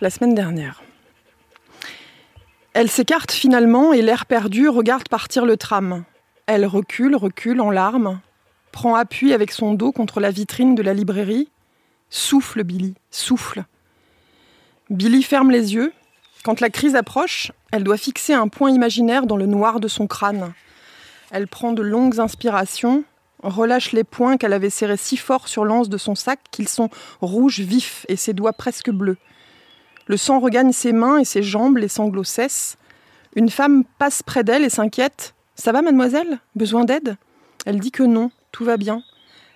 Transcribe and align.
la 0.00 0.10
semaine 0.10 0.34
dernière. 0.34 0.82
Elle 2.72 2.90
s'écarte 2.90 3.32
finalement 3.32 3.92
et 3.92 4.02
l'air 4.02 4.26
perdu 4.26 4.68
regarde 4.68 5.08
partir 5.08 5.46
le 5.46 5.56
tram. 5.56 6.04
Elle 6.46 6.66
recule, 6.66 7.14
recule 7.14 7.60
en 7.60 7.70
larmes, 7.70 8.20
prend 8.72 8.96
appui 8.96 9.32
avec 9.32 9.52
son 9.52 9.74
dos 9.74 9.92
contre 9.92 10.20
la 10.20 10.30
vitrine 10.30 10.74
de 10.74 10.82
la 10.82 10.94
librairie. 10.94 11.48
Souffle, 12.10 12.64
Billy, 12.64 12.94
souffle. 13.10 13.64
Billy 14.90 15.22
ferme 15.22 15.50
les 15.50 15.74
yeux. 15.74 15.92
Quand 16.42 16.60
la 16.60 16.68
crise 16.68 16.96
approche, 16.96 17.52
elle 17.70 17.84
doit 17.84 17.96
fixer 17.96 18.34
un 18.34 18.48
point 18.48 18.70
imaginaire 18.70 19.26
dans 19.26 19.36
le 19.36 19.46
noir 19.46 19.80
de 19.80 19.88
son 19.88 20.06
crâne. 20.06 20.52
Elle 21.30 21.48
prend 21.48 21.72
de 21.72 21.82
longues 21.82 22.20
inspirations, 22.20 23.04
relâche 23.42 23.92
les 23.92 24.04
poings 24.04 24.36
qu'elle 24.36 24.52
avait 24.52 24.70
serrés 24.70 24.96
si 24.96 25.16
fort 25.16 25.48
sur 25.48 25.64
l'anse 25.64 25.88
de 25.88 25.96
son 25.96 26.14
sac 26.14 26.40
qu'ils 26.50 26.68
sont 26.68 26.90
rouges 27.20 27.60
vifs 27.60 28.04
et 28.08 28.16
ses 28.16 28.32
doigts 28.34 28.52
presque 28.52 28.90
bleus. 28.90 29.16
Le 30.06 30.16
sang 30.16 30.40
regagne 30.40 30.72
ses 30.72 30.92
mains 30.92 31.18
et 31.18 31.24
ses 31.24 31.42
jambes, 31.42 31.78
les 31.78 31.88
sanglots 31.88 32.24
cessent. 32.24 32.76
Une 33.36 33.50
femme 33.50 33.84
passe 33.98 34.22
près 34.22 34.44
d'elle 34.44 34.64
et 34.64 34.70
s'inquiète. 34.70 35.34
Ça 35.54 35.72
va, 35.72 35.82
mademoiselle? 35.82 36.40
Besoin 36.54 36.84
d'aide? 36.84 37.16
Elle 37.66 37.80
dit 37.80 37.90
que 37.90 38.02
non, 38.02 38.30
tout 38.52 38.64
va 38.64 38.76
bien. 38.76 39.02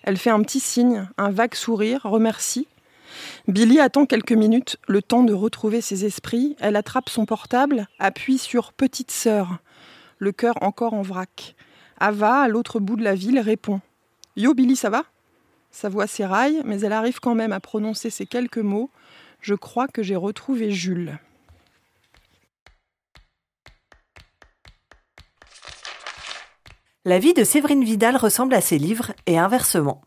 Elle 0.02 0.16
fait 0.16 0.30
un 0.30 0.40
petit 0.42 0.60
signe, 0.60 1.08
un 1.18 1.30
vague 1.30 1.54
sourire, 1.54 2.00
remercie. 2.04 2.66
Billy 3.46 3.80
attend 3.80 4.06
quelques 4.06 4.32
minutes, 4.32 4.78
le 4.86 5.02
temps 5.02 5.22
de 5.22 5.34
retrouver 5.34 5.80
ses 5.80 6.04
esprits. 6.04 6.56
Elle 6.60 6.76
attrape 6.76 7.08
son 7.08 7.26
portable, 7.26 7.88
appuie 7.98 8.38
sur 8.38 8.72
Petite 8.72 9.10
sœur, 9.10 9.58
le 10.18 10.32
cœur 10.32 10.54
encore 10.62 10.94
en 10.94 11.02
vrac. 11.02 11.54
Ava, 12.00 12.42
à 12.42 12.48
l'autre 12.48 12.80
bout 12.80 12.96
de 12.96 13.04
la 13.04 13.14
ville, 13.14 13.40
répond 13.40 13.80
Yo, 14.36 14.54
Billy, 14.54 14.76
ça 14.76 14.88
va? 14.88 15.04
Sa 15.70 15.88
voix 15.88 16.06
s'éraille, 16.06 16.62
mais 16.64 16.80
elle 16.80 16.92
arrive 16.92 17.20
quand 17.20 17.34
même 17.34 17.52
à 17.52 17.60
prononcer 17.60 18.08
ces 18.08 18.24
quelques 18.24 18.58
mots. 18.58 18.90
Je 19.40 19.54
crois 19.54 19.88
que 19.88 20.02
j'ai 20.02 20.16
retrouvé 20.16 20.70
Jules. 20.70 21.18
La 27.04 27.18
vie 27.18 27.32
de 27.32 27.44
Séverine 27.44 27.84
Vidal 27.84 28.16
ressemble 28.16 28.52
à 28.54 28.60
ses 28.60 28.76
livres 28.76 29.12
et 29.26 29.38
inversement. 29.38 30.02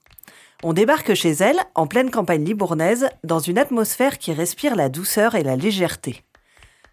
On 0.62 0.74
débarque 0.74 1.16
chez 1.16 1.32
elle, 1.32 1.60
en 1.74 1.88
pleine 1.88 2.12
campagne 2.12 2.44
libournaise, 2.44 3.10
dans 3.24 3.40
une 3.40 3.58
atmosphère 3.58 4.20
qui 4.20 4.34
respire 4.34 4.76
la 4.76 4.90
douceur 4.90 5.34
et 5.34 5.42
la 5.42 5.56
légèreté. 5.56 6.24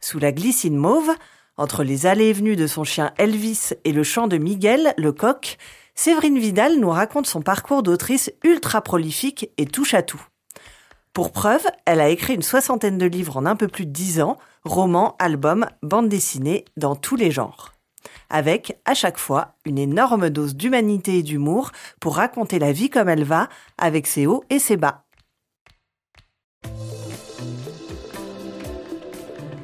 Sous 0.00 0.18
la 0.18 0.32
glycine 0.32 0.76
mauve, 0.76 1.10
entre 1.58 1.84
les 1.84 2.06
allées 2.06 2.28
et 2.28 2.32
venues 2.32 2.56
de 2.56 2.66
son 2.66 2.84
chien 2.84 3.12
Elvis 3.18 3.74
et 3.84 3.92
le 3.92 4.04
chant 4.04 4.28
de 4.28 4.38
Miguel, 4.38 4.94
le 4.96 5.12
coq, 5.12 5.58
Séverine 5.94 6.38
Vidal 6.38 6.78
nous 6.78 6.90
raconte 6.90 7.26
son 7.26 7.42
parcours 7.42 7.82
d'autrice 7.82 8.32
ultra 8.44 8.80
prolifique 8.80 9.50
et 9.58 9.66
touche 9.66 9.92
à 9.92 10.02
tout. 10.02 10.22
Pour 11.12 11.32
preuve, 11.32 11.66
elle 11.84 12.00
a 12.00 12.08
écrit 12.08 12.34
une 12.34 12.42
soixantaine 12.42 12.98
de 12.98 13.06
livres 13.06 13.36
en 13.36 13.46
un 13.46 13.56
peu 13.56 13.68
plus 13.68 13.86
de 13.86 13.90
dix 13.90 14.20
ans, 14.20 14.38
romans, 14.64 15.16
albums, 15.18 15.66
bandes 15.82 16.08
dessinées, 16.08 16.64
dans 16.76 16.96
tous 16.96 17.16
les 17.16 17.30
genres. 17.30 17.72
Avec, 18.30 18.78
à 18.84 18.94
chaque 18.94 19.18
fois, 19.18 19.54
une 19.64 19.78
énorme 19.78 20.30
dose 20.30 20.54
d'humanité 20.54 21.18
et 21.18 21.22
d'humour 21.22 21.72
pour 22.00 22.16
raconter 22.16 22.58
la 22.58 22.72
vie 22.72 22.90
comme 22.90 23.08
elle 23.08 23.24
va, 23.24 23.48
avec 23.78 24.06
ses 24.06 24.26
hauts 24.26 24.44
et 24.50 24.58
ses 24.58 24.76
bas. 24.76 25.04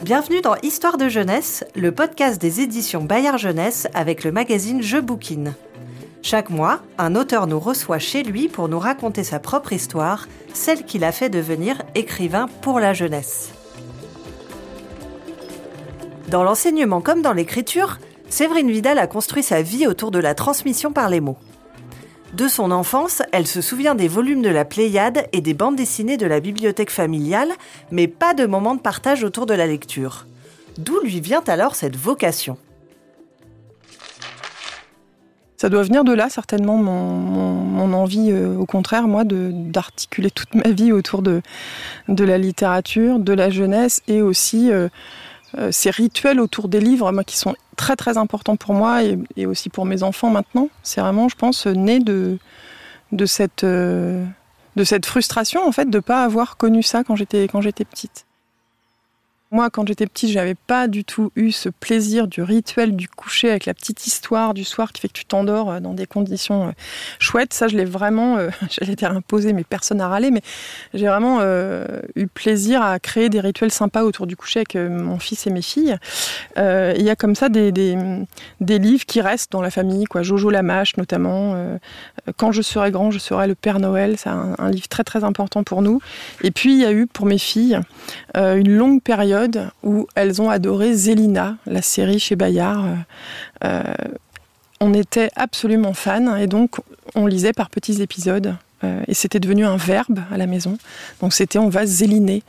Bienvenue 0.03 0.42
dans 0.42 0.56
Histoire 0.56 0.98
de 0.98 1.08
jeunesse, 1.08 1.64
le 1.75 1.91
podcast 1.92 2.41
des 2.41 2.61
éditions 2.61 3.03
Bayard 3.05 3.39
Jeunesse 3.39 3.89
avec 3.95 4.25
le 4.25 4.33
magazine 4.33 4.83
Je 4.83 4.98
Bouquine. 4.98 5.55
Chaque 6.25 6.48
mois, 6.48 6.80
un 6.97 7.17
auteur 7.17 7.47
nous 7.47 7.61
reçoit 7.61 7.98
chez 7.98 8.22
lui 8.22 8.48
pour 8.48 8.70
nous 8.70 8.78
raconter 8.78 9.25
sa 9.25 9.39
propre 9.39 9.75
histoire 9.75 10.27
celle 10.55 10.86
qui 10.86 10.98
l'a 10.98 11.12
fait 11.12 11.28
devenir 11.28 11.83
écrivain 11.94 12.48
pour 12.62 12.80
la 12.80 12.94
jeunesse. 12.94 13.53
Dans 16.30 16.42
l'enseignement 16.42 17.02
comme 17.02 17.20
dans 17.20 17.35
l'écriture, 17.35 17.98
Séverine 18.30 18.70
Vidal 18.70 18.98
a 18.98 19.07
construit 19.07 19.42
sa 19.42 19.61
vie 19.61 19.86
autour 19.86 20.11
de 20.11 20.18
la 20.18 20.35
transmission 20.35 20.92
par 20.92 21.11
les 21.11 21.20
mots. 21.20 21.36
De 22.33 22.48
son 22.48 22.70
enfance, 22.70 23.20
elle 23.33 23.46
se 23.46 23.61
souvient 23.61 23.95
des 23.95 24.08
volumes 24.08 24.41
de 24.41 24.48
la 24.48 24.64
Pléiade 24.64 25.29
et 25.35 25.42
des 25.42 25.52
bandes 25.52 25.77
dessinées 25.77 26.17
de 26.17 26.27
la 26.27 26.41
bibliothèque 26.41 26.91
familiale, 26.91 27.52
mais 27.91 28.08
pas 28.08 28.33
de 28.33 28.46
moments 28.46 28.74
de 28.74 28.80
partage 28.80 29.24
autour 29.24 29.45
de 29.45 29.52
la 29.52 29.67
lecture. 29.67 30.27
D'où 30.79 30.98
lui 31.01 31.20
vient 31.20 31.45
alors 31.46 31.74
cette 31.74 31.96
vocation? 31.96 32.56
Ça 35.64 35.70
doit 35.70 35.83
venir 35.83 36.05
de 36.05 36.13
là, 36.13 36.29
certainement, 36.29 36.77
mon, 36.77 37.95
envie, 37.95 38.30
euh, 38.30 38.55
au 38.55 38.67
contraire, 38.67 39.08
moi, 39.08 39.23
d'articuler 39.25 40.30
toute 40.30 40.55
ma 40.55 40.70
vie 40.70 40.92
autour 40.92 41.23
de, 41.23 41.41
de 42.08 42.23
la 42.23 42.36
littérature, 42.36 43.19
de 43.19 43.33
la 43.33 43.48
jeunesse 43.48 44.03
et 44.07 44.20
aussi 44.20 44.70
euh, 44.70 44.91
euh, 45.57 45.70
ces 45.73 45.89
rituels 45.89 46.39
autour 46.39 46.69
des 46.69 46.80
livres, 46.80 47.11
moi, 47.13 47.24
qui 47.24 47.39
sont 47.39 47.55
très, 47.77 47.97
très 47.97 48.19
importants 48.19 48.57
pour 48.57 48.74
moi 48.74 49.05
et, 49.05 49.47
aussi 49.47 49.70
pour 49.70 49.86
mes 49.86 50.03
enfants 50.03 50.29
maintenant. 50.29 50.69
C'est 50.83 51.01
vraiment, 51.01 51.30
je 51.30 51.36
pense, 51.36 51.67
né 51.67 51.98
de, 51.98 52.36
de, 53.13 53.24
cette, 53.24 53.64
de 53.64 54.85
cette 54.85 55.07
frustration, 55.07 55.67
en 55.67 55.73
fait, 55.73 55.89
de 55.89 55.97
ne 55.97 56.03
pas 56.03 56.24
avoir 56.24 56.58
connu 56.58 56.83
ça 56.83 57.05
quand 57.05 57.17
j'étais 57.17 57.48
petite. 57.48 58.23
Moi, 59.55 59.70
quand 59.70 59.87
j'étais 59.87 60.09
petite, 60.09 60.31
j'avais 60.31 60.57
pas 60.57 60.89
du 60.89 61.05
tout 61.05 61.31
eu 61.37 61.53
ce 61.53 61.69
plaisir 61.69 62.27
du 62.27 62.42
rituel 62.42 62.97
du 62.97 63.07
coucher 63.09 63.51
avec 63.51 63.67
la 63.67 63.75
petite 63.75 64.05
histoire 64.05 64.53
du 64.53 64.65
soir 64.65 64.92
qui 64.92 65.01
fait 65.01 65.07
que 65.07 65.13
tu 65.13 65.25
t'endors 65.25 65.70
euh, 65.70 65.79
dans 65.79 65.95
des 65.95 66.07
conditions 66.07 66.67
euh, 66.67 66.70
chouettes. 67.20 67.55
Ça, 67.55 67.69
je 67.69 67.77
l'ai 67.77 67.85
vraiment, 67.85 68.37
euh, 68.37 68.51
j'allais 68.69 68.97
dire 68.97 69.13
imposé, 69.13 69.53
mais 69.53 69.63
personne 69.63 69.98
n'a 69.98 70.09
râlé. 70.09 70.33
Mais 70.33 70.41
j'ai 70.92 71.07
vraiment 71.07 71.41
eu 72.17 72.27
plaisir 72.27 72.83
à 72.83 72.98
créer 72.98 73.29
des 73.29 73.39
rituels 73.39 73.70
sympas 73.70 74.03
autour 74.03 74.27
du 74.27 74.37
coucher 74.37 74.65
avec 74.69 74.75
mon 74.75 75.20
fils 75.20 75.47
et 75.47 75.51
mes 75.51 75.63
filles. 75.63 75.98
Il 76.57 77.03
y 77.03 77.11
a 77.11 77.15
comme 77.15 77.36
ça 77.36 77.48
des, 77.48 77.71
livres 78.61 79.07
qui 79.07 79.21
restent 79.21 79.53
dans 79.53 79.63
la 79.63 79.71
famille, 79.71 80.07
quoi. 80.07 80.25
Jojo 80.25 80.51
Lamache 80.51 80.97
notamment. 80.97 81.79
Quand 82.36 82.51
je 82.51 82.63
serai 82.63 82.91
grand, 82.91 83.13
je 83.13 83.21
serai 83.21 83.47
le 83.47 83.55
Père 83.55 83.79
Noël. 83.79 84.17
C'est 84.19 84.31
un, 84.31 84.71
livre 84.71 84.89
très 84.89 85.05
très 85.05 85.23
important 85.23 85.63
pour 85.63 85.83
nous. 85.83 86.01
Et 86.42 86.51
puis 86.51 86.73
il 86.73 86.81
y 86.81 86.85
a 86.85 86.92
eu 86.92 87.07
pour 87.07 87.27
mes 87.27 87.39
filles 87.39 87.79
une 88.35 88.75
longue 88.75 89.03
période 89.03 89.43
où 89.82 90.06
elles 90.14 90.40
ont 90.40 90.50
adoré 90.50 90.94
Zélina, 90.94 91.56
la 91.66 91.82
série 91.82 92.18
chez 92.18 92.36
Bayard. 92.36 92.84
Euh, 92.84 92.94
euh, 93.64 93.94
on 94.80 94.92
était 94.94 95.30
absolument 95.36 95.94
fans 95.94 96.36
et 96.36 96.46
donc 96.46 96.77
on 97.14 97.27
lisait 97.27 97.52
par 97.52 97.70
petits 97.70 98.02
épisodes. 98.02 98.56
Euh, 98.84 99.02
et 99.08 99.14
c'était 99.14 99.40
devenu 99.40 99.64
un 99.64 99.77
verbe 99.77 100.20
à 100.30 100.36
la 100.36 100.46
maison. 100.46 100.78
Donc 101.20 101.33
c'était 101.33 101.58
on 101.58 101.68
va 101.68 101.86
zéliner. 101.86 102.42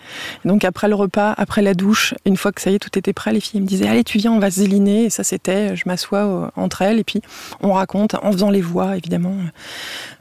donc 0.43 0.63
après 0.65 0.87
le 0.87 0.95
repas, 0.95 1.33
après 1.37 1.61
la 1.61 1.73
douche, 1.73 2.13
une 2.25 2.37
fois 2.37 2.51
que 2.51 2.61
ça 2.61 2.71
y 2.71 2.75
est, 2.75 2.79
tout 2.79 2.97
était 2.97 3.13
prêt, 3.13 3.31
les 3.31 3.39
filles 3.39 3.61
me 3.61 3.65
disaient 3.65 3.87
allez 3.87 4.03
tu 4.03 4.17
viens, 4.17 4.31
on 4.31 4.39
va 4.39 4.49
zéliner. 4.49 5.05
Et 5.05 5.09
ça 5.09 5.23
c'était, 5.23 5.75
je 5.75 5.83
m'assois 5.85 6.51
entre 6.55 6.81
elles 6.81 6.99
et 6.99 7.03
puis 7.03 7.21
on 7.61 7.73
raconte 7.73 8.15
en 8.15 8.31
faisant 8.31 8.49
les 8.49 8.61
voix 8.61 8.97
évidemment 8.97 9.35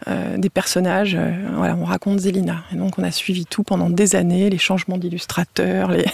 euh, 0.08 0.36
des 0.36 0.50
personnages. 0.50 1.16
Euh, 1.18 1.30
voilà, 1.56 1.76
on 1.76 1.84
raconte 1.84 2.20
Zélina. 2.20 2.64
Et 2.72 2.76
donc 2.76 2.98
on 2.98 3.02
a 3.02 3.10
suivi 3.10 3.46
tout 3.46 3.62
pendant 3.62 3.90
des 3.90 4.16
années, 4.16 4.50
les 4.50 4.58
changements 4.58 4.98
d'illustrateurs. 4.98 5.90
Les 5.90 6.04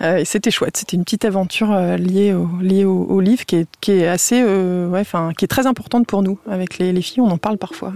et 0.20 0.24
c'était 0.24 0.50
chouette. 0.50 0.76
C'était 0.76 0.96
une 0.96 1.04
petite 1.04 1.24
aventure 1.24 1.74
liée 1.96 2.32
au, 2.32 2.48
liée 2.60 2.84
au, 2.84 3.20
livre 3.20 3.44
qui 3.44 3.56
est, 3.56 3.68
qui 3.80 3.92
est 3.92 4.06
assez, 4.06 4.42
ouais, 4.42 5.02
qui 5.36 5.44
est 5.44 5.48
très 5.48 5.66
importante 5.66 6.06
pour 6.06 6.22
nous 6.22 6.38
avec 6.48 6.78
les, 6.78 6.92
les 6.92 7.02
filles. 7.02 7.20
On 7.20 7.30
en 7.30 7.38
parle 7.38 7.58
parfois. 7.58 7.92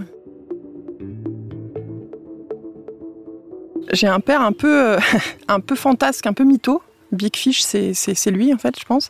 J'ai 3.91 4.07
un 4.07 4.19
père 4.19 4.41
un 4.41 4.51
peu, 4.51 4.93
euh, 4.93 4.99
un 5.47 5.59
peu 5.59 5.75
fantasque, 5.75 6.25
un 6.27 6.33
peu 6.33 6.43
mytho. 6.43 6.81
Big 7.11 7.35
Fish, 7.35 7.61
c'est 7.61 8.31
lui, 8.31 8.53
en 8.53 8.57
fait, 8.57 8.79
je 8.79 8.85
pense. 8.85 9.09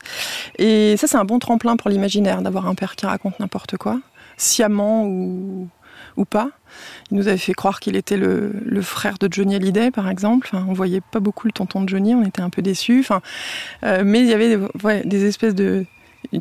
Et 0.58 0.98
ça, 0.98 1.06
c'est 1.06 1.18
un 1.18 1.26
bon 1.26 1.38
tremplin 1.38 1.76
pour 1.78 1.92
l'imaginaire, 1.92 2.42
d'avoir 2.42 2.68
un 2.68 2.74
père 2.74 2.96
qui 2.96 3.06
raconte 3.06 3.40
n'importe 3.40 3.78
quoi, 3.78 4.00
sciemment 4.38 5.06
ou, 5.06 5.68
ou 6.18 6.26
pas. 6.26 6.50
Il 7.12 7.18
nous 7.18 7.28
avait 7.28 7.38
fait 7.38 7.54
croire 7.54 7.80
qu'il 7.80 7.96
était 7.96 8.18
le, 8.18 8.82
frère 8.82 9.20
de 9.20 9.28
Johnny 9.32 9.54
Hallyday, 9.54 9.92
par 9.92 10.10
exemple. 10.10 10.50
On 10.54 10.74
voyait 10.74 11.02
pas 11.12 11.20
beaucoup 11.20 11.46
le 11.46 11.54
tonton 11.54 11.84
de 11.84 11.90
Johnny, 11.90 12.16
on 12.16 12.24
était 12.24 12.42
un 12.42 12.50
peu 12.50 12.64
déçus. 12.64 13.06
Euh, 13.84 14.02
mais 14.04 14.22
il 14.22 14.28
y 14.28 14.34
avait 14.34 14.58
des 15.06 15.26
espèces 15.26 15.54
de... 15.54 15.86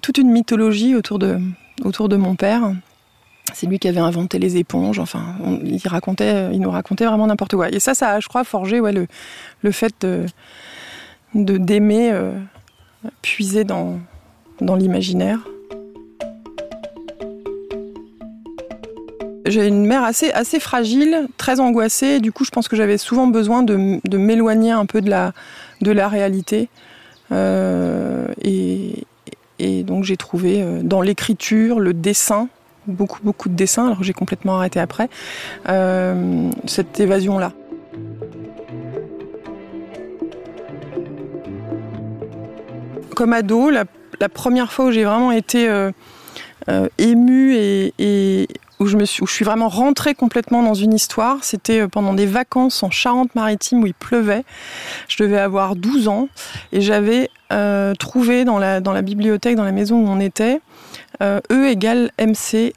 toute 0.01 0.17
une 0.17 0.31
mythologie 0.31 0.95
autour 0.95 1.19
de 1.19 2.17
mon 2.17 2.37
père. 2.37 2.73
C'est 3.55 3.67
lui 3.67 3.79
qui 3.79 3.89
avait 3.89 4.01
inventé 4.01 4.39
les 4.39 4.57
éponges. 4.57 4.99
Enfin, 4.99 5.37
il 5.65 5.81
racontait, 5.87 6.51
il 6.53 6.61
nous 6.61 6.71
racontait 6.71 7.07
vraiment 7.07 7.27
n'importe 7.27 7.55
quoi. 7.57 7.71
Et 7.71 7.81
ça, 7.81 7.95
ça 7.95 8.11
a, 8.11 8.21
je 8.21 8.29
crois, 8.29 8.45
forgé 8.45 8.81
le, 8.81 9.73
fait 9.73 10.07
d'aimer 11.35 12.11
euh, 12.13 12.33
puiser 13.23 13.65
dans, 13.65 13.99
l'imaginaire. 14.61 15.39
J'ai 19.47 19.67
une 19.67 19.85
mère 19.85 20.05
assez, 20.05 20.61
fragile, 20.61 21.27
très 21.37 21.61
angoissée. 21.61 22.21
Du 22.21 22.31
coup, 22.31 22.45
je 22.45 22.51
pense 22.51 22.69
que 22.69 22.77
j'avais 22.77 22.99
souvent 22.99 23.27
besoin 23.27 23.63
de, 23.63 24.01
m'éloigner 24.17 24.71
un 24.71 24.87
peu 24.87 25.01
de 25.01 25.11
la, 25.11 26.09
réalité. 26.09 26.69
Euh, 27.33 28.27
et, 28.43 29.05
et, 29.59 29.83
donc, 29.83 30.05
j'ai 30.05 30.17
trouvé 30.17 30.63
euh, 30.63 30.83
dans 30.83 31.01
l'écriture, 31.01 31.81
le 31.81 31.95
dessin, 31.95 32.49
beaucoup, 32.87 33.21
beaucoup 33.23 33.49
de 33.49 33.55
dessins, 33.55 33.87
alors 33.87 34.03
j'ai 34.03 34.13
complètement 34.13 34.57
arrêté 34.57 34.81
après, 34.81 35.09
euh, 35.69 36.51
cette 36.67 37.01
évasion-là. 37.01 37.53
comme 43.17 43.35
ado, 43.35 43.69
la, 43.69 43.85
première 44.31 44.73
fois 44.73 44.87
où 44.87 44.93
j'ai 44.93 45.05
vraiment 45.05 45.31
été 45.31 45.69
euh, 45.69 45.91
euh, 46.71 46.89
émue 46.97 47.55
et, 47.55 48.49
où, 48.79 48.87
je 48.87 48.97
suis, 49.05 49.45
vraiment 49.45 49.69
rentrée 49.69 50.15
complètement 50.15 50.63
dans 50.63 50.73
une 50.73 50.95
histoire, 50.95 51.37
c'était 51.43 51.87
pendant 51.87 52.15
des 52.15 52.25
vacances 52.25 52.83
en 52.83 52.91
Charente-Maritime 52.91 53.83
où 53.83 53.87
il 53.87 53.93
pleuvait. 53.93 54.43
Je 55.07 55.23
devais 55.23 55.39
avoir 55.39 55.77
12 55.77 56.09
ans 56.09 56.29
et 56.73 56.81
j'avais 56.81 57.29
trouvé 57.99 58.47
dans 58.47 58.59
la, 58.59 58.81
dans 58.81 58.93
la 58.93 59.03
bibliothèque, 59.03 59.57
dans 59.57 59.65
la 59.65 59.73
maison 59.73 59.97
où 59.97 60.09
on 60.09 60.19
était, 60.19 60.63
E 61.23 61.67
égale 61.67 62.11
MC 62.19 62.73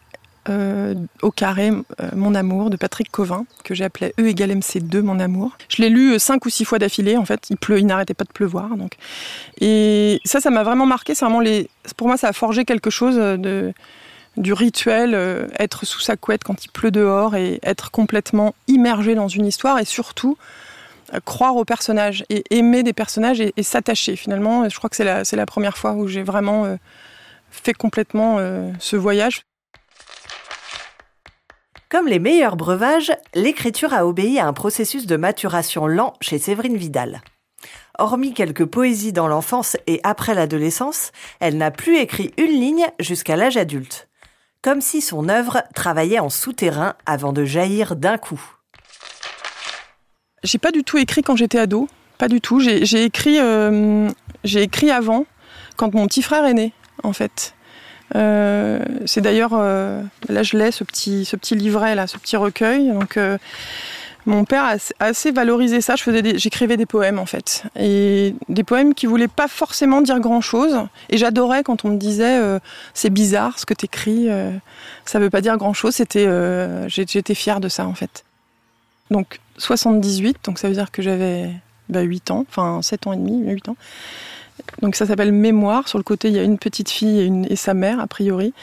euh, 0.49 0.95
au 1.21 1.31
carré 1.31 1.69
euh, 1.69 2.09
Mon 2.17 2.35
amour 2.35 2.69
de 2.69 2.75
Patrick 2.75 3.09
Covin, 3.09 3.45
que 3.63 3.73
j'ai 3.73 3.85
appelé 3.85 4.13
E 4.19 4.27
égale 4.27 4.51
MC2 4.51 4.99
Mon 4.99 5.21
amour. 5.21 5.57
Je 5.69 5.81
l'ai 5.81 5.87
lu 5.87 6.15
euh, 6.15 6.19
cinq 6.19 6.45
ou 6.45 6.49
six 6.49 6.65
fois 6.65 6.79
d'affilée, 6.79 7.15
en 7.15 7.23
fait. 7.23 7.49
Il 7.49 7.55
pleut, 7.55 7.79
il 7.79 7.85
n'arrêtait 7.85 8.13
pas 8.13 8.25
de 8.25 8.31
pleuvoir. 8.33 8.75
Donc. 8.75 8.95
Et 9.61 10.19
ça, 10.25 10.41
ça 10.41 10.49
m'a 10.49 10.63
vraiment 10.63 10.85
marqué. 10.85 11.13
Pour 11.95 12.07
moi, 12.07 12.17
ça 12.17 12.27
a 12.27 12.33
forgé 12.33 12.65
quelque 12.65 12.89
chose 12.89 13.15
de, 13.15 13.71
du 14.35 14.51
rituel, 14.51 15.15
être 15.59 15.85
sous 15.85 16.01
sa 16.01 16.17
couette 16.17 16.43
quand 16.43 16.65
il 16.65 16.69
pleut 16.69 16.91
dehors 16.91 17.37
et 17.37 17.61
être 17.63 17.89
complètement 17.89 18.53
immergé 18.67 19.15
dans 19.15 19.29
une 19.29 19.45
histoire 19.45 19.79
et 19.79 19.85
surtout 19.85 20.37
croire 21.23 21.55
aux 21.55 21.65
personnages 21.65 22.25
et 22.29 22.43
aimer 22.49 22.83
des 22.83 22.93
personnages 22.93 23.39
et, 23.39 23.53
s'attacher 23.63 24.17
finalement. 24.17 24.67
Je 24.67 24.77
crois 24.77 24.89
que 24.89 24.97
c'est 24.97 25.35
la, 25.35 25.45
première 25.45 25.77
fois 25.77 25.93
où 25.93 26.07
j'ai 26.09 26.23
vraiment 26.23 26.77
fait 27.53 27.73
complètement 27.73 28.39
ce 28.79 28.95
voyage. 28.95 29.45
Comme 31.93 32.07
les 32.07 32.17
meilleurs 32.17 32.55
breuvages, 32.55 33.11
l'écriture 33.35 33.93
a 33.93 34.07
obéi 34.07 34.39
à 34.39 34.47
un 34.47 34.53
processus 34.53 35.05
de 35.05 35.15
maturation 35.15 35.85
lent 35.85 36.13
chez 36.21 36.39
Séverine 36.39 36.75
Vidal. 36.75 37.21
Hormis 37.99 38.33
quelques 38.33 38.65
poésies 38.65 39.13
dans 39.13 39.27
l'enfance 39.27 39.77
et 39.85 39.99
après 40.03 40.33
l'adolescence, 40.33 41.11
elle 41.39 41.55
n'a 41.57 41.69
plus 41.69 41.97
écrit 41.97 42.33
une 42.37 42.51
ligne 42.51 42.87
jusqu'à 42.99 43.35
l'âge 43.35 43.57
adulte. 43.57 44.09
Comme 44.63 44.81
si 44.81 45.01
son 45.01 45.29
œuvre 45.29 45.61
travaillait 45.75 46.17
en 46.17 46.31
souterrain 46.31 46.95
avant 47.05 47.31
de 47.31 47.45
jaillir 47.45 47.95
d'un 47.95 48.17
coup. 48.17 48.41
J'ai 50.43 50.57
pas 50.57 50.71
du 50.71 50.83
tout 50.83 50.97
écrit 50.97 51.21
quand 51.21 51.35
j'étais 51.35 51.59
ado, 51.59 51.87
pas 52.17 52.27
du 52.27 52.41
tout. 52.41 52.59
J'ai 52.59 53.03
écrit, 53.03 53.39
euh, 53.39 54.09
j'ai 54.43 54.63
écrit 54.63 54.89
avant, 54.89 55.27
quand 55.77 55.93
mon 55.93 56.07
petit 56.07 56.23
frère 56.23 56.45
est 56.45 56.55
né, 56.55 56.73
en 57.01 57.13
fait. 57.13 57.53
Euh, 58.15 58.79
c'est 59.05 59.21
d'ailleurs, 59.21 59.51
euh, 59.53 60.01
là 60.29 60.43
je 60.43 60.57
l'ai, 60.57 60.71
ce 60.71 60.83
petit, 60.83 61.25
ce 61.25 61.35
petit 61.35 61.55
livret, 61.55 61.95
là, 61.95 62.07
ce 62.07 62.17
petit 62.17 62.37
recueil. 62.37 62.91
Donc, 62.91 63.17
euh, 63.17 63.37
mon 64.25 64.45
père 64.45 64.63
a 64.63 64.75
assez 64.99 65.31
valorisé 65.31 65.81
ça. 65.81 65.95
J'écrivais 65.95 66.77
des 66.77 66.85
poèmes 66.85 67.19
en 67.19 67.25
fait, 67.25 67.63
et 67.77 68.35
des 68.47 68.63
poèmes 68.63 68.93
qui 68.93 69.05
voulaient 69.05 69.27
pas 69.27 69.49
forcément 69.49 70.01
dire 70.01 70.19
grand 70.19 70.39
chose. 70.39 70.77
Et 71.09 71.17
j'adorais 71.17 71.63
quand 71.63 71.83
on 71.83 71.89
me 71.89 71.97
disait 71.97 72.39
c'est 72.93 73.09
bizarre 73.09 73.59
ce 73.59 73.65
que 73.65 73.73
t'écris, 73.73 74.29
ça 75.03 75.19
veut 75.19 75.29
pas 75.29 75.41
dire 75.41 75.57
grand 75.57 75.73
chose. 75.73 75.95
C'était, 75.95 76.25
j'étais 76.87 77.35
fière 77.35 77.59
de 77.59 77.67
ça 77.67 77.85
en 77.85 77.95
fait. 77.95 78.23
Donc 79.11 79.41
78, 79.57 80.37
donc 80.45 80.57
ça 80.57 80.69
veut 80.69 80.73
dire 80.73 80.89
que 80.89 81.01
j'avais 81.01 81.49
bah, 81.89 81.99
8 81.99 82.31
ans, 82.31 82.45
enfin 82.49 82.81
7 82.81 83.07
ans 83.07 83.13
et 83.13 83.17
demi, 83.17 83.43
8 83.45 83.67
ans. 83.67 83.75
Donc 84.81 84.95
ça 84.95 85.05
s'appelle 85.05 85.31
Mémoire. 85.31 85.87
Sur 85.87 85.97
le 85.97 86.03
côté, 86.03 86.27
il 86.29 86.35
y 86.35 86.39
a 86.39 86.43
une 86.43 86.57
petite 86.57 86.89
fille 86.89 87.45
et, 87.49 87.55
sa 87.55 87.73
mère, 87.73 87.99
a 87.99 88.07
priori. 88.07 88.53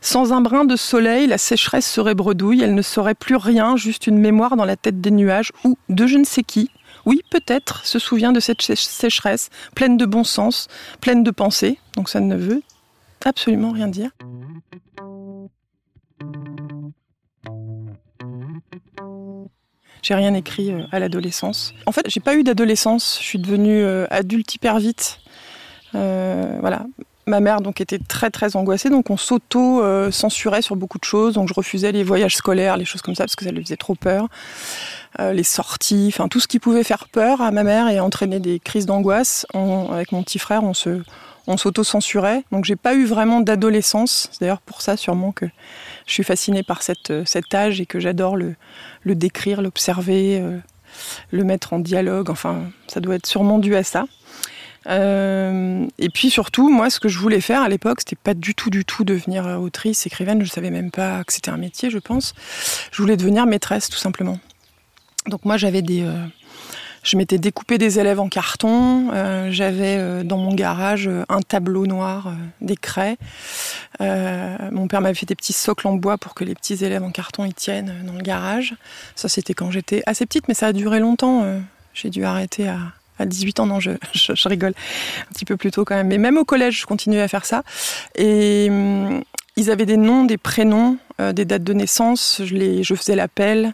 Sans 0.00 0.32
un 0.32 0.40
brin 0.40 0.64
de 0.64 0.76
soleil, 0.76 1.26
la 1.26 1.38
sécheresse 1.38 1.90
serait 1.90 2.14
bredouille. 2.14 2.62
Elle 2.62 2.74
ne 2.74 2.82
saurait 2.82 3.14
plus 3.14 3.36
rien, 3.36 3.76
juste 3.76 4.06
une 4.06 4.18
mémoire 4.18 4.56
dans 4.56 4.64
la 4.64 4.76
tête 4.76 5.00
des 5.00 5.10
nuages 5.10 5.52
ou 5.64 5.76
de 5.88 6.06
je 6.06 6.18
ne 6.18 6.24
sais 6.24 6.42
qui. 6.42 6.70
Oui, 7.06 7.22
peut-être 7.30 7.84
se 7.84 7.98
souvient 7.98 8.32
de 8.32 8.40
cette 8.40 8.62
sécheresse, 8.62 9.50
pleine 9.74 9.96
de 9.96 10.06
bon 10.06 10.24
sens, 10.24 10.68
pleine 11.00 11.22
de 11.22 11.30
pensée. 11.30 11.78
Donc 11.96 12.08
ça 12.08 12.20
ne 12.20 12.36
veut 12.36 12.62
absolument 13.24 13.72
rien 13.72 13.88
dire. 13.88 14.10
J'ai 20.04 20.14
rien 20.14 20.34
écrit 20.34 20.70
euh, 20.70 20.82
à 20.92 20.98
l'adolescence. 20.98 21.72
En 21.86 21.92
fait, 21.92 22.04
j'ai 22.08 22.20
pas 22.20 22.36
eu 22.36 22.42
d'adolescence. 22.44 23.18
Je 23.20 23.24
suis 23.24 23.38
devenue 23.38 23.82
euh, 23.82 24.06
adulte 24.10 24.54
hyper 24.54 24.78
vite. 24.78 25.18
Euh, 25.94 26.56
voilà. 26.60 26.86
Ma 27.26 27.40
mère 27.40 27.62
donc 27.62 27.80
était 27.80 27.98
très 27.98 28.28
très 28.28 28.54
angoissée, 28.54 28.90
donc 28.90 29.08
on 29.08 29.16
s'auto-censurait 29.16 30.60
sur 30.60 30.76
beaucoup 30.76 30.98
de 30.98 31.04
choses. 31.04 31.34
Donc 31.34 31.48
je 31.48 31.54
refusais 31.54 31.90
les 31.90 32.02
voyages 32.02 32.36
scolaires, 32.36 32.76
les 32.76 32.84
choses 32.84 33.00
comme 33.00 33.14
ça, 33.14 33.24
parce 33.24 33.34
que 33.34 33.44
ça 33.46 33.50
lui 33.50 33.62
faisait 33.62 33.78
trop 33.78 33.94
peur. 33.94 34.28
Euh, 35.20 35.32
les 35.32 35.44
sorties, 35.44 36.10
enfin 36.12 36.28
tout 36.28 36.40
ce 36.40 36.48
qui 36.48 36.58
pouvait 36.58 36.84
faire 36.84 37.08
peur 37.08 37.40
à 37.40 37.50
ma 37.50 37.62
mère 37.62 37.88
et 37.88 37.98
entraîner 37.98 38.40
des 38.40 38.58
crises 38.58 38.84
d'angoisse. 38.84 39.46
Avec 39.54 40.12
mon 40.12 40.22
petit 40.22 40.38
frère, 40.38 40.64
on 40.64 40.74
se, 40.74 41.00
on 41.46 41.56
s'auto-censurait. 41.56 42.44
Donc 42.52 42.64
j'ai 42.64 42.76
pas 42.76 42.94
eu 42.94 43.06
vraiment 43.06 43.40
d'adolescence. 43.40 44.28
C'est 44.32 44.40
d'ailleurs 44.40 44.60
pour 44.60 44.82
ça 44.82 44.96
sûrement 44.96 45.32
que 45.32 45.46
je 46.06 46.12
suis 46.12 46.24
fascinée 46.24 46.62
par 46.62 46.82
cette, 46.82 47.24
cet 47.26 47.54
âge 47.54 47.80
et 47.80 47.86
que 47.86 48.00
j'adore 48.00 48.36
le, 48.36 48.54
décrire, 49.06 49.62
l'observer, 49.62 50.40
euh, 50.40 50.58
le 51.30 51.44
mettre 51.44 51.72
en 51.72 51.78
dialogue. 51.78 52.30
Enfin, 52.30 52.64
ça 52.86 53.00
doit 53.00 53.14
être 53.14 53.26
sûrement 53.26 53.58
dû 53.58 53.76
à 53.76 53.82
ça. 53.82 54.04
Euh, 54.86 55.86
et 55.98 56.08
puis 56.08 56.30
surtout, 56.30 56.68
moi, 56.68 56.90
ce 56.90 57.00
que 57.00 57.08
je 57.08 57.18
voulais 57.18 57.40
faire 57.40 57.62
à 57.62 57.68
l'époque, 57.68 58.00
c'était 58.00 58.16
pas 58.16 58.34
du 58.34 58.54
tout, 58.54 58.70
du 58.70 58.84
tout 58.84 59.04
devenir 59.04 59.46
autrice, 59.60 60.06
écrivaine. 60.06 60.44
Je 60.44 60.50
savais 60.50 60.70
même 60.70 60.90
pas 60.90 61.24
que 61.24 61.32
c'était 61.32 61.50
un 61.50 61.56
métier, 61.56 61.90
je 61.90 61.98
pense. 61.98 62.34
Je 62.92 63.00
voulais 63.00 63.16
devenir 63.16 63.46
maîtresse, 63.46 63.88
tout 63.88 63.98
simplement. 63.98 64.38
Donc 65.26 65.44
moi, 65.44 65.56
j'avais 65.56 65.80
des, 65.80 66.02
euh, 66.02 66.12
je 67.02 67.16
m'étais 67.16 67.38
découpé 67.38 67.78
des 67.78 67.98
élèves 67.98 68.20
en 68.20 68.28
carton. 68.28 69.10
Euh, 69.12 69.48
j'avais 69.50 70.22
dans 70.24 70.36
mon 70.38 70.54
garage 70.54 71.08
un 71.28 71.40
tableau 71.40 71.86
noir, 71.86 72.32
des 72.60 72.76
craies. 72.76 73.16
mon 74.00 74.86
père 74.88 75.00
m'avait 75.00 75.14
fait 75.14 75.26
des 75.26 75.34
petits 75.34 75.54
socles 75.54 75.88
en 75.88 75.94
bois 75.94 76.18
pour 76.18 76.34
que 76.34 76.44
les 76.44 76.54
petits 76.54 76.84
élèves 76.84 77.02
en 77.02 77.10
carton 77.10 77.44
y 77.44 77.54
tiennent 77.54 77.94
dans 78.06 78.14
le 78.14 78.22
garage. 78.22 78.74
Ça, 79.16 79.28
c'était 79.28 79.54
quand 79.54 79.70
j'étais 79.70 80.02
assez 80.06 80.26
petite, 80.26 80.48
mais 80.48 80.54
ça 80.54 80.68
a 80.68 80.72
duré 80.72 81.00
longtemps. 81.00 81.44
J'ai 81.94 82.10
dû 82.10 82.24
arrêter 82.24 82.68
à 82.68 82.78
à 83.18 83.26
18 83.26 83.60
ans, 83.60 83.66
non, 83.66 83.80
je, 83.80 83.92
je, 84.12 84.48
rigole 84.48 84.74
un 85.28 85.32
petit 85.32 85.44
peu 85.44 85.56
plus 85.56 85.70
tôt 85.70 85.84
quand 85.84 85.94
même. 85.94 86.08
Mais 86.08 86.18
même 86.18 86.38
au 86.38 86.44
collège, 86.44 86.80
je 86.80 86.86
continuais 86.86 87.20
à 87.22 87.28
faire 87.28 87.44
ça. 87.44 87.62
Et 88.16 88.68
hum, 88.70 89.22
ils 89.56 89.70
avaient 89.70 89.86
des 89.86 89.96
noms, 89.96 90.24
des 90.24 90.36
prénoms, 90.36 90.98
euh, 91.20 91.32
des 91.32 91.44
dates 91.44 91.62
de 91.62 91.72
naissance. 91.72 92.42
Je, 92.44 92.54
les, 92.54 92.82
je 92.82 92.94
faisais 92.96 93.14
l'appel, 93.14 93.72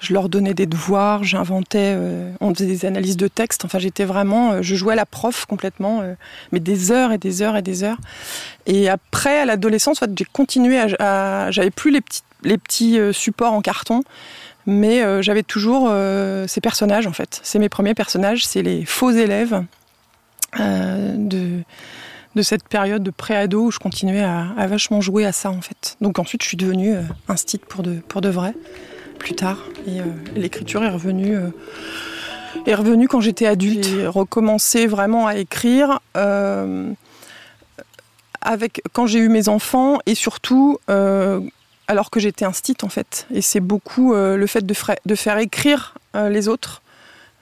je 0.00 0.12
leur 0.12 0.28
donnais 0.28 0.54
des 0.54 0.66
devoirs, 0.66 1.22
j'inventais, 1.22 1.94
euh, 1.94 2.32
on 2.40 2.52
faisait 2.52 2.66
des 2.66 2.84
analyses 2.84 3.16
de 3.16 3.28
texte. 3.28 3.64
Enfin, 3.64 3.78
j'étais 3.78 4.04
vraiment, 4.04 4.52
euh, 4.52 4.62
je 4.62 4.74
jouais 4.74 4.96
la 4.96 5.06
prof 5.06 5.46
complètement, 5.46 6.02
mais 6.50 6.58
des 6.58 6.90
heures 6.90 7.12
et 7.12 7.18
des 7.18 7.42
heures 7.42 7.56
et 7.56 7.62
des 7.62 7.84
heures. 7.84 7.98
Et 8.66 8.88
après, 8.88 9.38
à 9.38 9.44
l'adolescence, 9.44 10.00
j'ai 10.16 10.26
continué 10.32 10.78
à, 10.78 11.44
à 11.46 11.50
j'avais 11.52 11.70
plus 11.70 11.92
les 11.92 12.00
petits, 12.00 12.22
les 12.42 12.58
petits 12.58 12.98
supports 13.12 13.52
en 13.52 13.60
carton 13.60 14.02
mais 14.66 15.02
euh, 15.02 15.22
j'avais 15.22 15.42
toujours 15.42 15.88
euh, 15.90 16.46
ces 16.46 16.60
personnages 16.60 17.06
en 17.06 17.12
fait. 17.12 17.40
C'est 17.42 17.58
mes 17.58 17.68
premiers 17.68 17.94
personnages, 17.94 18.46
c'est 18.46 18.62
les 18.62 18.84
faux 18.84 19.10
élèves 19.10 19.64
euh, 20.58 21.14
de, 21.16 21.62
de 22.34 22.42
cette 22.42 22.68
période 22.68 23.02
de 23.02 23.10
pré-ado 23.10 23.66
où 23.66 23.70
je 23.70 23.78
continuais 23.78 24.22
à, 24.22 24.66
vachement 24.66 25.00
jouer 25.00 25.24
à 25.24 25.32
ça 25.32 25.50
en 25.50 25.60
fait. 25.60 25.96
Donc 26.00 26.18
ensuite 26.18 26.42
je 26.42 26.48
suis 26.48 26.56
devenue 26.56 26.94
un 27.28 27.36
style 27.36 27.60
pour 27.60 27.82
de, 27.82 27.94
pour 28.08 28.20
de 28.20 28.28
vrai, 28.28 28.54
plus 29.18 29.34
tard. 29.34 29.58
Et 29.86 30.00
l'écriture 30.38 30.84
est 30.84 30.90
revenue, 30.90 31.36
est 32.66 32.74
revenue 32.74 33.08
quand 33.08 33.20
j'étais 33.20 33.46
adulte. 33.46 33.84
J'ai 33.84 34.06
recommencé 34.06 34.86
vraiment 34.86 35.26
à 35.26 35.36
écrire. 35.36 36.00
avec, 38.42 38.82
quand 38.92 39.06
j'ai 39.06 39.18
eu 39.20 39.28
mes 39.28 39.48
enfants 39.48 39.98
et 40.06 40.14
surtout 40.14 40.78
alors 41.90 42.10
que 42.10 42.20
j'étais 42.20 42.44
un 42.44 42.52
en 42.82 42.88
fait. 42.88 43.26
Et 43.34 43.42
c'est 43.42 43.58
beaucoup 43.58 44.14
euh, 44.14 44.36
le 44.36 44.46
fait 44.46 44.64
de, 44.64 45.14
faire 45.16 45.38
écrire 45.38 45.94
euh, 46.14 46.28
les 46.28 46.46
autres, 46.46 46.82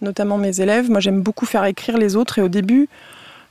notamment 0.00 0.38
mes 0.38 0.62
élèves. 0.62 0.90
Moi 0.90 1.00
j'aime 1.00 1.20
beaucoup 1.20 1.44
faire 1.44 1.66
écrire 1.66 1.98
les 1.98 2.16
autres 2.16 2.38
et 2.38 2.42
au 2.42 2.48
début, 2.48 2.88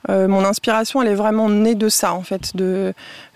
euh, 0.09 0.27
mon 0.27 0.43
inspiration 0.43 1.03
elle 1.03 1.09
est 1.09 1.15
vraiment 1.15 1.49
née 1.49 1.75
de 1.75 1.87
ça 1.87 2.15
en 2.15 2.23
fait. 2.23 2.51
Je 2.55 2.93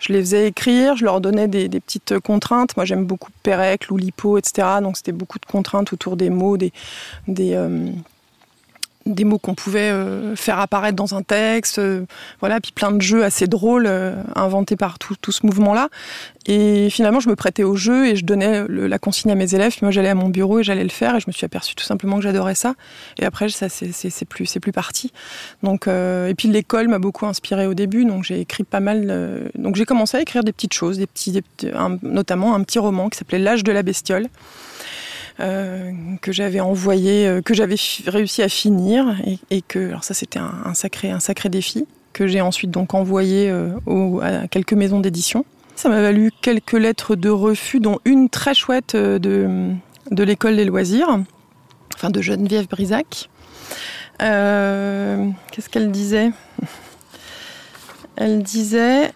les 0.10 0.20
faisais 0.22 0.48
écrire, 0.48 0.96
je 0.96 1.06
leur 1.06 1.22
donnais 1.22 1.48
des, 1.48 1.70
petites 1.70 2.18
contraintes. 2.18 2.76
Moi 2.78 2.86
j'aime 2.86 3.06
beaucoup 3.06 3.30
Pérec, 3.44 3.90
Loulipo, 3.90 4.40
etc. 4.40 4.68
Donc 4.82 4.98
c'était 4.98 5.12
beaucoup 5.12 5.38
de 5.38 5.46
contraintes 5.46 5.94
autour 5.94 6.18
des 6.18 6.32
mots, 6.32 6.58
des 6.58 6.72
des 9.06 9.24
mots 9.24 9.40
qu'on 9.40 9.56
pouvait 9.56 9.90
euh, 9.92 10.36
faire 10.36 10.60
apparaître 10.60 10.96
dans 10.96 11.16
un 11.16 11.24
texte, 11.24 11.80
euh, 11.80 12.06
voilà, 12.40 12.60
puis 12.60 12.72
plein 12.72 12.92
de 12.92 13.02
jeux 13.02 13.24
assez 13.24 13.48
drôles 13.48 13.86
euh, 13.88 14.14
inventés 14.36 14.76
par 14.76 15.00
tout, 15.00 15.16
tout 15.20 15.32
ce 15.32 15.46
mouvement-là. 15.46 15.90
Et 16.48 16.90
finalement, 16.90 17.20
je 17.20 17.30
me 17.30 17.36
prêtais 17.36 17.64
au 17.64 17.76
jeu 17.76 18.08
et 18.08 18.16
je 18.16 18.26
donnais 18.26 18.66
la 18.68 18.98
consigne 18.98 19.32
à 19.32 19.36
mes 19.36 19.54
élèves. 19.54 19.72
Puis 19.72 19.82
moi, 19.84 19.92
j'allais 19.92 20.10
à 20.10 20.16
mon 20.16 20.30
bureau 20.30 20.60
et 20.60 20.64
j'allais 20.64 20.84
le 20.84 20.90
faire. 20.90 21.16
Et 21.16 21.20
je 21.20 21.26
me 21.28 21.32
suis 21.32 21.46
aperçue 21.46 21.76
tout 21.76 21.84
simplement 21.84 22.16
que 22.16 22.24
j'adorais 22.24 22.56
ça. 22.56 22.74
Et 23.20 23.26
après, 23.26 23.50
ça, 23.50 23.70
c'est 23.70 24.26
plus, 24.26 24.48
c'est 24.48 24.60
plus 24.60 24.72
parti. 24.72 25.12
Donc, 25.62 25.88
et 25.88 26.34
puis 26.36 26.48
l'école 26.48 26.88
m'a 26.88 26.98
beaucoup 26.98 27.28
inspiré 27.28 27.68
au 27.68 27.76
début. 27.76 28.06
Donc, 28.06 28.24
j'ai 28.24 28.40
écrit 28.40 28.64
pas 28.64 28.80
mal. 28.80 29.52
donc, 29.56 29.76
j'ai 29.76 29.86
commencé 29.86 30.18
à 30.18 30.22
écrire 30.22 30.44
des 30.44 30.52
petites 30.52 30.74
choses, 30.74 30.98
des 30.98 31.06
petits, 31.06 31.44
notamment 32.02 32.56
un 32.56 32.64
petit 32.64 32.80
roman 32.80 33.10
qui 33.10 33.20
s'appelait 33.20 33.38
L'âge 33.38 33.64
de 33.64 33.72
la 33.72 33.84
bestiole. 33.84 34.28
Euh, 35.40 35.92
que 36.22 36.32
j'avais 36.32 36.60
envoyé, 36.60 37.28
euh, 37.28 37.42
que 37.42 37.54
j'avais 37.54 37.78
réussi 38.06 38.44
à 38.44 38.50
finir 38.50 39.16
et, 39.50 39.62
que 39.62 39.90
alors 39.90 40.04
ça 40.04 40.14
c'était 40.14 40.40
un, 40.40 40.74
sacré 40.74 41.10
un 41.10 41.20
sacré 41.20 41.50
défi 41.50 41.86
que 42.14 42.28
j'ai 42.28 42.42
ensuite 42.42 42.72
donc 42.72 42.94
envoyé 42.94 43.50
à 44.22 44.48
quelques 44.50 44.74
maisons 44.74 45.00
d'édition. 45.00 45.46
Ça 45.76 45.88
m'a 45.88 46.02
valu 46.02 46.32
quelques 46.42 46.74
lettres 46.74 47.16
de 47.16 47.30
refus, 47.30 47.80
dont 47.80 48.00
une 48.04 48.30
très 48.30 48.54
chouette 48.54 48.98
de, 48.98 49.72
de 50.12 50.24
l'école 50.24 50.58
des 50.58 50.66
loisirs, 50.66 51.20
enfin 51.96 52.10
de 52.10 52.22
Geneviève 52.22 52.68
Brisac. 52.68 53.30
Qu'est-ce 54.20 55.70
qu'elle 55.72 55.92
disait? 55.92 56.32
Elle 58.18 58.44
disait 58.44 59.14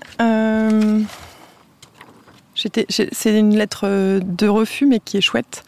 c'est 2.89 3.39
une 3.39 3.55
lettre 3.55 4.19
de 4.19 4.47
refus, 4.47 4.85
mais 4.85 4.99
qui 4.99 5.17
est 5.17 5.21
chouette. 5.21 5.63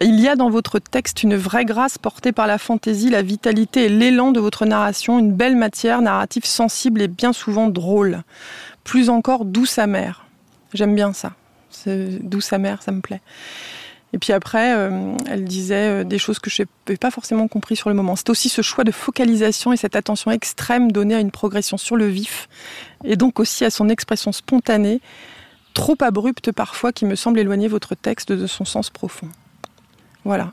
Il 0.00 0.20
y 0.20 0.28
a 0.28 0.36
dans 0.36 0.50
votre 0.50 0.78
texte 0.78 1.22
une 1.22 1.36
vraie 1.36 1.64
grâce 1.64 1.98
portée 1.98 2.32
par 2.32 2.46
la 2.46 2.58
fantaisie, 2.58 3.10
la 3.10 3.22
vitalité 3.22 3.84
et 3.84 3.88
l'élan 3.88 4.32
de 4.32 4.40
votre 4.40 4.66
narration, 4.66 5.18
une 5.18 5.32
belle 5.32 5.56
matière 5.56 6.02
narrative 6.02 6.44
sensible 6.44 7.02
et 7.02 7.08
bien 7.08 7.32
souvent 7.32 7.68
drôle. 7.68 8.22
Plus 8.84 9.10
encore 9.10 9.44
douce 9.44 9.78
amère. 9.78 10.26
J'aime 10.74 10.94
bien 10.94 11.12
ça. 11.12 11.32
Douce 11.86 12.52
amère, 12.52 12.82
ça 12.82 12.92
me 12.92 13.00
plaît. 13.00 13.20
Et 14.12 14.18
puis 14.18 14.32
après, 14.32 14.74
euh, 14.76 15.14
elle 15.28 15.44
disait 15.44 16.00
euh, 16.00 16.04
des 16.04 16.18
choses 16.18 16.38
que 16.38 16.50
je 16.50 16.62
n'avais 16.62 16.98
pas 16.98 17.10
forcément 17.10 17.46
compris 17.46 17.76
sur 17.76 17.88
le 17.90 17.94
moment. 17.94 18.16
C'est 18.16 18.30
aussi 18.30 18.48
ce 18.48 18.62
choix 18.62 18.82
de 18.84 18.90
focalisation 18.90 19.72
et 19.72 19.76
cette 19.76 19.94
attention 19.94 20.30
extrême 20.30 20.90
donnée 20.90 21.14
à 21.14 21.20
une 21.20 21.30
progression 21.30 21.76
sur 21.76 21.96
le 21.96 22.06
vif, 22.06 22.48
et 23.04 23.16
donc 23.16 23.38
aussi 23.38 23.64
à 23.64 23.70
son 23.70 23.88
expression 23.88 24.32
spontanée, 24.32 25.00
trop 25.74 25.96
abrupte 26.00 26.52
parfois 26.52 26.92
qui 26.92 27.04
me 27.04 27.14
semble 27.14 27.38
éloigner 27.38 27.68
votre 27.68 27.94
texte 27.94 28.32
de 28.32 28.46
son 28.46 28.64
sens 28.64 28.90
profond. 28.90 29.28
Voilà. 30.24 30.52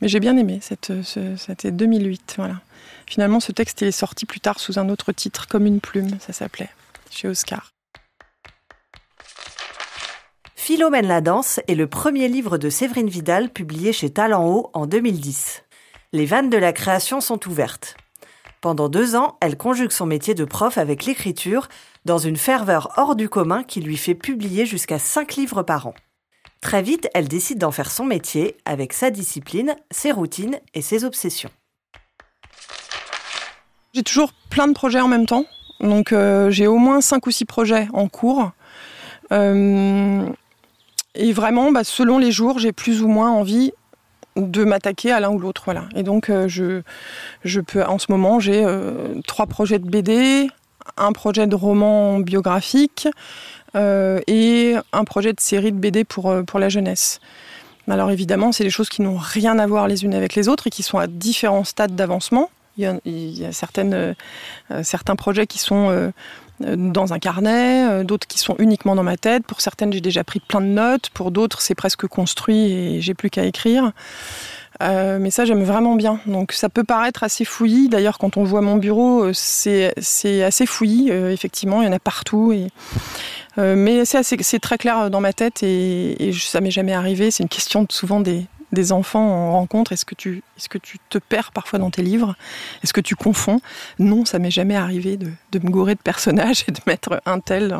Mais 0.00 0.08
j'ai 0.08 0.20
bien 0.20 0.36
aimé, 0.36 0.60
c'était 0.62 1.70
2008. 1.70 2.34
Voilà. 2.36 2.60
Finalement, 3.06 3.40
ce 3.40 3.52
texte 3.52 3.82
est 3.82 3.90
sorti 3.90 4.26
plus 4.26 4.40
tard 4.40 4.60
sous 4.60 4.78
un 4.78 4.88
autre 4.88 5.12
titre, 5.12 5.48
Comme 5.48 5.66
une 5.66 5.80
plume, 5.80 6.18
ça 6.20 6.32
s'appelait, 6.32 6.70
chez 7.10 7.26
Oscar. 7.26 7.72
Philomène 10.54 11.06
la 11.06 11.22
danse 11.22 11.60
est 11.66 11.74
le 11.74 11.86
premier 11.86 12.28
livre 12.28 12.58
de 12.58 12.68
Séverine 12.68 13.08
Vidal 13.08 13.48
publié 13.48 13.92
chez 13.92 14.10
Talent 14.10 14.46
Haut 14.46 14.70
en 14.74 14.86
2010. 14.86 15.62
Les 16.12 16.26
vannes 16.26 16.50
de 16.50 16.58
la 16.58 16.74
création 16.74 17.20
sont 17.20 17.48
ouvertes. 17.48 17.96
Pendant 18.60 18.88
deux 18.88 19.14
ans, 19.14 19.36
elle 19.40 19.56
conjugue 19.56 19.92
son 19.92 20.06
métier 20.06 20.34
de 20.34 20.44
prof 20.44 20.78
avec 20.78 21.04
l'écriture 21.04 21.68
dans 22.04 22.18
une 22.18 22.36
ferveur 22.36 22.92
hors 22.96 23.14
du 23.14 23.28
commun 23.28 23.62
qui 23.62 23.80
lui 23.80 23.96
fait 23.96 24.16
publier 24.16 24.66
jusqu'à 24.66 24.98
5 24.98 25.36
livres 25.36 25.62
par 25.62 25.86
an. 25.86 25.94
Très 26.60 26.82
vite, 26.82 27.08
elle 27.14 27.28
décide 27.28 27.58
d'en 27.58 27.70
faire 27.70 27.90
son 27.90 28.04
métier 28.04 28.56
avec 28.64 28.92
sa 28.92 29.10
discipline, 29.10 29.76
ses 29.92 30.10
routines 30.10 30.58
et 30.74 30.82
ses 30.82 31.04
obsessions. 31.04 31.50
J'ai 33.94 34.02
toujours 34.02 34.32
plein 34.50 34.66
de 34.66 34.72
projets 34.72 35.00
en 35.00 35.08
même 35.08 35.26
temps. 35.26 35.44
Donc 35.80 36.12
euh, 36.12 36.50
j'ai 36.50 36.66
au 36.66 36.78
moins 36.78 37.00
5 37.00 37.24
ou 37.26 37.30
6 37.30 37.44
projets 37.44 37.86
en 37.92 38.08
cours. 38.08 38.50
Euh, 39.30 40.28
et 41.14 41.32
vraiment, 41.32 41.70
bah, 41.70 41.84
selon 41.84 42.18
les 42.18 42.32
jours, 42.32 42.58
j'ai 42.58 42.72
plus 42.72 43.02
ou 43.02 43.08
moins 43.08 43.30
envie 43.30 43.72
de 44.38 44.64
m'attaquer 44.64 45.12
à 45.12 45.20
l'un 45.20 45.30
ou 45.30 45.38
l'autre. 45.38 45.62
Voilà. 45.64 45.84
Et 45.94 46.02
donc, 46.02 46.30
euh, 46.30 46.48
je, 46.48 46.82
je 47.44 47.60
peux, 47.60 47.82
en 47.84 47.98
ce 47.98 48.06
moment, 48.10 48.40
j'ai 48.40 48.64
trois 49.26 49.46
projets 49.46 49.78
de 49.78 49.88
BD, 49.88 50.48
un 50.96 51.12
projet 51.12 51.46
de 51.46 51.54
roman 51.54 52.18
biographique 52.20 53.08
euh, 53.76 54.20
et 54.26 54.76
un 54.92 55.04
projet 55.04 55.32
de 55.32 55.40
série 55.40 55.72
de 55.72 55.76
BD 55.76 56.04
pour, 56.04 56.30
euh, 56.30 56.42
pour 56.42 56.58
la 56.58 56.68
jeunesse. 56.68 57.20
Alors 57.88 58.10
évidemment, 58.10 58.52
c'est 58.52 58.64
des 58.64 58.70
choses 58.70 58.88
qui 58.88 59.02
n'ont 59.02 59.16
rien 59.16 59.58
à 59.58 59.66
voir 59.66 59.88
les 59.88 60.04
unes 60.04 60.14
avec 60.14 60.34
les 60.34 60.48
autres 60.48 60.66
et 60.66 60.70
qui 60.70 60.82
sont 60.82 60.98
à 60.98 61.06
différents 61.06 61.64
stades 61.64 61.94
d'avancement. 61.94 62.50
Il 62.76 62.84
y 62.84 63.44
a, 63.44 63.52
certaines, 63.52 63.94
euh, 63.94 64.82
certains 64.84 65.16
projets 65.16 65.46
qui 65.46 65.58
sont 65.58 66.12
dans 66.60 67.12
un 67.12 67.18
carnet, 67.18 68.04
d'autres 68.04 68.26
qui 68.26 68.38
sont 68.38 68.56
uniquement 68.58 68.94
dans 68.94 69.02
ma 69.02 69.16
tête. 69.16 69.44
Pour 69.46 69.60
certaines, 69.60 69.92
j'ai 69.92 70.00
déjà 70.00 70.24
pris 70.24 70.40
plein 70.40 70.60
de 70.60 70.66
notes. 70.66 71.10
Pour 71.10 71.30
d'autres, 71.30 71.60
c'est 71.60 71.74
presque 71.74 72.06
construit 72.06 72.72
et 72.72 73.00
j'ai 73.00 73.14
plus 73.14 73.30
qu'à 73.30 73.44
écrire. 73.44 73.92
Euh, 74.82 75.18
mais 75.20 75.30
ça, 75.30 75.44
j'aime 75.44 75.64
vraiment 75.64 75.94
bien. 75.94 76.20
Donc 76.26 76.52
ça 76.52 76.68
peut 76.68 76.84
paraître 76.84 77.24
assez 77.24 77.44
fouillis. 77.44 77.88
D'ailleurs, 77.88 78.18
quand 78.18 78.36
on 78.36 78.44
voit 78.44 78.60
mon 78.60 78.76
bureau, 78.76 79.24
euh, 79.24 79.32
c'est 79.34 79.92
assez 80.42 80.66
fouillis. 80.66 81.10
Euh, 81.10 81.32
effectivement, 81.32 81.82
il 81.82 81.86
y 81.86 81.88
en 81.88 81.92
a 81.92 81.98
partout. 81.98 82.54
Mais 83.56 84.04
c'est 84.04 84.60
très 84.60 84.78
clair 84.78 85.10
dans 85.10 85.20
ma 85.20 85.32
tête 85.32 85.64
et, 85.64 86.28
et 86.28 86.32
ça 86.32 86.60
m'est 86.60 86.70
jamais 86.70 86.94
arrivé. 86.94 87.32
C'est 87.32 87.42
une 87.42 87.48
question 87.48 87.86
souvent 87.90 88.20
des, 88.20 88.46
des 88.72 88.92
enfants 88.92 89.26
en 89.26 89.52
rencontre 89.52 89.92
Est-ce 89.92 90.04
que 90.04 90.14
tu 90.14 90.42
est-ce 90.56 90.68
que 90.68 90.78
tu 90.78 90.98
te 91.08 91.18
perds 91.18 91.52
parfois 91.52 91.78
dans 91.78 91.90
tes 91.90 92.02
livres? 92.02 92.36
Est-ce 92.82 92.92
que 92.92 93.00
tu 93.00 93.14
confonds? 93.14 93.60
Non, 93.98 94.24
ça 94.24 94.38
m'est 94.38 94.50
jamais 94.50 94.76
arrivé 94.76 95.16
de, 95.16 95.30
me 95.58 95.70
gourer 95.70 95.94
de 95.94 96.00
personnages 96.00 96.64
et 96.68 96.72
de 96.72 96.80
mettre 96.86 97.20
un 97.26 97.40
tel. 97.40 97.78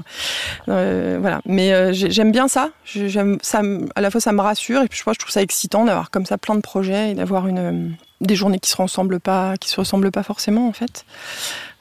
Euh, 0.68 1.18
voilà. 1.20 1.40
Mais 1.44 1.72
euh, 1.72 1.92
j'aime 1.92 2.32
bien 2.32 2.48
ça. 2.48 2.70
J'aime 2.84 3.38
ça. 3.42 3.62
À 3.94 4.00
la 4.00 4.10
fois, 4.10 4.20
ça 4.20 4.32
me 4.32 4.40
rassure 4.40 4.82
et 4.82 4.88
puis 4.88 4.98
je, 5.04 5.12
je 5.12 5.18
trouve 5.18 5.32
ça 5.32 5.42
excitant 5.42 5.84
d'avoir 5.84 6.10
comme 6.10 6.26
ça 6.26 6.38
plein 6.38 6.54
de 6.54 6.60
projets 6.60 7.12
et 7.12 7.14
d'avoir 7.14 7.48
une 7.48 7.96
des 8.20 8.34
journées 8.34 8.58
qui 8.58 8.70
se 8.70 8.76
ressemblent 8.76 9.20
pas, 9.20 9.56
qui 9.56 9.68
se 9.68 9.76
ressemblent 9.76 10.10
pas 10.10 10.22
forcément 10.22 10.68
en 10.68 10.72
fait. 10.72 11.04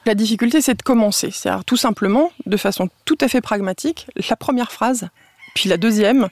La 0.06 0.14
difficulté, 0.14 0.60
c'est 0.60 0.74
de 0.74 0.82
commencer. 0.82 1.30
C'est-à-dire 1.30 1.64
tout 1.64 1.76
simplement, 1.76 2.32
de 2.46 2.56
façon 2.56 2.88
tout 3.04 3.18
à 3.20 3.28
fait 3.28 3.40
pragmatique, 3.40 4.06
la 4.28 4.36
première 4.36 4.72
phrase, 4.72 5.08
puis 5.54 5.68
la 5.68 5.76
deuxième, 5.76 6.28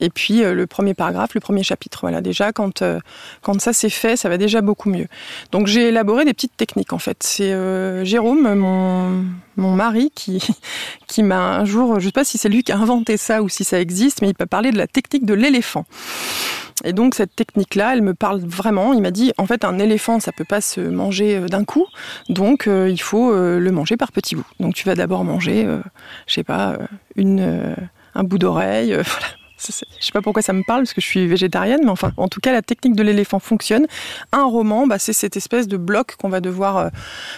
et 0.00 0.10
puis 0.10 0.42
euh, 0.42 0.54
le 0.54 0.66
premier 0.66 0.94
paragraphe, 0.94 1.34
le 1.34 1.40
premier 1.40 1.62
chapitre. 1.62 1.98
Voilà, 2.02 2.20
déjà 2.20 2.52
quand 2.52 2.82
euh, 2.82 3.00
quand 3.42 3.60
ça 3.60 3.72
c'est 3.72 3.90
fait, 3.90 4.16
ça 4.16 4.28
va 4.28 4.38
déjà 4.38 4.60
beaucoup 4.60 4.88
mieux. 4.88 5.06
Donc 5.52 5.66
j'ai 5.66 5.88
élaboré 5.88 6.24
des 6.24 6.34
petites 6.34 6.56
techniques 6.56 6.92
en 6.92 6.98
fait. 6.98 7.18
C'est 7.22 7.52
euh, 7.52 8.04
Jérôme, 8.04 8.54
mon 8.54 9.24
mon 9.56 9.74
mari, 9.74 10.12
qui 10.14 10.42
qui 11.06 11.22
m'a 11.22 11.58
un 11.58 11.64
jour, 11.64 12.00
je 12.00 12.06
sais 12.06 12.12
pas 12.12 12.24
si 12.24 12.38
c'est 12.38 12.48
lui 12.48 12.62
qui 12.62 12.72
a 12.72 12.78
inventé 12.78 13.16
ça 13.16 13.42
ou 13.42 13.48
si 13.48 13.64
ça 13.64 13.80
existe, 13.80 14.22
mais 14.22 14.28
il 14.28 14.34
m'a 14.38 14.46
parlé 14.46 14.70
de 14.70 14.78
la 14.78 14.86
technique 14.86 15.24
de 15.24 15.34
l'éléphant. 15.34 15.84
Et 16.84 16.92
donc 16.92 17.16
cette 17.16 17.34
technique-là, 17.34 17.94
elle 17.94 18.02
me 18.02 18.14
parle 18.14 18.40
vraiment. 18.40 18.92
Il 18.92 19.02
m'a 19.02 19.10
dit, 19.10 19.32
en 19.36 19.46
fait, 19.46 19.64
un 19.64 19.80
éléphant, 19.80 20.20
ça 20.20 20.30
peut 20.30 20.44
pas 20.44 20.60
se 20.60 20.80
manger 20.80 21.40
d'un 21.48 21.64
coup, 21.64 21.86
donc 22.28 22.68
il 22.68 23.00
faut 23.00 23.32
le 23.34 23.70
manger 23.72 23.96
par 23.96 24.12
petits 24.12 24.36
bouts. 24.36 24.46
Donc 24.60 24.74
tu 24.74 24.86
vas 24.86 24.94
d'abord 24.94 25.24
manger, 25.24 25.66
je 26.28 26.32
sais 26.32 26.44
pas, 26.44 26.78
une 27.16 27.74
un 28.14 28.24
bout 28.24 28.38
d'oreille, 28.38 28.92
voilà, 28.92 29.26
je 29.58 29.72
sais 29.72 30.12
pas 30.12 30.22
pourquoi 30.22 30.42
ça 30.42 30.52
me 30.52 30.62
parle 30.62 30.82
parce 30.82 30.94
que 30.94 31.00
je 31.00 31.06
suis 31.06 31.26
végétarienne, 31.26 31.80
mais 31.82 31.90
enfin, 31.90 32.12
en 32.16 32.28
tout 32.28 32.40
cas, 32.40 32.52
la 32.52 32.62
technique 32.62 32.94
de 32.94 33.02
l'éléphant 33.02 33.38
fonctionne. 33.38 33.86
Un 34.32 34.44
roman, 34.44 34.86
bah, 34.86 34.98
c'est 34.98 35.12
cette 35.12 35.36
espèce 35.36 35.66
de 35.68 35.76
bloc 35.76 36.16
qu'on 36.16 36.28
va 36.28 36.40
devoir. 36.40 36.76
Euh, 36.76 36.88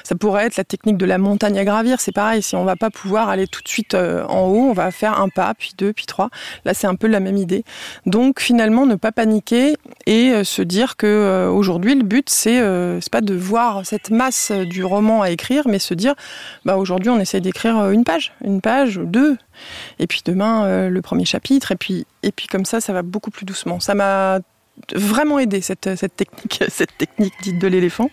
ça 0.05 0.15
pourrait 0.15 0.47
être 0.47 0.57
la 0.57 0.65
technique 0.65 0.97
de 0.97 1.07
la 1.07 1.19
montagne 1.19 1.59
à 1.59 1.65
gravir. 1.65 2.01
C'est 2.01 2.13
pareil. 2.13 2.43
Si 2.43 2.57
on 2.57 2.65
va 2.65 2.77
pas 2.77 2.91
pouvoir 2.91 3.29
aller 3.29 3.47
tout 3.47 3.63
de 3.63 3.69
suite 3.69 3.95
euh, 3.95 4.25
en 4.27 4.47
haut, 4.47 4.69
on 4.71 4.73
va 4.73 4.91
faire 4.91 5.21
un 5.21 5.29
pas, 5.29 5.55
puis 5.55 5.73
deux, 5.79 5.93
puis 5.93 6.07
trois. 6.07 6.29
Là, 6.65 6.75
c'est 6.75 6.87
un 6.87 6.95
peu 6.95 7.07
la 7.07 7.21
même 7.21 7.37
idée. 7.37 7.65
Donc, 8.07 8.41
finalement, 8.41 8.87
ne 8.87 8.97
pas 8.97 9.13
paniquer 9.13 9.77
et 10.07 10.31
euh, 10.33 10.45
se 10.45 10.63
dire 10.63 10.97
que 10.97 11.49
aujourd'hui, 11.51 11.95
le 11.95 12.03
but, 12.03 12.29
c'est 12.29 12.61
c'est 13.01 13.13
pas 13.13 13.21
de 13.21 13.35
voir 13.35 13.87
cette 13.87 14.11
masse 14.11 14.53
du 14.53 14.85
roman 14.85 15.23
à 15.23 15.31
écrire, 15.31 15.65
mais 15.67 15.79
se 15.79 15.95
dire, 15.95 16.15
bah 16.65 16.77
aujourd'hui, 16.77 17.11
on 17.11 17.19
essaie 17.19 17.41
d'écrire 17.41 17.91
une 17.91 18.05
page, 18.05 18.33
une 18.45 18.61
page, 18.61 19.01
deux, 19.03 19.37
et 19.99 20.07
puis 20.07 20.23
demain, 20.25 20.65
euh, 20.65 20.89
le 20.89 21.03
premier 21.03 21.25
chapitre. 21.25 21.73
Et 21.73 21.77
puis, 21.77 22.07
et 22.23 22.33
puis 22.33 22.47
comme 22.47 22.65
ça, 22.65 22.81
ça 22.81 22.93
va 22.93 23.03
beaucoup 23.03 23.31
plus 23.31 23.45
doucement. 23.45 23.81
Ça 23.81 23.95
m'a 23.95 24.41
vraiment 24.95 25.39
aidé, 25.39 25.61
cette, 25.61 25.95
cette, 25.97 26.17
technique, 26.17 26.63
dite 27.43 27.59
de 27.59 27.67
l'éléphant. 27.67 28.11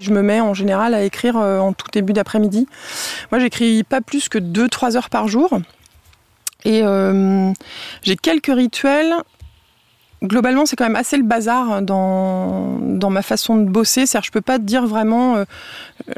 Je 0.00 0.12
me 0.12 0.22
mets 0.22 0.40
en 0.40 0.54
général 0.54 0.94
à 0.94 1.02
écrire 1.02 1.36
euh, 1.36 1.58
en 1.58 1.72
tout 1.72 1.88
début 1.92 2.12
d'après-midi. 2.12 2.68
Moi, 3.32 3.40
j'écris 3.40 3.82
pas 3.82 4.00
plus 4.00 4.28
que 4.28 4.38
2-3 4.38 4.96
heures 4.96 5.10
par 5.10 5.26
jour. 5.26 5.58
Et 6.64 6.82
euh, 6.82 7.52
j'ai 8.02 8.16
quelques 8.16 8.46
rituels 8.54 9.14
globalement, 10.22 10.66
c'est 10.66 10.76
quand 10.76 10.84
même 10.84 10.96
assez 10.96 11.16
le 11.16 11.22
bazar 11.22 11.82
dans, 11.82 12.78
dans 12.80 13.10
ma 13.10 13.22
façon 13.22 13.56
de 13.56 13.68
bosser. 13.68 14.06
cest 14.06 14.24
je 14.24 14.30
peux 14.30 14.40
pas 14.40 14.58
te 14.58 14.64
dire 14.64 14.86
vraiment. 14.86 15.36
Euh, 15.36 15.44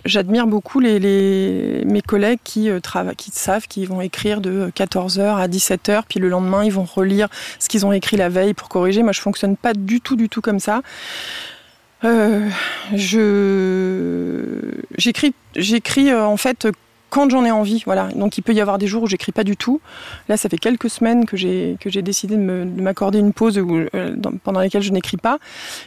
j'admire 0.05 0.47
beaucoup 0.47 0.81
mes 0.81 2.03
collègues 2.07 2.39
qui, 2.45 2.71
euh, 2.71 2.81
qui 3.17 3.31
savent 3.33 3.67
qu'ils 3.67 3.89
vont 3.89 4.01
écrire 4.01 4.41
de 4.41 4.71
14h 4.75 5.37
à 5.37 5.49
17h, 5.49 6.03
puis 6.09 6.21
le 6.21 6.29
lendemain, 6.29 6.65
ils 6.65 6.73
vont 6.73 6.85
relire 6.85 7.29
ce 7.59 7.69
qu'ils 7.69 7.85
ont 7.87 7.93
écrit 7.93 8.17
la 8.17 8.29
veille 8.29 8.55
pour 8.55 8.69
corriger. 8.69 9.03
Moi, 9.03 9.13
je 9.13 9.21
fonctionne 9.21 9.57
pas 9.57 9.75
du 9.75 10.01
tout, 10.01 10.17
du 10.17 10.29
tout 10.29 10.41
comme 10.41 10.61
ça. 10.61 10.83
Euh, 12.03 12.49
j'écris 14.97 15.35
j'écris 15.55 16.15
en 16.15 16.39
fait 16.39 16.67
quand 17.11 17.29
j'en 17.29 17.45
ai 17.45 17.51
envie, 17.51 17.83
voilà. 17.85 18.09
Donc 18.15 18.39
il 18.39 18.43
peut 18.43 18.53
y 18.53 18.61
avoir 18.61 18.79
des 18.79 18.87
jours 18.87 19.03
où 19.03 19.07
j'écris 19.07 19.33
pas 19.33 19.45
du 19.45 19.57
tout. 19.57 19.81
Là, 20.29 20.37
ça 20.37 20.49
fait 20.49 20.59
quelques 20.59 20.89
semaines 20.89 21.27
que 21.27 21.37
j'ai 21.37 21.77
que 21.81 21.91
j'ai 21.91 22.03
décidé 22.03 22.37
de 22.37 22.81
m'accorder 22.81 23.19
une 23.19 23.33
pause 23.33 23.59
euh, 23.59 24.17
pendant 24.45 24.61
laquelle 24.61 24.83
je 24.83 24.93
n'écris 24.93 25.17
pas. 25.17 25.39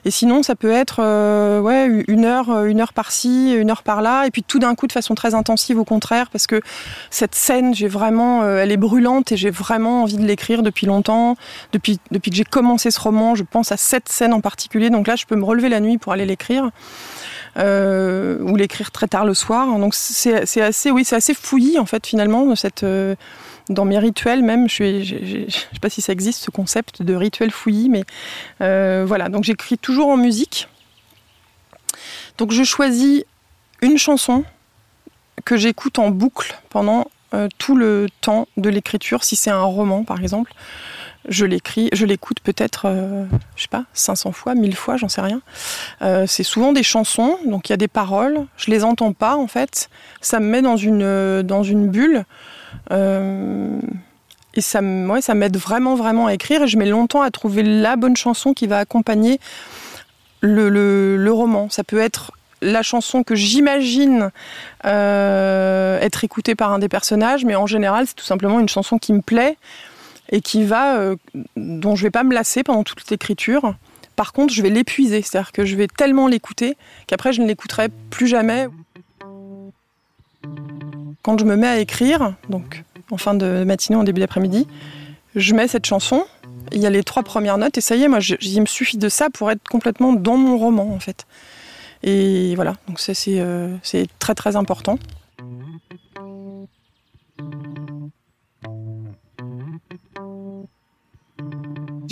Et 0.05 0.11
sinon, 0.11 0.43
ça 0.43 0.55
peut 0.55 0.71
être 0.71 0.97
euh, 0.99 1.59
ouais 1.59 2.03
une 2.07 2.25
heure, 2.25 2.65
une 2.65 2.81
heure 2.81 2.93
par-ci, 2.93 3.53
une 3.53 3.71
heure 3.71 3.83
par-là, 3.83 4.25
et 4.25 4.31
puis 4.31 4.43
tout 4.43 4.59
d'un 4.59 4.75
coup 4.75 4.87
de 4.87 4.91
façon 4.91 5.15
très 5.15 5.33
intensive 5.33 5.79
au 5.79 5.85
contraire, 5.85 6.29
parce 6.29 6.47
que 6.47 6.61
cette 7.09 7.35
scène, 7.35 7.73
j'ai 7.73 7.87
vraiment, 7.87 8.43
euh, 8.43 8.61
elle 8.61 8.71
est 8.71 8.77
brûlante 8.77 9.31
et 9.31 9.37
j'ai 9.37 9.49
vraiment 9.49 10.03
envie 10.03 10.17
de 10.17 10.25
l'écrire 10.25 10.61
depuis 10.61 10.85
longtemps. 10.85 11.35
Depuis 11.71 11.99
depuis 12.11 12.31
que 12.31 12.37
j'ai 12.37 12.43
commencé 12.43 12.91
ce 12.91 12.99
roman, 12.99 13.35
je 13.35 13.43
pense 13.43 13.71
à 13.71 13.77
cette 13.77 14.09
scène 14.09 14.33
en 14.33 14.41
particulier. 14.41 14.89
Donc 14.89 15.07
là, 15.07 15.15
je 15.15 15.25
peux 15.25 15.35
me 15.35 15.45
relever 15.45 15.69
la 15.69 15.79
nuit 15.79 15.97
pour 15.97 16.11
aller 16.11 16.25
l'écrire 16.25 16.69
euh, 17.57 18.39
ou 18.39 18.55
l'écrire 18.55 18.91
très 18.91 19.07
tard 19.07 19.25
le 19.25 19.33
soir. 19.33 19.67
Donc 19.79 19.93
c'est 19.95 20.61
assez, 20.61 20.91
oui, 20.91 21.05
c'est 21.05 21.15
assez 21.15 21.33
fouillis 21.33 21.79
en 21.79 21.85
fait 21.85 22.05
finalement 22.05 22.55
cette 22.55 22.83
euh, 22.83 23.15
dans 23.69 23.85
mes 23.85 23.99
rituels 23.99 24.43
même. 24.43 24.69
Je 24.69 24.83
ne 24.83 25.49
sais 25.49 25.79
pas 25.81 25.89
si 25.89 26.01
ça 26.01 26.13
existe 26.13 26.43
ce 26.43 26.51
concept 26.51 27.01
de 27.01 27.15
rituel 27.15 27.51
fouillis, 27.51 27.89
mais 27.89 28.03
euh, 28.61 29.05
voilà. 29.07 29.29
Donc 29.29 29.43
j'écris 29.43 29.77
toujours 29.77 30.09
en 30.09 30.17
musique. 30.17 30.67
Donc 32.37 32.51
je 32.51 32.63
choisis 32.63 33.23
une 33.81 33.97
chanson 33.97 34.43
que 35.45 35.57
j'écoute 35.57 35.99
en 35.99 36.09
boucle 36.09 36.59
pendant 36.69 37.07
euh, 37.33 37.47
tout 37.57 37.75
le 37.75 38.07
temps 38.21 38.47
de 38.57 38.69
l'écriture, 38.69 39.23
si 39.23 39.35
c'est 39.35 39.49
un 39.49 39.63
roman 39.63 40.03
par 40.03 40.21
exemple 40.21 40.53
je 41.27 41.45
l'écris, 41.45 41.89
je 41.93 42.05
l'écoute 42.05 42.39
peut-être, 42.41 42.85
euh, 42.85 43.25
je 43.55 43.63
sais 43.63 43.67
pas, 43.69 43.85
500 43.93 44.31
fois, 44.31 44.55
1000 44.55 44.75
fois, 44.75 44.97
j'en 44.97 45.09
sais 45.09 45.21
rien. 45.21 45.41
Euh, 46.01 46.25
c'est 46.27 46.43
souvent 46.43 46.73
des 46.73 46.83
chansons, 46.83 47.37
donc 47.45 47.69
il 47.69 47.71
y 47.71 47.73
a 47.73 47.77
des 47.77 47.87
paroles, 47.87 48.45
je 48.57 48.71
les 48.71 48.83
entends 48.83 49.13
pas 49.13 49.35
en 49.35 49.47
fait. 49.47 49.89
Ça 50.21 50.39
me 50.39 50.47
met 50.47 50.61
dans 50.61 50.77
une, 50.77 51.41
dans 51.43 51.63
une 51.63 51.89
bulle. 51.89 52.25
Euh, 52.91 53.79
et 54.55 54.61
ça, 54.61 54.81
ça 55.21 55.33
m'aide 55.33 55.57
vraiment, 55.57 55.95
vraiment 55.95 56.27
à 56.27 56.33
écrire. 56.33 56.63
Et 56.63 56.67
je 56.67 56.77
mets 56.77 56.85
longtemps 56.85 57.21
à 57.21 57.31
trouver 57.31 57.63
la 57.63 57.95
bonne 57.95 58.15
chanson 58.15 58.53
qui 58.53 58.67
va 58.67 58.77
accompagner 58.77 59.39
le, 60.41 60.69
le 60.69 61.31
roman. 61.31 61.69
Ça 61.69 61.83
peut 61.83 61.99
être 61.99 62.33
la 62.61 62.83
chanson 62.83 63.23
que 63.23 63.33
j'imagine 63.33 64.31
être 64.83 66.23
écoutée 66.23 66.53
par 66.53 66.71
un 66.71 66.79
des 66.79 66.87
personnages, 66.89 67.45
mais 67.45 67.55
en 67.55 67.65
général, 67.65 68.05
c'est 68.07 68.15
tout 68.15 68.25
simplement 68.25 68.59
une 68.59 68.69
chanson 68.69 68.99
qui 68.99 69.11
me 69.13 69.21
plaît 69.21 69.57
et 70.29 70.41
qui 70.41 70.63
va, 70.63 70.97
euh, 70.97 71.15
dont 71.55 71.95
je 71.95 72.03
vais 72.03 72.11
pas 72.11 72.23
me 72.23 72.33
lasser 72.33 72.63
pendant 72.63 72.83
toute 72.83 73.09
l'écriture. 73.09 73.75
Par 74.15 74.33
contre, 74.33 74.53
je 74.53 74.61
vais 74.61 74.69
l'épuiser, 74.69 75.21
c'est-à-dire 75.21 75.51
que 75.51 75.65
je 75.65 75.75
vais 75.75 75.87
tellement 75.87 76.27
l'écouter 76.27 76.77
qu'après 77.07 77.33
je 77.33 77.41
ne 77.41 77.47
l'écouterai 77.47 77.89
plus 78.09 78.27
jamais. 78.27 78.67
Quand 81.23 81.37
je 81.37 81.45
me 81.45 81.55
mets 81.55 81.67
à 81.67 81.79
écrire, 81.79 82.33
donc 82.49 82.83
en 83.11 83.17
fin 83.17 83.33
de 83.33 83.63
matinée, 83.63 83.97
en 83.97 84.03
début 84.03 84.19
d'après-midi, 84.19 84.67
je 85.35 85.53
mets 85.53 85.67
cette 85.67 85.85
chanson. 85.85 86.25
Il 86.71 86.79
y 86.79 86.85
a 86.85 86.89
les 86.89 87.03
trois 87.03 87.23
premières 87.23 87.57
notes 87.57 87.77
et 87.77 87.81
ça 87.81 87.95
y 87.95 88.03
est, 88.03 88.07
moi, 88.07 88.19
il 88.41 88.61
me 88.61 88.65
suffit 88.65 88.97
de 88.97 89.09
ça 89.09 89.29
pour 89.29 89.51
être 89.51 89.67
complètement 89.67 90.13
dans 90.13 90.37
mon 90.37 90.57
roman, 90.57 90.93
en 90.93 90.99
fait. 90.99 91.25
Et 92.03 92.53
voilà, 92.55 92.75
donc 92.87 92.99
ça 92.99 93.13
c'est 93.13 93.39
euh, 93.39 93.75
très 94.19 94.35
très 94.35 94.55
important. 94.55 94.99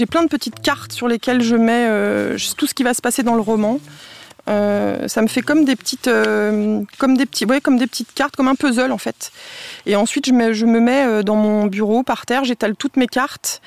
J'ai 0.02 0.08
plein 0.08 0.24
de 0.24 0.30
petites 0.30 0.60
cartes 0.64 0.94
sur 0.94 1.08
lesquelles 1.08 1.44
je 1.44 1.56
mets 1.56 1.86
euh, 1.88 2.36
tout 2.58 2.66
ce 2.66 2.74
qui 2.74 2.82
va 2.82 2.96
se 2.96 3.04
passer 3.04 3.22
dans 3.22 3.36
le 3.36 3.42
roman. 3.42 3.80
Euh, 4.50 5.08
ça 5.08 5.22
me 5.22 5.28
fait 5.28 5.44
comme 5.44 5.64
des 5.64 5.76
petites, 5.76 6.08
euh, 6.08 6.82
comme 6.98 7.16
des 7.16 7.28
petits, 7.28 7.46
comme 7.62 7.78
des 7.78 7.86
petites 7.86 8.12
cartes, 8.16 8.36
comme 8.36 8.48
un 8.48 8.56
puzzle 8.56 8.92
en 8.92 8.98
fait. 8.98 9.32
Et 9.86 9.96
ensuite, 9.96 10.26
je, 10.26 10.54
je 10.54 10.66
me 10.66 10.80
mets 10.80 11.22
dans 11.22 11.36
mon 11.36 11.68
bureau 11.68 12.02
par 12.02 12.26
terre, 12.26 12.46
j'étale 12.46 12.76
toutes 12.76 12.98
mes 12.98 13.06
cartes, 13.06 13.62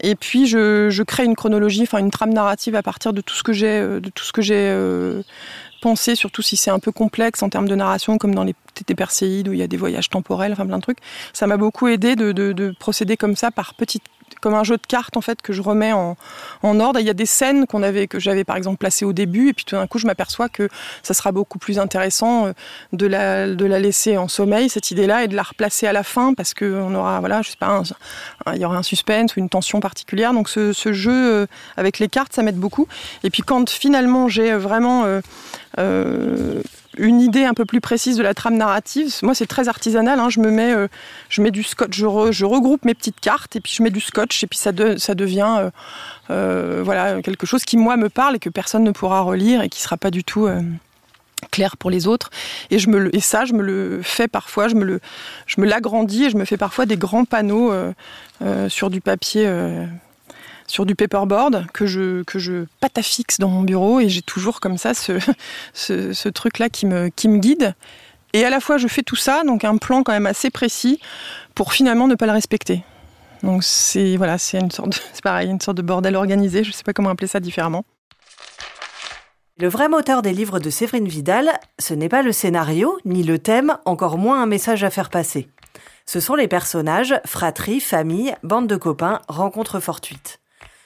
et 0.00 0.14
puis 0.14 0.46
je, 0.46 0.90
je, 0.90 1.02
crée 1.02 1.24
une 1.24 1.34
chronologie, 1.34 1.84
enfin 1.84 2.00
une 2.00 2.10
trame 2.10 2.34
narrative 2.34 2.74
à 2.74 2.82
partir 2.82 3.14
de 3.14 3.22
tout 3.22 3.34
ce 3.34 3.42
que 3.42 3.54
j'ai, 3.54 3.80
de 3.80 4.10
tout 4.14 4.24
ce 4.24 4.32
que 4.32 4.42
j'ai 4.42 4.70
pensé, 5.80 6.16
surtout 6.16 6.42
si 6.42 6.58
c'est 6.58 6.70
un 6.70 6.80
peu 6.80 6.92
complexe 6.92 7.42
en 7.42 7.48
termes 7.48 7.66
de 7.66 7.74
narration, 7.74 8.18
comme 8.18 8.34
dans 8.34 8.44
les 8.44 8.54
TT 8.74 8.94
Perséides 8.94 9.48
où 9.48 9.54
il 9.54 9.58
y 9.58 9.62
a 9.62 9.68
des 9.68 9.78
voyages 9.78 10.10
temporels, 10.10 10.52
enfin 10.52 10.66
plein 10.66 10.76
de 10.76 10.82
trucs. 10.82 10.98
Ça 11.32 11.46
m'a 11.46 11.56
beaucoup 11.56 11.88
aidé 11.88 12.14
de, 12.14 12.32
de, 12.32 12.52
de 12.52 12.74
procéder 12.78 13.16
comme 13.16 13.36
ça 13.36 13.50
par 13.50 13.72
petites 13.72 14.02
comme 14.40 14.54
un 14.54 14.64
jeu 14.64 14.76
de 14.76 14.86
cartes 14.86 15.16
en 15.16 15.20
fait 15.20 15.42
que 15.42 15.52
je 15.52 15.62
remets 15.62 15.92
en, 15.92 16.16
ordre. 16.62 17.00
il 17.00 17.06
y 17.06 17.10
a 17.10 17.14
des 17.14 17.26
scènes 17.26 17.66
qu'on 17.66 17.82
avait, 17.82 18.06
que 18.06 18.18
j'avais 18.18 18.44
par 18.44 18.56
exemple 18.56 18.78
placées 18.78 19.04
au 19.04 19.12
début, 19.12 19.48
et 19.48 19.52
puis 19.52 19.64
tout 19.64 19.76
d'un 19.76 19.86
coup 19.86 19.98
je 19.98 20.06
m'aperçois 20.06 20.48
que 20.48 20.68
ça 21.02 21.14
sera 21.14 21.32
beaucoup 21.32 21.58
plus 21.58 21.78
intéressant 21.78 22.46
euh, 22.46 22.52
de 22.92 23.06
la, 23.06 23.46
la 23.46 23.78
laisser 23.78 24.16
en 24.16 24.28
sommeil 24.28 24.68
cette 24.68 24.90
idée-là 24.90 25.24
et 25.24 25.28
de 25.28 25.36
la 25.36 25.42
replacer 25.42 25.86
à 25.86 25.92
la 25.92 26.02
fin 26.02 26.34
parce 26.34 26.54
que 26.54 26.64
on 26.64 26.94
aura, 26.94 27.20
voilà, 27.20 27.42
je 27.42 27.50
sais 27.50 27.56
pas, 27.56 27.82
il 28.54 28.60
y 28.60 28.64
aura 28.64 28.76
un 28.76 28.82
suspense 28.82 29.36
ou 29.36 29.40
une 29.40 29.48
tension 29.48 29.80
particulière. 29.80 30.32
Donc 30.32 30.48
ce, 30.48 30.72
jeu 30.92 31.12
euh, 31.12 31.46
avec 31.76 31.98
les 31.98 32.08
cartes, 32.08 32.32
ça 32.32 32.42
m'aide 32.42 32.58
beaucoup. 32.58 32.88
Et 33.24 33.30
puis 33.30 33.42
quand 33.42 33.68
finalement 33.70 34.28
j'ai 34.28 34.54
vraiment 34.54 35.04
euh, 35.04 35.20
euh 35.78 36.62
une 36.98 37.20
idée 37.20 37.44
un 37.44 37.54
peu 37.54 37.64
plus 37.64 37.80
précise 37.80 38.16
de 38.16 38.22
la 38.22 38.34
trame 38.34 38.56
narrative. 38.56 39.14
Moi, 39.22 39.34
c'est 39.34 39.46
très 39.46 39.68
artisanal. 39.68 40.20
Hein. 40.20 40.28
Je 40.28 40.40
me 40.40 40.50
mets, 40.50 40.72
euh, 40.74 40.88
du 41.50 41.62
scotch, 41.62 41.96
je, 41.96 42.44
regroupe 42.44 42.84
mes 42.84 42.94
petites 42.94 43.20
cartes 43.20 43.56
et 43.56 43.60
puis 43.60 43.72
je 43.74 43.82
mets 43.82 43.90
du 43.90 44.00
scotch 44.00 44.42
et 44.42 44.46
puis 44.46 44.58
ça, 44.58 44.72
ça 44.98 45.14
devient 45.14 45.56
euh, 45.58 45.70
euh, 46.30 46.82
voilà 46.84 47.22
quelque 47.22 47.46
chose 47.46 47.64
qui 47.64 47.76
moi 47.76 47.96
me 47.96 48.08
parle 48.08 48.36
et 48.36 48.38
que 48.38 48.50
personne 48.50 48.84
ne 48.84 48.90
pourra 48.90 49.20
relire 49.20 49.62
et 49.62 49.68
qui 49.68 49.80
sera 49.80 49.96
pas 49.96 50.10
du 50.10 50.24
tout 50.24 50.48
clair 51.50 51.76
pour 51.76 51.90
les 51.90 52.06
autres. 52.06 52.30
Et 52.70 52.78
je 52.78 52.90
me 52.90 53.10
ça, 53.20 53.44
je 53.44 53.52
me 53.54 53.62
le 53.62 54.00
fais 54.02 54.28
parfois. 54.28 54.68
Je 54.68 54.74
me 54.74 55.00
l'agrandis 55.64 56.24
et 56.24 56.30
je 56.30 56.36
me 56.36 56.44
fais 56.44 56.56
parfois 56.56 56.86
des 56.86 56.96
grands 56.96 57.24
panneaux 57.24 57.72
sur 58.68 58.90
du 58.90 59.00
papier 59.00 59.48
sur 60.68 60.86
du 60.86 60.94
paperboard 60.94 61.66
que 61.72 61.86
je, 61.86 62.22
que 62.22 62.38
je 62.38 62.66
pataffixe 62.80 63.38
dans 63.38 63.48
mon 63.48 63.62
bureau 63.62 63.98
et 63.98 64.08
j'ai 64.08 64.22
toujours 64.22 64.60
comme 64.60 64.78
ça 64.78 64.94
ce, 64.94 65.18
ce, 65.72 66.28
truc-là 66.28 66.68
qui 66.68 66.86
me, 66.86 67.08
qui 67.08 67.26
me 67.26 67.38
guide. 67.38 67.74
Et 68.34 68.44
à 68.44 68.50
la 68.50 68.60
fois, 68.60 68.76
je 68.76 68.86
fais 68.86 69.02
tout 69.02 69.16
ça, 69.16 69.42
donc 69.42 69.64
un 69.64 69.78
plan 69.78 70.02
quand 70.02 70.12
même 70.12 70.26
assez 70.26 70.50
précis 70.50 71.00
pour 71.54 71.72
finalement 71.72 72.06
ne 72.06 72.14
pas 72.14 72.26
le 72.26 72.32
respecter. 72.32 72.84
Donc 73.42 73.64
c'est 73.64 74.16
voilà, 74.16 74.36
pareil, 75.22 75.48
une 75.48 75.60
sorte 75.60 75.76
de 75.76 75.82
bordel 75.82 76.14
organisé. 76.14 76.62
Je 76.62 76.68
ne 76.68 76.74
sais 76.74 76.84
pas 76.84 76.92
comment 76.92 77.10
appeler 77.10 77.28
ça 77.28 77.40
différemment. 77.40 77.84
Le 79.60 79.68
vrai 79.68 79.88
moteur 79.88 80.22
des 80.22 80.32
livres 80.32 80.60
de 80.60 80.70
Séverine 80.70 81.08
Vidal, 81.08 81.50
ce 81.80 81.94
n'est 81.94 82.08
pas 82.08 82.22
le 82.22 82.30
scénario, 82.30 82.96
ni 83.04 83.24
le 83.24 83.40
thème, 83.40 83.76
encore 83.86 84.16
moins 84.16 84.40
un 84.40 84.46
message 84.46 84.84
à 84.84 84.90
faire 84.90 85.10
passer. 85.10 85.48
Ce 86.06 86.20
sont 86.20 86.36
les 86.36 86.46
personnages, 86.46 87.20
fratrie, 87.26 87.80
famille, 87.80 88.34
bande 88.44 88.68
de 88.68 88.76
copains, 88.76 89.20
rencontres 89.28 89.80
fortuites. 89.80 90.38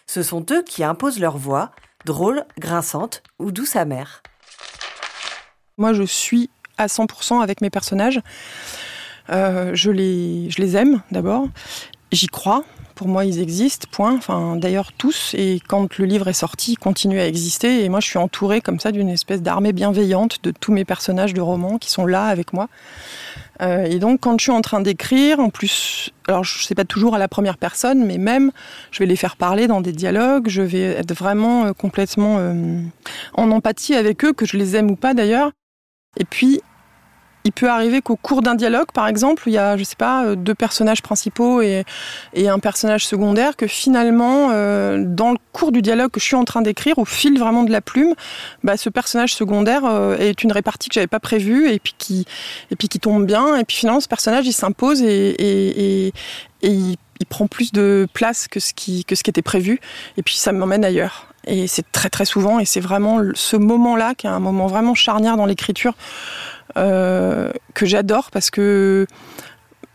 Ce 0.07 0.23
sont 0.23 0.45
eux 0.51 0.63
qui 0.63 0.85
imposent 0.85 1.21
leur 1.21 1.37
voix, 1.37 1.71
drôle, 2.05 2.45
grinçante 2.59 3.23
ou 3.39 3.53
douce 3.53 3.77
amère. 3.77 4.23
Moi, 5.79 5.93
je 5.93 6.03
suis 6.03 6.51
à 6.79 6.87
100% 6.87 7.43
avec 7.43 7.61
mes 7.61 7.71
personnages. 7.71 8.21
Euh, 9.31 9.71
je, 9.75 9.91
les, 9.91 10.77
aime 10.77 11.03
d'abord. 11.11 11.49
J'y 12.11 12.27
crois. 12.27 12.65
Pour 12.95 13.09
moi, 13.09 13.25
ils 13.25 13.41
existent, 13.41 13.89
point. 13.91 14.21
D'ailleurs, 14.57 14.93
tous. 14.93 15.35
Et 15.35 15.61
quand 15.67 15.97
le 15.99 16.05
livre 16.05 16.29
est 16.29 16.35
sorti, 16.35 16.73
ils 16.73 16.79
continuent 16.79 17.21
à 17.21 17.27
exister. 17.27 17.85
Et 17.85 17.89
moi, 17.89 18.01
je 18.01 18.09
suis 18.09 18.19
entourée 18.19 18.61
comme 18.61 18.79
ça 18.79 18.93
d'une 18.93 19.09
espèce 19.09 19.43
d'armée 19.43 19.73
bienveillante 19.73 20.43
de 20.45 20.51
tous 20.51 20.73
mes 20.73 20.85
personnages 20.85 21.35
de 21.35 21.41
romans 21.41 21.79
qui 21.79 21.91
sont 21.91 22.07
là 22.07 22.27
avec 22.27 22.53
moi. 22.53 22.69
Euh, 23.61 23.85
et 23.85 23.99
donc, 23.99 24.21
quand 24.21 24.39
je 24.39 24.45
suis 24.45 24.53
en 24.53 24.61
train 24.61 24.81
d'écrire, 24.81 25.39
en 25.41 25.51
plus, 25.51 26.11
alors 26.27 26.45
je 26.45 26.65
sais 26.65 26.75
pas 26.75 26.85
toujours 26.85 27.15
à 27.15 27.19
la 27.19 27.29
première 27.29 27.59
personne, 27.59 28.05
mais 28.05 28.19
même, 28.19 28.51
je 28.91 29.01
vais 29.01 29.07
les 29.07 29.17
faire 29.17 29.37
parler 29.37 29.67
dans 29.67 29.81
des 29.81 29.93
dialogues, 29.93 30.49
je 30.49 30.63
vais 30.63 30.83
être 30.83 31.15
vraiment 31.15 31.67
euh, 31.67 31.73
complètement 31.73 32.37
euh, 32.39 32.81
en 33.35 33.51
empathie 33.51 33.95
avec 33.95 34.25
eux, 34.25 34.33
que 34.33 34.47
je 34.47 34.57
les 34.57 34.77
aime 34.77 34.91
ou 34.91 34.97
pas 34.97 35.15
d'ailleurs. 35.15 35.53
Et 36.19 36.25
puis, 36.25 36.61
il 37.45 37.53
peut 37.53 37.69
arriver 37.69 38.03
qu'au 38.03 38.17
cours 38.17 38.43
d'un 38.43 38.55
dialogue, 38.55 38.93
par 38.93 39.09
exemple, 39.09 39.45
il 39.47 39.53
y 39.53 39.59
a, 39.59 39.77
je 39.77 39.85
sais 39.85 39.97
pas, 39.97 40.25
euh, 40.25 40.37
deux 40.37 40.55
personnages 40.55 41.03
principaux 41.03 41.61
et, 41.61 41.85
un 42.37 42.59
personnage 42.59 43.07
secondaire, 43.07 43.57
que 43.57 43.67
finalement, 43.67 44.51
euh, 44.53 45.03
dans 45.05 45.33
le 45.33 45.39
cours 45.53 45.73
du 45.73 45.81
dialogue 45.81 46.11
que 46.11 46.21
je 46.21 46.25
suis 46.25 46.37
en 46.37 46.45
train 46.45 46.63
d'écrire, 46.63 46.99
au 46.99 47.05
fil 47.05 47.39
vraiment 47.39 47.63
de 47.63 47.73
la 47.73 47.81
plume, 47.81 48.15
bah, 48.63 48.77
ce 48.77 48.91
personnage 48.91 49.35
secondaire 49.35 49.85
euh, 49.85 50.17
est 50.19 50.43
une 50.43 50.53
répartie 50.53 50.89
que 50.89 50.95
j'avais 50.95 51.07
pas 51.07 51.21
prévue 51.21 51.71
et 51.71 51.79
puis 51.79 51.95
qui, 51.99 52.27
tombe 53.01 53.27
bien. 53.27 53.57
Et 53.57 53.65
puis 53.65 53.77
finalement, 53.77 54.01
ce 54.01 54.09
personnage, 54.09 54.47
il 54.47 54.53
s'impose 54.53 55.03
et, 55.03 56.13
il, 56.63 56.97
prend 57.29 57.47
plus 57.47 57.73
de 57.73 58.09
place 58.13 58.49
que 58.49 58.59
ce 58.59 58.73
que 58.75 59.15
ce 59.15 59.23
qui 59.23 59.31
était 59.31 59.43
prévu. 59.43 59.81
Et 60.17 60.23
puis 60.23 60.35
ça 60.35 60.53
m'emmène 60.53 60.85
ailleurs. 60.85 61.32
Et 61.47 61.67
c'est 61.67 61.91
très 61.91 62.09
très 62.09 62.25
souvent, 62.25 62.59
et 62.61 62.65
c'est 62.65 62.81
vraiment 62.81 63.21
ce 63.35 63.57
moment-là 63.57 64.15
qui 64.15 64.27
est 64.27 64.31
un 64.31 64.39
moment 64.39 64.69
vraiment 64.69 64.95
charnière 64.95 65.37
dans 65.37 65.47
l'écriture 65.47 65.95
euh, 66.77 67.51
que 67.75 67.85
j'adore 67.85 68.31
parce 68.31 68.51
que 68.51 69.07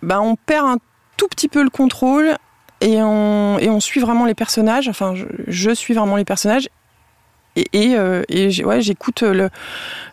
bah, 0.02 0.20
on 0.22 0.36
perd 0.36 0.68
un 0.68 0.78
tout 1.16 1.28
petit 1.28 1.48
peu 1.48 1.64
le 1.64 1.70
contrôle 1.70 2.36
et 2.82 3.02
on, 3.02 3.58
et 3.60 3.70
on 3.70 3.80
suit 3.80 4.00
vraiment 4.00 4.26
les 4.26 4.36
personnages. 4.36 4.88
Enfin, 4.90 5.14
je, 5.48 5.72
suis 5.72 5.94
vraiment 5.94 6.18
les 6.18 6.26
personnages 6.26 6.70
et, 7.56 7.68
et, 7.74 7.98
euh, 7.98 8.24
j'écoute 8.30 9.22
le, 9.24 9.50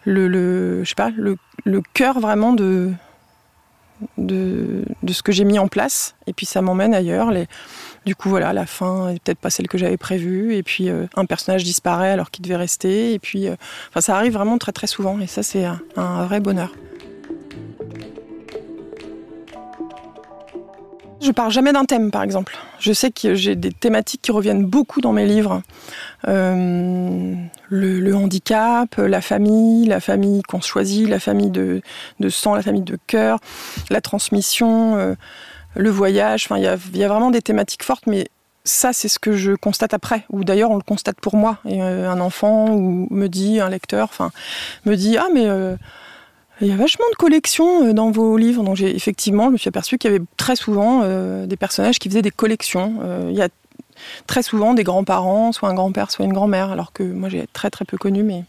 le, 0.05 0.29
le, 0.29 0.85
je 0.85 0.89
sais 0.89 0.95
pas, 0.95 1.11
le, 1.11 1.37
le 1.65 1.83
cœur 1.93 2.21
vraiment 2.21 2.53
de, 2.53 2.93
de, 4.19 4.85
ce 5.09 5.23
que 5.23 5.33
j'ai 5.33 5.45
mis 5.45 5.59
en 5.59 5.69
place. 5.69 6.15
Et 6.27 6.33
puis 6.33 6.47
ça 6.47 6.63
m'emmène 6.63 6.95
ailleurs. 6.95 7.31
Les, 7.31 7.47
du 8.05 8.15
coup, 8.15 8.29
voilà, 8.29 8.53
la 8.53 8.67
fin 8.67 9.13
n'est 9.13 9.19
peut-être 9.19 9.39
pas 9.39 9.51
celle 9.51 9.69
que 9.69 9.79
j'avais 9.79 9.97
prévue. 9.97 10.55
Et 10.55 10.63
puis 10.63 10.89
un 10.91 11.25
personnage 11.27 11.65
disparaît 11.65 12.11
alors 12.11 12.31
qu'il 12.31 12.43
devait 12.45 12.57
rester. 12.57 13.15
Et 13.15 13.19
puis, 13.19 13.49
enfin, 13.91 14.01
ça 14.01 14.17
arrive 14.17 14.35
vraiment 14.35 14.59
très 14.59 14.73
très 14.73 14.87
souvent. 14.87 15.19
Et 15.21 15.27
ça, 15.27 15.43
c'est 15.43 15.65
un 15.97 16.25
vrai 16.27 16.41
bonheur. 16.41 16.71
Je 21.25 21.31
pars 21.31 21.49
jamais 21.49 21.73
d'un 21.73 21.87
thème, 21.87 22.11
par 22.11 22.23
exemple. 22.23 22.55
Je 22.79 22.93
sais 22.93 23.11
que 23.11 23.35
j'ai 23.35 23.57
des 23.57 23.73
thématiques 23.73 24.21
qui 24.21 24.31
reviennent 24.31 24.67
beaucoup 24.67 25.01
dans 25.01 25.13
mes 25.13 25.25
livres. 25.25 25.63
Euh, 26.29 27.35
le, 27.71 28.15
handicap, 28.15 28.95
la 28.99 29.23
famille, 29.23 29.87
la 29.87 30.01
famille 30.01 30.43
qu'on 30.43 30.61
choisit, 30.61 31.09
la 31.09 31.19
famille 31.19 31.49
de, 31.49 31.81
sang, 32.29 32.55
la 32.55 32.61
famille 32.61 32.83
de 32.83 32.99
cœur, 33.07 33.39
la 33.89 34.03
transmission, 34.03 34.97
euh, 34.97 35.15
le 35.75 35.91
voyage. 35.91 36.49
Il 36.57 36.63
y 36.63 36.67
a, 36.67 36.77
vraiment 37.09 37.31
des 37.31 37.43
thématiques 37.43 37.83
fortes, 37.83 38.07
mais 38.07 38.29
ça, 38.65 38.93
c'est 38.93 39.09
ce 39.09 39.19
que 39.19 39.37
je 39.37 39.53
constate 39.53 39.95
après. 39.95 40.25
Ou 40.31 40.45
d'ailleurs, 40.45 40.71
on 40.71 40.77
le 40.77 40.83
constate 40.83 41.21
pour 41.21 41.37
moi. 41.37 41.59
Euh, 41.67 42.09
un 42.09 42.21
enfant 42.21 42.69
ou 42.71 43.07
me 43.11 43.29
dit, 43.29 43.61
un 43.61 43.69
lecteur, 43.69 44.09
enfin, 44.11 44.31
me 44.87 44.97
dit 44.97 45.17
ah 45.19 45.29
mais 45.33 45.49
il 46.61 46.69
y 46.69 46.73
a 46.73 46.77
vachement 46.77 47.05
de 47.11 47.17
collections 47.17 47.87
euh, 47.87 47.93
dans 47.93 48.11
vos 48.11 48.37
livres. 48.37 48.63
Donc 48.63 48.81
effectivement, 48.81 49.47
je 49.47 49.51
me 49.51 49.57
suis 49.57 49.69
aperçu 49.69 49.99
qu'il 49.99 50.11
y 50.11 50.15
avait 50.15 50.25
très 50.37 50.57
souvent 50.57 51.01
euh, 51.03 51.47
des 51.47 51.57
personnages 51.57 51.99
qui 51.99 52.09
faisaient 52.09 52.23
des 52.23 52.31
collections. 52.31 53.01
Euh, 53.03 53.29
il 53.31 53.37
y 53.37 53.43
a 53.43 53.49
très 54.27 54.43
souvent 54.43 54.75
des 54.75 54.85
grands-parents, 54.85 55.53
soit 55.53 55.69
un 55.69 55.75
grand-père, 55.75 56.11
soit 56.11 56.25
une 56.25 56.33
grand-mère, 56.33 56.71
alors 56.71 56.93
que 56.93 57.03
moi 57.03 57.29
j'ai 57.29 57.47
très 57.53 57.71
très 57.71 57.85
peu 57.85 57.97
connu 57.97 58.23
mes, 58.23 58.45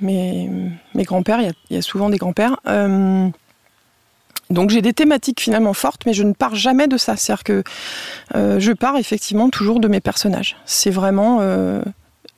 mes, 0.00 1.04
grands-pères. 1.04 1.40
Il, 1.40 1.52
y 1.70 1.78
a 1.78 1.82
souvent 1.82 2.10
des 2.10 2.16
grands-pères. 2.16 2.58
Donc 4.50 4.70
j'ai 4.70 4.82
des 4.82 4.92
thématiques 4.92 5.40
finalement 5.40 5.72
fortes, 5.72 6.02
mais 6.06 6.12
je 6.12 6.22
ne 6.22 6.32
pars 6.32 6.54
jamais 6.54 6.88
de 6.88 6.96
ça. 6.96 7.16
C'est-à-dire 7.16 7.44
que 7.44 7.62
je 8.34 8.72
pars 8.72 8.96
effectivement 8.96 9.48
toujours 9.48 9.80
de 9.80 9.88
mes 9.88 10.00
personnages. 10.00 10.56
C'est 10.66 10.90
vraiment 10.90 11.40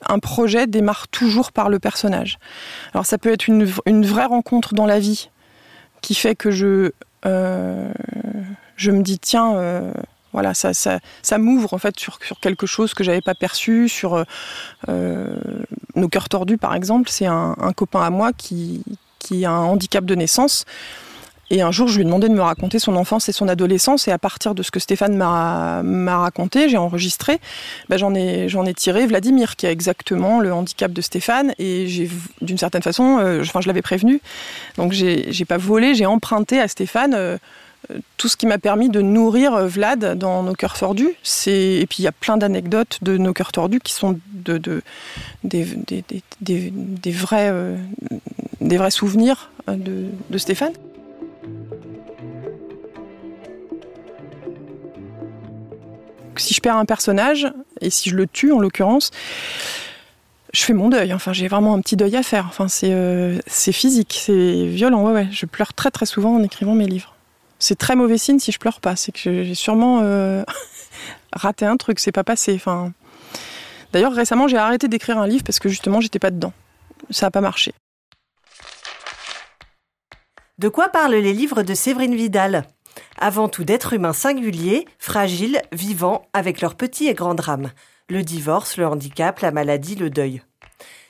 un 0.07 0.19
projet 0.19 0.67
démarre 0.67 1.07
toujours 1.07 1.51
par 1.51 1.69
le 1.69 1.79
personnage. 1.79 2.37
Alors 2.93 3.05
ça 3.05 3.17
peut 3.17 3.31
être 3.31 3.47
une, 3.47 3.65
vraie 4.05 4.25
rencontre 4.25 4.73
dans 4.73 4.85
la 4.85 4.99
vie 4.99 5.29
qui 6.01 6.15
fait 6.15 6.35
que 6.35 6.51
je, 6.51 6.91
euh, 7.25 7.91
je 8.75 8.91
me 8.91 9.01
dis 9.01 9.19
tiens, 9.19 9.55
euh, 9.55 9.93
voilà, 10.33 10.53
ça, 10.53 10.73
ça, 10.73 10.99
ça 11.21 11.37
m'ouvre 11.37 11.73
en 11.73 11.77
fait 11.77 11.97
sur, 11.99 12.19
sur, 12.23 12.39
quelque 12.39 12.65
chose 12.65 12.93
que 12.93 13.03
j'avais 13.03 13.21
pas 13.21 13.35
perçu, 13.35 13.87
sur 13.87 14.25
euh, 14.89 15.35
nos 15.95 16.09
cœurs 16.09 16.29
tordus 16.29 16.57
par 16.57 16.75
exemple. 16.75 17.09
C'est 17.09 17.27
un, 17.27 17.55
un, 17.59 17.71
copain 17.71 18.01
à 18.01 18.09
moi 18.09 18.33
qui, 18.33 18.83
qui 19.19 19.45
a 19.45 19.51
un 19.51 19.63
handicap 19.63 20.03
de 20.05 20.15
naissance. 20.15 20.65
Et 21.53 21.61
un 21.61 21.71
jour, 21.71 21.87
je 21.87 21.97
lui 21.97 22.01
ai 22.01 22.05
demandé 22.05 22.29
de 22.29 22.33
me 22.33 22.41
raconter 22.41 22.79
son 22.79 22.95
enfance 22.95 23.29
et 23.29 23.31
son 23.31 23.47
adolescence. 23.47 24.07
Et 24.07 24.11
à 24.11 24.17
partir 24.17 24.55
de 24.55 24.63
ce 24.63 24.71
que 24.71 24.79
Stéphane 24.79 25.15
m'a 25.15 26.17
raconté, 26.17 26.67
j'ai 26.67 26.77
enregistré, 26.77 27.39
ben 27.89 27.97
j'en 27.97 28.15
ai, 28.15 28.73
tiré 28.73 29.05
Vladimir, 29.05 29.55
qui 29.55 29.67
a 29.67 29.71
exactement 29.71 30.39
le 30.39 30.51
handicap 30.51 30.91
de 30.91 31.01
Stéphane. 31.01 31.53
Et 31.59 32.09
d'une 32.41 32.57
certaine 32.57 32.81
façon, 32.81 33.19
euh, 33.19 33.41
enfin, 33.41 33.61
je 33.61 33.67
l'avais 33.67 33.83
prévenu. 33.83 34.19
Donc, 34.77 34.93
j'ai 34.93 35.45
pas 35.45 35.57
volé, 35.57 35.93
j'ai 35.93 36.07
emprunté 36.07 36.59
à 36.59 36.67
Stéphane. 36.67 37.13
Euh, 37.13 37.37
tout 38.17 38.29
ce 38.29 38.37
qui 38.37 38.47
m'a 38.47 38.57
permis 38.57 38.89
de 38.89 39.01
nourrir 39.01 39.53
euh, 39.53 39.67
Vlad 39.67 40.17
dans 40.17 40.41
nos 40.41 40.53
cœurs 40.53 40.79
tordus. 40.79 41.13
Et 41.45 41.85
puis 41.87 41.97
il 41.99 42.03
y 42.03 42.07
a 42.07 42.13
plein 42.13 42.37
d'anecdotes 42.37 42.97
de 43.03 43.17
nos 43.17 43.33
cœurs 43.33 43.51
tordus 43.51 43.81
qui 43.81 43.93
sont 43.93 44.19
de, 44.31 44.57
de 44.57 44.81
des, 45.43 47.11
vrais, 47.11 47.51
souvenirs 48.89 49.51
de 49.67 50.37
Stéphane. 50.37 50.71
Si 56.37 56.53
je 56.53 56.61
perds 56.61 56.77
un 56.77 56.85
personnage, 56.85 57.51
et 57.81 57.89
si 57.89 58.09
je 58.09 58.15
le 58.15 58.27
tue 58.27 58.51
en 58.51 58.59
l'occurrence, 58.59 59.11
je 60.53 60.61
fais 60.61 60.73
mon 60.73 60.89
deuil. 60.89 61.13
Enfin, 61.13 61.33
j'ai 61.33 61.47
vraiment 61.47 61.73
un 61.73 61.81
petit 61.81 61.95
deuil 61.95 62.15
à 62.15 62.23
faire. 62.23 62.45
Enfin, 62.47 62.67
c'est 62.67 62.93
euh, 62.93 63.39
physique, 63.47 64.19
c'est 64.23 64.65
violent. 64.67 65.03
Ouais, 65.03 65.11
ouais. 65.11 65.27
Je 65.31 65.45
pleure 65.45 65.73
très 65.73 65.91
très 65.91 66.05
souvent 66.05 66.35
en 66.35 66.43
écrivant 66.43 66.75
mes 66.75 66.85
livres. 66.85 67.15
C'est 67.59 67.77
très 67.77 67.95
mauvais 67.95 68.17
signe 68.17 68.39
si 68.39 68.51
je 68.51 68.59
pleure 68.59 68.79
pas. 68.79 68.95
C'est 68.95 69.11
que 69.11 69.43
j'ai 69.43 69.55
sûrement 69.55 70.01
euh, 70.03 70.43
raté 71.33 71.65
un 71.65 71.77
truc. 71.77 71.99
C'est 71.99 72.11
pas 72.11 72.23
passé. 72.23 72.53
Enfin, 72.55 72.93
d'ailleurs, 73.91 74.13
récemment, 74.13 74.47
j'ai 74.47 74.57
arrêté 74.57 74.87
d'écrire 74.87 75.17
un 75.17 75.27
livre 75.27 75.43
parce 75.43 75.59
que 75.59 75.69
justement, 75.69 76.01
j'étais 76.01 76.19
pas 76.19 76.31
dedans. 76.31 76.53
Ça 77.09 77.27
a 77.27 77.31
pas 77.31 77.41
marché. 77.41 77.73
De 80.59 80.69
quoi 80.69 80.89
parlent 80.89 81.15
les 81.15 81.33
livres 81.33 81.63
de 81.63 81.73
Séverine 81.73 82.15
Vidal? 82.15 82.65
Avant 83.17 83.49
tout 83.49 83.63
d'êtres 83.63 83.93
humains 83.93 84.13
singuliers, 84.13 84.87
fragiles, 84.99 85.61
vivants, 85.71 86.27
avec 86.33 86.61
leurs 86.61 86.75
petits 86.75 87.07
et 87.07 87.13
grands 87.13 87.35
drames. 87.35 87.71
Le 88.09 88.23
divorce, 88.23 88.77
le 88.77 88.87
handicap, 88.87 89.39
la 89.39 89.51
maladie, 89.51 89.95
le 89.95 90.09
deuil. 90.09 90.41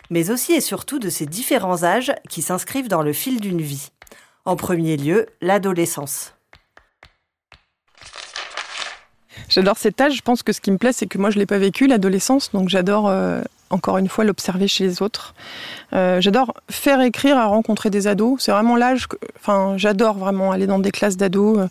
Mais 0.10 0.30
aussi 0.30 0.54
et 0.54 0.62
surtout 0.62 1.00
de 1.00 1.10
ces 1.10 1.26
différents 1.26 1.84
âges 1.84 2.14
qui 2.30 2.42
s'inscrivent 2.42 2.88
dans 2.88 3.02
le 3.02 3.14
fil 3.14 3.40
d'une 3.40 3.62
vie. 3.62 3.90
En 4.46 4.56
premier 4.56 4.98
lieu, 4.98 5.28
l'adolescence. 5.42 6.34
J'adore 9.50 9.78
cet 9.78 10.02
âge. 10.02 10.16
Je 10.16 10.22
pense 10.22 10.44
que 10.44 10.52
ce 10.52 10.62
qui 10.62 10.72
me 10.72 10.78
plaît, 10.78 10.94
c'est 10.94 11.08
que 11.08 11.18
moi, 11.18 11.30
je 11.30 11.36
ne 11.36 11.42
l'ai 11.42 11.46
pas 11.46 11.58
vécu, 11.58 11.88
l'adolescence. 11.88 12.52
Donc, 12.52 12.70
j'adore, 12.70 13.08
euh, 13.08 13.42
encore 13.70 13.98
une 13.98 14.08
fois, 14.08 14.24
l'observer 14.24 14.68
chez 14.68 14.84
les 14.86 15.02
autres. 15.02 15.34
Euh, 15.94 16.22
j'adore 16.22 16.54
faire 16.70 17.02
écrire 17.02 17.38
à 17.38 17.46
rencontrer 17.46 17.90
des 17.90 18.08
ados. 18.08 18.42
C'est 18.42 18.52
vraiment 18.52 18.76
l'âge. 18.76 19.08
Enfin, 19.40 19.76
j'adore 19.78 20.18
vraiment 20.18 20.52
aller 20.52 20.68
dans 20.68 20.80
des 20.80 20.92
classes 20.92 21.18
d'ados. 21.18 21.68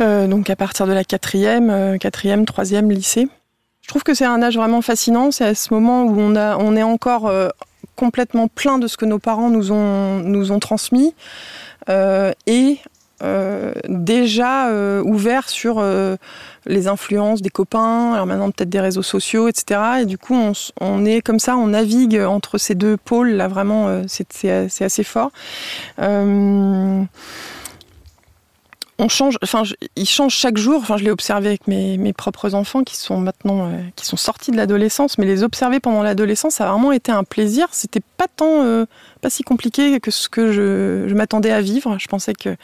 Euh, 0.00 0.26
donc, 0.26 0.50
à 0.50 0.56
partir 0.56 0.86
de 0.86 0.92
la 0.92 1.04
quatrième, 1.04 1.98
quatrième, 1.98 2.44
troisième, 2.44 2.90
lycée. 2.90 3.28
Je 3.82 3.88
trouve 3.88 4.02
que 4.02 4.14
c'est 4.14 4.24
un 4.24 4.40
âge 4.42 4.56
vraiment 4.56 4.82
fascinant. 4.82 5.30
C'est 5.30 5.44
à 5.44 5.54
ce 5.54 5.74
moment 5.74 6.04
où 6.04 6.14
on, 6.18 6.36
a, 6.36 6.56
on 6.56 6.76
est 6.76 6.82
encore 6.82 7.32
complètement 7.96 8.48
plein 8.48 8.78
de 8.78 8.86
ce 8.86 8.96
que 8.96 9.04
nos 9.04 9.18
parents 9.18 9.50
nous 9.50 9.72
ont, 9.72 10.20
nous 10.20 10.52
ont 10.52 10.60
transmis. 10.60 11.14
et 11.88 12.78
euh, 13.22 13.72
déjà 13.88 14.68
euh, 14.68 15.02
ouvert 15.02 15.48
sur 15.48 15.78
euh, 15.78 16.16
les 16.66 16.88
influences 16.88 17.40
des 17.40 17.50
copains, 17.50 18.12
alors 18.14 18.26
maintenant 18.26 18.50
peut-être 18.50 18.68
des 18.68 18.80
réseaux 18.80 19.02
sociaux, 19.02 19.48
etc. 19.48 19.80
Et 20.00 20.06
du 20.06 20.18
coup, 20.18 20.36
on, 20.80 21.04
est 21.04 21.20
comme 21.20 21.38
ça, 21.38 21.56
on 21.56 21.68
navigue 21.68 22.18
entre 22.18 22.58
ces 22.58 22.74
deux 22.74 22.96
pôles, 22.96 23.30
là 23.30 23.48
vraiment, 23.48 24.02
c'est 24.08 24.82
assez 24.82 25.04
fort. 25.04 25.30
On 28.98 29.08
change, 29.08 29.36
enfin, 29.42 29.62
ils 29.96 30.08
changent 30.08 30.34
chaque 30.34 30.58
jour. 30.58 30.80
Enfin, 30.80 30.96
je 30.96 31.04
l'ai 31.04 31.10
observé 31.10 31.48
avec 31.48 31.66
mes, 31.66 31.96
mes, 31.98 32.12
propres 32.12 32.54
enfants 32.54 32.82
qui 32.82 32.96
sont 32.96 33.18
maintenant, 33.18 33.70
qui 33.96 34.06
sont 34.06 34.16
sortis 34.16 34.50
de 34.50 34.56
l'adolescence, 34.56 35.18
mais 35.18 35.26
les 35.26 35.42
observer 35.42 35.80
pendant 35.80 36.02
l'adolescence, 36.02 36.54
ça 36.54 36.68
a 36.68 36.72
vraiment 36.72 36.92
été 36.92 37.10
un 37.10 37.24
plaisir. 37.24 37.68
C'était 37.72 38.02
pas 38.16 38.26
tant, 38.28 38.86
pas 39.20 39.30
si 39.30 39.42
compliqué 39.42 39.98
que 39.98 40.10
ce 40.10 40.28
que 40.28 40.52
je, 40.52 41.08
je 41.08 41.14
m'attendais 41.14 41.50
à 41.50 41.60
vivre. 41.60 41.98
Je 41.98 42.06
pensais 42.06 42.34
que 42.34 42.56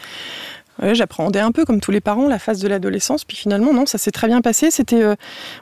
j'appréhendais 0.83 1.41
un 1.41 1.53
peu, 1.53 1.65
comme 1.65 1.81
tous 1.81 1.91
les 1.91 2.01
parents, 2.01 2.29
la 2.29 2.39
phase 2.39 2.61
de 2.61 2.69
l'adolescence. 2.69 3.25
Puis 3.25 3.37
finalement, 3.37 3.73
non, 3.73 3.87
ça 3.87 3.99
s'est 3.99 4.11
très 4.11 4.27
bien 4.27 4.41
passé. 4.41 4.71
C'était, 4.71 5.03
euh, 5.03 5.17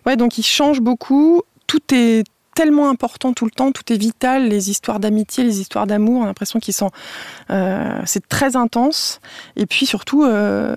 ouais, 0.05 0.17
donc 0.17 0.39
il 0.39 0.45
change 0.45 0.81
beaucoup. 0.81 1.43
Tout 1.67 1.83
est 1.93 2.25
tellement 2.57 2.89
important 2.89 3.33
tout 3.35 3.45
le 3.45 3.51
temps, 3.51 3.71
tout 3.71 3.93
est 3.93 3.97
vital, 3.97 4.49
les 4.49 4.71
histoires 4.71 4.99
d'amitié, 4.99 5.45
les 5.45 5.61
histoires 5.61 5.87
d'amour, 5.87 6.21
on 6.21 6.25
a 6.25 6.27
l'impression 6.27 6.59
qu'ils 6.59 6.75
sont, 6.75 6.91
euh, 7.51 8.01
c'est 8.07 8.27
très 8.27 8.57
intense. 8.57 9.21
Et 9.57 9.67
puis 9.67 9.85
surtout, 9.87 10.25
euh, 10.25 10.75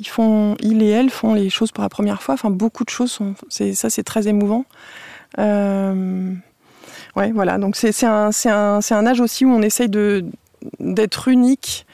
ils 0.00 0.08
font, 0.08 0.56
il 0.60 0.82
et 0.82 0.88
elle 0.88 1.10
font 1.10 1.34
les 1.34 1.50
choses 1.50 1.70
pour 1.70 1.82
la 1.82 1.90
première 1.90 2.22
fois. 2.22 2.34
Enfin, 2.34 2.50
beaucoup 2.50 2.84
de 2.84 2.90
choses 2.90 3.12
sont, 3.12 3.34
ça, 3.48 3.90
c'est 3.90 4.02
très 4.02 4.26
émouvant. 4.26 4.64
ouais, 5.38 6.40
voilà. 7.32 7.58
Donc 7.58 7.76
c'est 7.76 8.04
un, 8.04 8.30
un, 8.46 8.80
un 8.90 9.06
âge 9.06 9.20
aussi 9.20 9.44
où 9.44 9.50
on 9.50 9.62
essaye 9.62 9.90
d'être 10.80 11.28
unique 11.28 11.86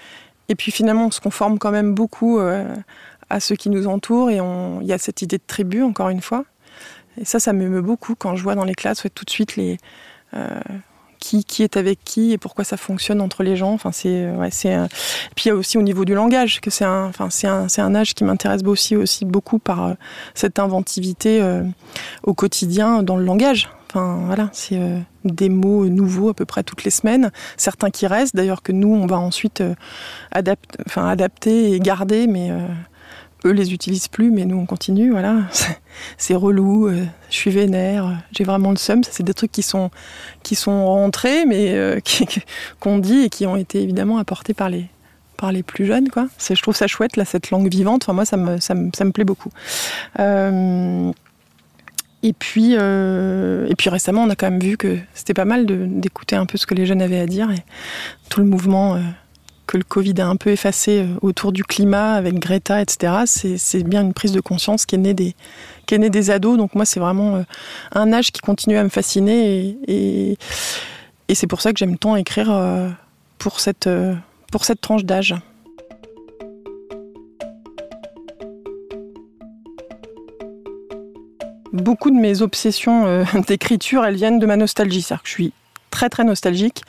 et 0.50 0.56
puis 0.56 0.72
finalement, 0.72 1.06
on 1.06 1.10
se 1.12 1.20
conforme 1.20 1.58
quand 1.58 1.70
même 1.70 1.94
beaucoup 1.94 2.40
euh, 2.40 2.66
à 3.30 3.38
ceux 3.38 3.54
qui 3.54 3.70
nous 3.70 3.86
entourent 3.86 4.30
et 4.30 4.40
il 4.82 4.86
y 4.86 4.92
a 4.92 4.98
cette 4.98 5.22
idée 5.22 5.38
de 5.38 5.42
tribu, 5.46 5.82
encore 5.82 6.08
une 6.08 6.20
fois. 6.20 6.44
Et 7.18 7.24
ça, 7.24 7.40
ça 7.40 7.52
m'émeut 7.52 7.82
beaucoup 7.82 8.14
quand 8.14 8.36
je 8.36 8.42
vois 8.42 8.54
dans 8.54 8.64
les 8.64 8.74
classes 8.74 9.06
tout 9.14 9.24
de 9.24 9.30
suite 9.30 9.56
les, 9.56 9.78
euh, 10.34 10.60
qui, 11.18 11.44
qui 11.44 11.62
est 11.62 11.76
avec 11.76 11.98
qui 12.04 12.32
et 12.32 12.38
pourquoi 12.38 12.64
ça 12.64 12.76
fonctionne 12.76 13.20
entre 13.20 13.42
les 13.42 13.56
gens. 13.56 13.72
Enfin, 13.72 13.92
c'est, 13.92 14.30
ouais, 14.30 14.50
c'est, 14.50 14.76
puis 15.34 15.46
il 15.46 15.48
y 15.48 15.50
a 15.50 15.54
aussi 15.54 15.78
au 15.78 15.82
niveau 15.82 16.04
du 16.04 16.14
langage, 16.14 16.60
que 16.60 16.70
c'est 16.70 16.84
un, 16.84 17.10
un, 17.18 17.66
un 17.78 17.94
âge 17.94 18.14
qui 18.14 18.24
m'intéresse 18.24 18.62
aussi, 18.64 18.96
aussi 18.96 19.24
beaucoup 19.24 19.58
par 19.58 19.84
euh, 19.84 19.94
cette 20.34 20.58
inventivité 20.58 21.42
au 22.22 22.34
quotidien 22.34 23.02
dans 23.02 23.16
le 23.16 23.24
langage. 23.24 23.68
Enfin, 23.90 24.22
voilà, 24.24 24.50
c'est 24.52 24.78
euh, 24.78 25.00
des 25.24 25.48
mots 25.48 25.88
nouveaux 25.88 26.28
à 26.28 26.34
peu 26.34 26.44
près 26.44 26.62
toutes 26.62 26.84
les 26.84 26.92
semaines. 26.92 27.32
Certains 27.56 27.90
qui 27.90 28.06
restent, 28.06 28.36
d'ailleurs, 28.36 28.62
que 28.62 28.70
nous, 28.70 28.94
on 28.94 29.06
va 29.06 29.18
ensuite 29.18 29.62
euh, 29.62 29.74
enfin, 30.86 31.08
adapter 31.08 31.72
et 31.72 31.80
garder, 31.80 32.28
mais 32.28 32.52
euh, 32.52 32.60
eux 33.44 33.52
les 33.52 33.72
utilisent 33.72 34.08
plus, 34.08 34.30
mais 34.30 34.44
nous, 34.44 34.58
on 34.58 34.66
continue. 34.66 35.10
Voilà, 35.10 35.42
c'est 36.18 36.34
relou, 36.34 36.90
je 36.90 37.34
suis 37.34 37.50
vénère, 37.50 38.22
j'ai 38.32 38.44
vraiment 38.44 38.70
le 38.70 38.76
seum. 38.76 39.02
C'est 39.04 39.22
des 39.22 39.34
trucs 39.34 39.52
qui 39.52 39.62
sont, 39.62 39.90
qui 40.42 40.54
sont 40.54 40.86
rentrés, 40.86 41.44
mais 41.46 42.00
qu'on 42.80 42.98
dit 42.98 43.20
et 43.20 43.28
qui 43.28 43.46
ont 43.46 43.56
été 43.56 43.82
évidemment 43.82 44.18
apportés 44.18 44.54
par 44.54 44.68
les, 44.68 44.86
par 45.40 45.52
les 45.52 45.62
plus 45.62 45.86
jeunes. 45.86 46.10
Quoi. 46.10 46.28
Je 46.38 46.60
trouve 46.60 46.76
ça 46.76 46.86
chouette, 46.86 47.16
là, 47.16 47.24
cette 47.24 47.50
langue 47.50 47.68
vivante. 47.68 48.04
Enfin, 48.04 48.12
moi, 48.12 48.26
ça 48.26 48.36
me, 48.36 48.60
ça 48.60 48.74
me, 48.74 48.90
ça 48.94 49.04
me 49.04 49.10
plaît 49.10 49.24
beaucoup. 49.24 49.50
Euh, 50.18 51.10
et 52.22 52.34
puis, 52.34 52.74
euh, 52.78 53.66
et 53.68 53.74
puis 53.74 53.88
récemment, 53.88 54.22
on 54.22 54.30
a 54.30 54.36
quand 54.36 54.50
même 54.50 54.60
vu 54.60 54.76
que 54.76 54.98
c'était 55.14 55.32
pas 55.32 55.46
mal 55.46 55.64
d'écouter 55.66 56.36
un 56.36 56.44
peu 56.44 56.58
ce 56.58 56.66
que 56.66 56.74
les 56.74 56.84
jeunes 56.84 57.00
avaient 57.00 57.18
à 57.18 57.26
dire 57.26 57.50
et 57.50 57.64
tout 58.28 58.40
le 58.40 58.46
mouvement 58.46 58.96
euh, 58.96 59.00
que 59.70 59.76
le 59.76 59.84
Covid 59.84 60.14
a 60.20 60.26
un 60.26 60.34
peu 60.34 60.50
effacé 60.50 61.06
autour 61.22 61.52
du 61.52 61.62
climat 61.62 62.14
avec 62.14 62.40
Greta, 62.40 62.82
etc. 62.82 63.22
C'est 63.56 63.84
bien 63.84 64.02
une 64.02 64.12
prise 64.12 64.32
de 64.32 64.40
conscience 64.40 64.84
qui 64.84 64.96
est 64.96 64.98
née 64.98 65.14
des, 65.14 66.30
ados. 66.30 66.58
Donc 66.58 66.74
moi, 66.74 66.84
c'est 66.84 66.98
vraiment 66.98 67.44
un 67.92 68.12
âge 68.12 68.32
qui 68.32 68.40
continue 68.40 68.76
à 68.76 68.82
me 68.82 68.88
fasciner 68.88 69.76
et, 69.86 70.36
c'est 71.32 71.46
pour 71.46 71.60
ça 71.60 71.72
que 71.72 71.78
j'aime 71.78 71.96
tant 71.96 72.16
écrire 72.16 72.50
pour 73.38 73.60
cette, 73.60 73.88
pour 74.50 74.64
cette 74.64 74.80
tranche 74.80 75.04
d'âge. 75.04 75.36
Beaucoup 81.72 82.10
de 82.10 82.16
mes 82.16 82.42
obsessions 82.42 83.06
euh, 83.06 83.24
d'écriture, 83.46 84.04
elles 84.04 84.16
viennent 84.16 84.40
de 84.40 84.46
ma 84.46 84.56
nostalgie. 84.56 85.02
C'est-à-dire 85.02 85.22
que 85.22 85.28
je 85.28 85.34
suis 85.34 85.52
très 85.92 86.08
très 86.08 86.24
nostalgique. 86.24 86.82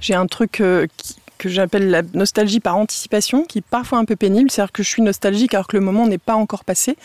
J'ai 0.00 0.14
un 0.14 0.26
truc 0.26 0.60
euh, 0.60 0.86
qui, 0.98 1.16
que 1.38 1.48
j'appelle 1.48 1.90
la 1.90 2.02
nostalgie 2.14 2.60
par 2.60 2.76
anticipation, 2.76 3.44
qui 3.44 3.58
est 3.58 3.64
parfois 3.68 3.98
un 3.98 4.04
peu 4.04 4.16
pénible. 4.16 4.50
C'est-à-dire 4.50 4.72
que 4.72 4.82
je 4.82 4.88
suis 4.88 5.02
nostalgique 5.02 5.54
alors 5.54 5.66
que 5.66 5.76
le 5.76 5.82
moment 5.82 6.06
n'est 6.06 6.18
pas 6.18 6.34
encore 6.34 6.64
passé. 6.64 6.96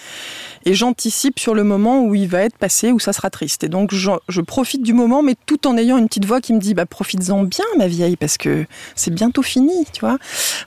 Et 0.66 0.74
j'anticipe 0.74 1.40
sur 1.40 1.54
le 1.54 1.64
moment 1.64 2.04
où 2.04 2.16
il 2.16 2.28
va 2.28 2.42
être 2.42 2.58
passé, 2.58 2.92
où 2.92 3.00
ça 3.00 3.14
sera 3.14 3.30
triste. 3.30 3.64
Et 3.64 3.70
donc 3.70 3.94
je, 3.94 4.42
profite 4.42 4.84
du 4.84 4.94
moment, 4.94 5.22
mais 5.22 5.36
tout 5.46 5.68
en 5.68 5.78
ayant 5.78 5.98
une 5.98 6.08
petite 6.08 6.26
voix 6.26 6.42
qui 6.42 6.54
me 6.54 6.60
dit 6.60 6.74
bah, 6.74 6.86
profites-en 6.86 7.44
bien, 7.44 7.66
ma 7.78 7.88
vieille, 7.88 8.16
parce 8.16 8.38
que 8.38 8.66
c'est 8.96 9.14
bientôt 9.14 9.42
fini, 9.42 9.86
tu 9.94 10.02
vois. 10.02 10.18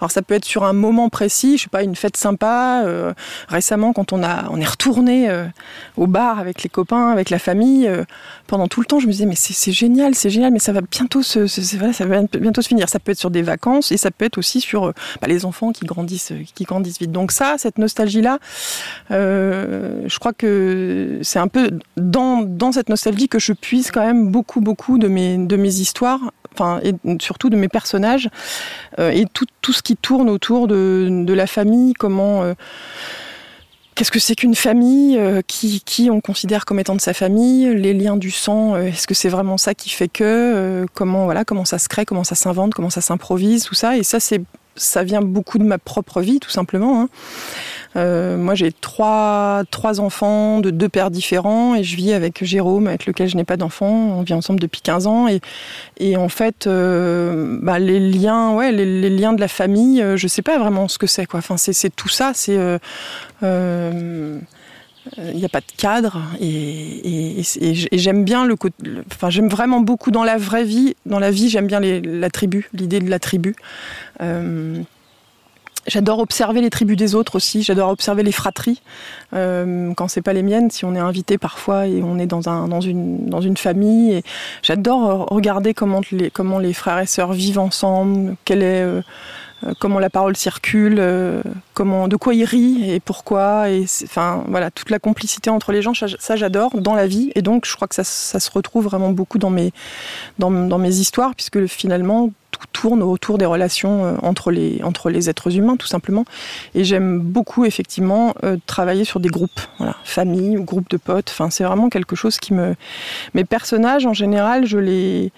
Alors 0.00 0.10
ça 0.10 0.22
peut 0.22 0.34
être 0.34 0.44
sur 0.44 0.64
un 0.64 0.72
moment 0.72 1.08
précis, 1.08 1.58
je 1.58 1.64
sais 1.64 1.68
pas, 1.68 1.82
une 1.82 1.96
fête 1.96 2.16
sympa. 2.16 2.82
Euh, 2.84 3.12
récemment, 3.48 3.92
quand 3.92 4.12
on, 4.12 4.22
a, 4.22 4.48
on 4.50 4.60
est 4.60 4.66
retourné 4.66 5.28
euh, 5.28 5.46
au 5.96 6.06
bar 6.06 6.38
avec 6.38 6.62
les 6.62 6.68
copains, 6.68 7.08
avec 7.08 7.30
la 7.30 7.38
famille, 7.38 7.88
euh, 7.88 8.04
pendant 8.46 8.68
tout 8.68 8.80
le 8.80 8.86
temps, 8.86 9.00
je 9.00 9.06
me 9.06 9.12
disais 9.12 9.26
mais 9.26 9.34
c'est 9.36 9.72
génial, 9.72 10.14
c'est 10.14 10.30
génial, 10.30 10.52
mais 10.52 10.58
ça 10.58 10.72
va 10.72 10.80
bientôt 10.80 11.22
se, 11.22 11.46
ça 11.46 12.06
va 12.06 12.22
bientôt 12.38 12.62
se 12.62 12.68
finir. 12.68 12.88
Ça 12.88 12.98
peut 12.98 13.12
être 13.12 13.18
sur 13.18 13.30
des 13.30 13.42
et 13.90 13.96
ça 13.96 14.10
peut 14.10 14.24
être 14.24 14.38
aussi 14.38 14.60
sur 14.60 14.86
euh, 14.86 14.92
bah, 15.20 15.28
les 15.28 15.44
enfants 15.44 15.72
qui 15.72 15.84
grandissent, 15.84 16.32
euh, 16.32 16.42
qui 16.54 16.64
grandissent 16.64 16.98
vite. 16.98 17.12
Donc 17.12 17.32
ça, 17.32 17.56
cette 17.58 17.78
nostalgie-là, 17.78 18.38
euh, 19.10 20.02
je 20.06 20.18
crois 20.18 20.32
que 20.32 21.18
c'est 21.22 21.38
un 21.38 21.48
peu 21.48 21.70
dans, 21.96 22.72
cette 22.72 22.88
nostalgie 22.88 23.28
que 23.28 23.38
je 23.38 23.52
puise 23.52 23.90
quand 23.90 24.04
même 24.04 24.30
beaucoup, 24.30 24.60
beaucoup 24.60 24.98
de 24.98 25.08
mes, 25.08 25.38
de 25.38 25.56
mes 25.56 25.74
histoires 25.74 26.20
enfin, 26.54 26.80
et 26.82 26.94
surtout 27.20 27.50
de 27.50 27.56
mes 27.56 27.68
personnages 27.68 28.30
et 28.98 29.26
tout, 29.32 29.44
tout, 29.60 29.72
ce 29.72 29.82
qui 29.82 29.96
tourne 29.96 30.30
autour 30.30 30.68
de 30.68 31.32
la 31.32 31.46
famille, 31.46 31.92
comment. 31.92 32.54
Qu'est-ce 33.96 34.10
que 34.10 34.20
c'est 34.20 34.34
qu'une 34.34 34.54
famille 34.54 35.18
qui, 35.46 35.80
qui, 35.80 36.10
on 36.10 36.20
considère 36.20 36.66
comme 36.66 36.78
étant 36.78 36.94
de 36.94 37.00
sa 37.00 37.14
famille 37.14 37.74
Les 37.74 37.94
liens 37.94 38.18
du 38.18 38.30
sang, 38.30 38.76
est-ce 38.76 39.06
que 39.06 39.14
c'est 39.14 39.30
vraiment 39.30 39.56
ça 39.56 39.74
qui 39.74 39.88
fait 39.88 40.08
que 40.08 40.86
Comment 40.92 41.24
voilà, 41.24 41.46
comment 41.46 41.64
ça 41.64 41.78
se 41.78 41.88
crée, 41.88 42.04
comment 42.04 42.22
ça 42.22 42.34
s'invente, 42.34 42.74
comment 42.74 42.90
ça 42.90 43.00
s'improvise, 43.00 43.64
tout 43.64 43.74
ça. 43.74 43.96
Et 43.96 44.02
ça, 44.02 44.20
c'est 44.20 44.42
ça 44.76 45.04
vient 45.04 45.22
beaucoup 45.22 45.58
de 45.58 45.64
ma 45.64 45.78
propre 45.78 46.20
vie, 46.20 46.40
tout 46.40 46.50
simplement. 46.50 47.02
Hein. 47.02 47.08
Euh, 47.96 48.36
moi, 48.36 48.54
j'ai 48.54 48.72
trois, 48.72 49.62
trois 49.70 50.00
enfants 50.00 50.60
de 50.60 50.70
deux 50.70 50.88
pères 50.88 51.10
différents 51.10 51.74
et 51.74 51.82
je 51.82 51.96
vis 51.96 52.12
avec 52.12 52.44
Jérôme, 52.44 52.86
avec 52.86 53.06
lequel 53.06 53.28
je 53.28 53.36
n'ai 53.36 53.44
pas 53.44 53.56
d'enfant. 53.56 53.88
On 53.88 54.22
vit 54.22 54.34
ensemble 54.34 54.60
depuis 54.60 54.82
15 54.82 55.06
ans 55.06 55.28
et, 55.28 55.40
et 55.98 56.16
en 56.16 56.28
fait, 56.28 56.66
euh, 56.66 57.58
bah, 57.62 57.78
les 57.78 58.00
liens, 58.00 58.54
ouais, 58.54 58.72
les, 58.72 59.10
liens 59.10 59.32
de 59.32 59.40
la 59.40 59.48
famille, 59.48 60.02
euh, 60.02 60.16
je 60.16 60.26
sais 60.28 60.42
pas 60.42 60.58
vraiment 60.58 60.88
ce 60.88 60.98
que 60.98 61.06
c'est. 61.06 61.26
Enfin, 61.32 61.56
c'est 61.56 61.94
tout 61.94 62.08
ça. 62.08 62.32
C'est 62.34 62.58
il 65.18 65.36
n'y 65.36 65.44
a 65.44 65.48
pas 65.48 65.60
de 65.60 65.72
cadre 65.76 66.20
et, 66.40 67.42
j'aime 67.92 68.24
bien 68.24 68.44
le, 68.44 68.56
enfin 69.12 69.30
j'aime 69.30 69.48
vraiment 69.48 69.80
beaucoup 69.80 70.10
dans 70.10 70.24
la 70.24 70.36
vraie 70.36 70.64
vie 70.64 70.96
dans 71.06 71.18
la 71.18 71.30
vie 71.30 71.48
j'aime 71.48 71.66
bien 71.66 71.80
la 71.80 72.30
tribu 72.30 72.68
l'idée 72.72 73.00
de 73.00 73.08
la 73.08 73.18
tribu 73.18 73.54
J'adore 75.86 76.18
observer 76.18 76.60
les 76.60 76.70
tribus 76.70 76.96
des 76.96 77.14
autres 77.14 77.36
aussi. 77.36 77.62
J'adore 77.62 77.90
observer 77.90 78.24
les 78.24 78.32
fratries 78.32 78.82
euh, 79.34 79.92
quand 79.94 80.08
c'est 80.08 80.22
pas 80.22 80.32
les 80.32 80.42
miennes. 80.42 80.70
Si 80.70 80.84
on 80.84 80.94
est 80.94 81.00
invité 81.00 81.38
parfois 81.38 81.86
et 81.86 82.02
on 82.02 82.18
est 82.18 82.26
dans 82.26 82.48
un 82.48 82.66
dans 82.66 82.80
une 82.80 83.26
dans 83.26 83.40
une 83.40 83.56
famille. 83.56 84.12
Et 84.14 84.22
j'adore 84.62 85.26
regarder 85.26 85.74
comment 85.74 86.00
les 86.10 86.30
comment 86.30 86.58
les 86.58 86.72
frères 86.72 86.98
et 86.98 87.06
sœurs 87.06 87.32
vivent 87.32 87.60
ensemble. 87.60 88.36
Quelle 88.44 88.62
est 88.62 88.82
euh, 88.82 89.00
euh, 89.00 89.02
comment 89.78 89.98
la 89.98 90.10
parole 90.10 90.36
circule, 90.36 90.96
euh, 90.98 91.42
comment, 91.74 92.08
de 92.08 92.16
quoi 92.16 92.34
ils 92.34 92.44
rient 92.44 92.90
et 92.90 93.00
pourquoi, 93.00 93.70
et 93.70 93.84
enfin 94.04 94.44
voilà 94.48 94.70
toute 94.70 94.90
la 94.90 94.98
complicité 94.98 95.50
entre 95.50 95.72
les 95.72 95.82
gens, 95.82 95.92
ça, 95.94 96.36
j'adore 96.36 96.80
dans 96.80 96.94
la 96.94 97.06
vie 97.06 97.32
et 97.34 97.42
donc 97.42 97.66
je 97.66 97.74
crois 97.74 97.88
que 97.88 97.94
ça, 97.94 98.04
se 98.04 98.50
retrouve 98.50 98.84
vraiment 98.84 99.10
beaucoup 99.10 99.38
dans 99.38 99.50
mes 99.50 99.72
dans, 100.38 100.50
mes 100.50 100.94
histoires 100.96 101.34
puisque 101.34 101.66
finalement 101.66 102.30
tout 102.50 102.60
tourne 102.72 103.02
autour 103.02 103.38
des 103.38 103.44
relations 103.44 104.04
euh, 104.04 104.14
entre 104.22 104.50
les, 104.50 104.80
entre 104.82 105.10
les 105.10 105.28
êtres 105.28 105.56
humains, 105.56 105.76
tout 105.76 105.86
simplement. 105.86 106.24
Et 106.74 106.84
j'aime 106.84 107.20
beaucoup, 107.20 107.66
effectivement, 107.66 108.34
travailler 108.66 109.04
sur 109.04 109.20
des 109.20 109.28
groupes, 109.28 109.60
voilà, 109.76 109.96
famille 110.04 110.56
ou 110.56 110.64
groupe 110.64 110.88
de 110.88 110.96
potes. 110.96 111.30
Enfin, 111.30 111.50
c'est 111.50 111.64
vraiment 111.64 111.90
quelque 111.90 112.16
chose 112.16 112.38
qui 112.38 112.54
me. 112.54 112.74
Mes 113.34 113.44
personnages, 113.44 114.06
en 114.06 114.14
général, 114.14 114.64
je 114.64 114.78
les 114.78 115.26
euh, 115.26 115.30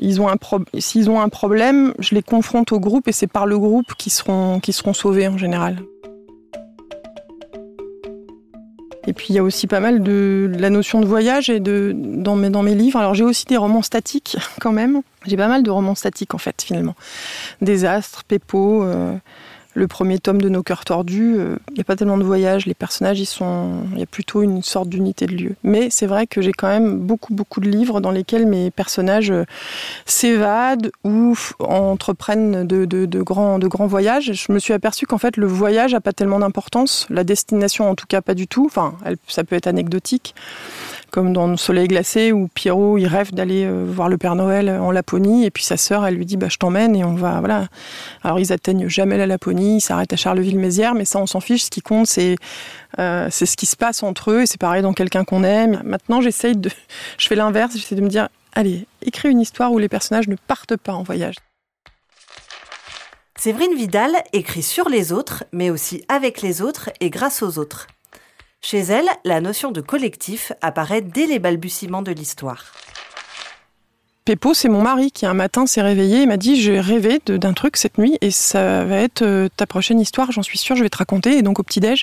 ils 0.00 0.20
ont 0.20 0.28
un 0.28 0.36
s'ils 0.78 1.10
ont 1.10 1.20
un 1.20 1.28
problème, 1.28 1.94
je 1.98 2.14
les 2.14 2.22
confronte 2.22 2.72
au 2.72 2.80
groupe 2.80 3.08
et 3.08 3.12
c'est 3.12 3.26
par 3.26 3.46
le 3.46 3.58
groupe 3.58 3.94
qu'ils 3.96 4.12
seront, 4.12 4.60
qui 4.60 4.72
seront 4.72 4.92
sauvés 4.92 5.28
en 5.28 5.38
général. 5.38 5.78
Et 9.06 9.12
puis 9.12 9.26
il 9.30 9.36
y 9.36 9.38
a 9.38 9.42
aussi 9.42 9.66
pas 9.66 9.80
mal 9.80 10.02
de, 10.02 10.50
la 10.58 10.68
notion 10.68 11.00
de 11.00 11.06
voyage 11.06 11.48
et 11.48 11.60
de, 11.60 11.92
dans, 11.94 12.34
mes, 12.34 12.50
dans 12.50 12.62
mes 12.62 12.74
livres. 12.74 12.98
Alors 12.98 13.14
j'ai 13.14 13.24
aussi 13.24 13.44
des 13.46 13.56
romans 13.56 13.82
statiques 13.82 14.36
quand 14.60 14.72
même. 14.72 15.02
J'ai 15.26 15.36
pas 15.36 15.48
mal 15.48 15.62
de 15.62 15.70
romans 15.70 15.94
statiques 15.94 16.34
en 16.34 16.38
fait 16.38 16.60
finalement. 16.62 16.94
Désastres, 17.60 18.24
Pépo. 18.24 18.82
Euh, 18.82 19.14
le 19.76 19.86
premier 19.86 20.18
tome 20.18 20.40
de 20.40 20.48
Nos 20.48 20.62
cœurs 20.62 20.86
tordus, 20.86 21.34
il 21.34 21.40
euh, 21.40 21.56
n'y 21.74 21.80
a 21.82 21.84
pas 21.84 21.96
tellement 21.96 22.16
de 22.16 22.24
voyages, 22.24 22.64
les 22.64 22.74
personnages, 22.74 23.20
ils 23.20 23.26
sont, 23.26 23.82
il 23.92 24.00
y 24.00 24.02
a 24.02 24.06
plutôt 24.06 24.42
une 24.42 24.62
sorte 24.62 24.88
d'unité 24.88 25.26
de 25.26 25.34
lieu. 25.34 25.54
Mais 25.62 25.90
c'est 25.90 26.06
vrai 26.06 26.26
que 26.26 26.40
j'ai 26.40 26.52
quand 26.52 26.68
même 26.68 26.96
beaucoup, 26.96 27.34
beaucoup 27.34 27.60
de 27.60 27.68
livres 27.68 28.00
dans 28.00 28.10
lesquels 28.10 28.46
mes 28.46 28.70
personnages 28.70 29.30
euh, 29.30 29.44
s'évadent 30.06 30.90
ou 31.04 31.36
entreprennent 31.60 32.66
de, 32.66 32.86
de, 32.86 33.22
grands, 33.22 33.58
de 33.58 33.68
grands 33.68 33.86
voyages. 33.86 34.32
Je 34.32 34.50
me 34.50 34.58
suis 34.58 34.72
aperçue 34.72 35.04
qu'en 35.04 35.18
fait, 35.18 35.36
le 35.36 35.46
voyage 35.46 35.92
n'a 35.92 36.00
pas 36.00 36.14
tellement 36.14 36.38
d'importance, 36.38 37.06
la 37.10 37.22
destination 37.22 37.90
en 37.90 37.94
tout 37.94 38.06
cas 38.08 38.22
pas 38.22 38.34
du 38.34 38.48
tout. 38.48 38.64
Enfin, 38.64 38.94
ça 39.28 39.44
peut 39.44 39.56
être 39.56 39.66
anecdotique 39.66 40.34
comme 41.16 41.32
dans 41.32 41.46
le 41.46 41.56
Soleil 41.56 41.88
glacé 41.88 42.30
où 42.30 42.46
Pierrot 42.46 42.98
il 42.98 43.06
rêve 43.06 43.32
d'aller 43.32 43.64
euh, 43.64 43.86
voir 43.88 44.10
le 44.10 44.18
Père 44.18 44.34
Noël 44.34 44.68
en 44.68 44.90
Laponie 44.90 45.46
et 45.46 45.50
puis 45.50 45.64
sa 45.64 45.78
sœur 45.78 46.04
elle 46.04 46.16
lui 46.16 46.26
dit 46.26 46.36
bah 46.36 46.48
je 46.50 46.58
t'emmène 46.58 46.94
et 46.94 47.04
on 47.04 47.14
va 47.14 47.38
voilà. 47.38 47.68
Alors 48.22 48.38
ils 48.38 48.52
atteignent 48.52 48.86
jamais 48.86 49.16
la 49.16 49.24
Laponie, 49.24 49.78
ils 49.78 49.80
s'arrêtent 49.80 50.12
à 50.12 50.16
Charleville-Mézières 50.16 50.94
mais 50.94 51.06
ça 51.06 51.18
on 51.18 51.26
s'en 51.26 51.40
fiche. 51.40 51.62
Ce 51.62 51.70
qui 51.70 51.80
compte 51.80 52.06
c'est 52.06 52.36
euh, 52.98 53.28
c'est 53.30 53.46
ce 53.46 53.56
qui 53.56 53.64
se 53.64 53.76
passe 53.76 54.02
entre 54.02 54.30
eux 54.30 54.42
et 54.42 54.46
c'est 54.46 54.60
pareil 54.60 54.82
dans 54.82 54.92
quelqu'un 54.92 55.24
qu'on 55.24 55.42
aime. 55.42 55.80
Maintenant 55.86 56.20
j'essaye 56.20 56.54
de, 56.54 56.68
je 57.18 57.26
fais 57.26 57.34
l'inverse, 57.34 57.72
j'essaie 57.74 57.94
de 57.94 58.02
me 58.02 58.10
dire 58.10 58.28
allez 58.52 58.86
écris 59.00 59.30
une 59.30 59.40
histoire 59.40 59.72
où 59.72 59.78
les 59.78 59.88
personnages 59.88 60.28
ne 60.28 60.36
partent 60.36 60.76
pas 60.76 60.92
en 60.92 61.02
voyage. 61.02 61.36
Séverine 63.38 63.74
Vidal 63.74 64.12
écrit 64.34 64.62
sur 64.62 64.90
les 64.90 65.14
autres, 65.14 65.44
mais 65.50 65.70
aussi 65.70 66.04
avec 66.08 66.42
les 66.42 66.60
autres 66.60 66.90
et 67.00 67.08
grâce 67.08 67.42
aux 67.42 67.58
autres. 67.58 67.86
Chez 68.62 68.80
elle, 68.80 69.08
la 69.24 69.40
notion 69.40 69.70
de 69.70 69.80
collectif 69.80 70.52
apparaît 70.60 71.02
dès 71.02 71.26
les 71.26 71.38
balbutiements 71.38 72.02
de 72.02 72.12
l'histoire. 72.12 72.64
Pépо, 74.26 74.54
c'est 74.54 74.68
mon 74.68 74.82
mari 74.82 75.12
qui 75.12 75.24
un 75.24 75.34
matin 75.34 75.66
s'est 75.66 75.82
réveillé 75.82 76.22
et 76.22 76.26
m'a 76.26 76.36
dit 76.36 76.60
j'ai 76.60 76.80
rêvé 76.80 77.20
d'un 77.28 77.52
truc 77.52 77.76
cette 77.76 77.96
nuit 77.96 78.18
et 78.22 78.32
ça 78.32 78.84
va 78.84 78.96
être 78.96 79.22
euh, 79.22 79.48
ta 79.56 79.66
prochaine 79.66 80.00
histoire, 80.00 80.32
j'en 80.32 80.42
suis 80.42 80.58
sûre, 80.58 80.74
je 80.74 80.82
vais 80.82 80.88
te 80.88 80.96
raconter. 80.96 81.38
Et 81.38 81.42
donc 81.42 81.60
au 81.60 81.62
petit 81.62 81.78
déj, 81.78 82.02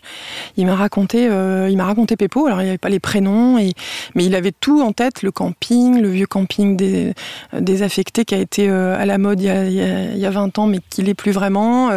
il 0.56 0.66
m'a 0.66 0.78
raconté, 0.78 1.28
euh, 1.30 1.68
il 1.70 1.76
m'a 1.76 1.84
raconté 1.84 2.16
Pépo. 2.16 2.46
Alors 2.46 2.62
il 2.62 2.64
n'y 2.64 2.70
avait 2.70 2.78
pas 2.78 2.88
les 2.88 3.02
prénoms, 3.02 3.58
et, 3.58 3.74
mais 4.16 4.24
il 4.24 4.36
avait 4.36 4.54
tout 4.54 4.82
en 4.82 4.94
tête, 4.94 5.22
le 5.22 5.32
camping, 5.32 6.00
le 6.00 6.08
vieux 6.08 6.26
camping 6.26 6.78
des, 6.78 7.14
désaffectés 7.60 8.24
qui 8.24 8.36
a 8.36 8.38
été 8.38 8.70
euh, 8.70 8.98
à 8.98 9.06
la 9.06 9.18
mode 9.18 9.42
il 9.42 9.48
y 9.48 9.50
a, 9.50 9.66
il 9.66 10.18
y 10.18 10.26
a 10.26 10.30
20 10.30 10.60
ans, 10.60 10.68
mais 10.68 10.80
qui 10.90 11.02
l'est 11.02 11.16
plus 11.16 11.34
vraiment. 11.34 11.92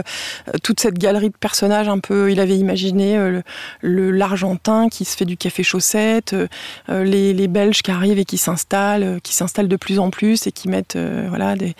toute 0.64 0.80
cette 0.80 0.98
galerie 0.98 1.30
de 1.30 1.36
personnages 1.38 1.88
un 1.88 2.00
peu, 2.00 2.32
il 2.32 2.40
avait 2.40 2.58
imaginé 2.58 3.16
le 3.80 4.10
l'Argentin 4.10 4.88
qui 4.88 5.04
se 5.04 5.16
fait 5.16 5.24
du 5.24 5.36
café 5.36 5.62
chaussette, 5.62 6.34
les, 6.88 7.32
les 7.32 7.46
Belges 7.46 7.82
qui 7.82 7.92
arrivent 7.92 8.18
et 8.18 8.24
qui 8.24 8.38
s'installent, 8.38 9.20
qui 9.22 9.32
s'installent 9.32 9.68
de 9.68 9.76
plus 9.76 10.00
en 10.00 10.10
plus 10.10 10.15
et 10.22 10.52
qui 10.52 10.68
mettent 10.68 10.96
euh, 10.96 11.26
voilà, 11.29 11.57
des, 11.57 11.74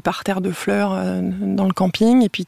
parterres 0.00 0.40
de 0.40 0.50
fleurs 0.50 0.92
euh, 0.92 1.20
dans 1.22 1.66
le 1.66 1.72
camping. 1.72 2.22
Et 2.22 2.28
puis 2.28 2.46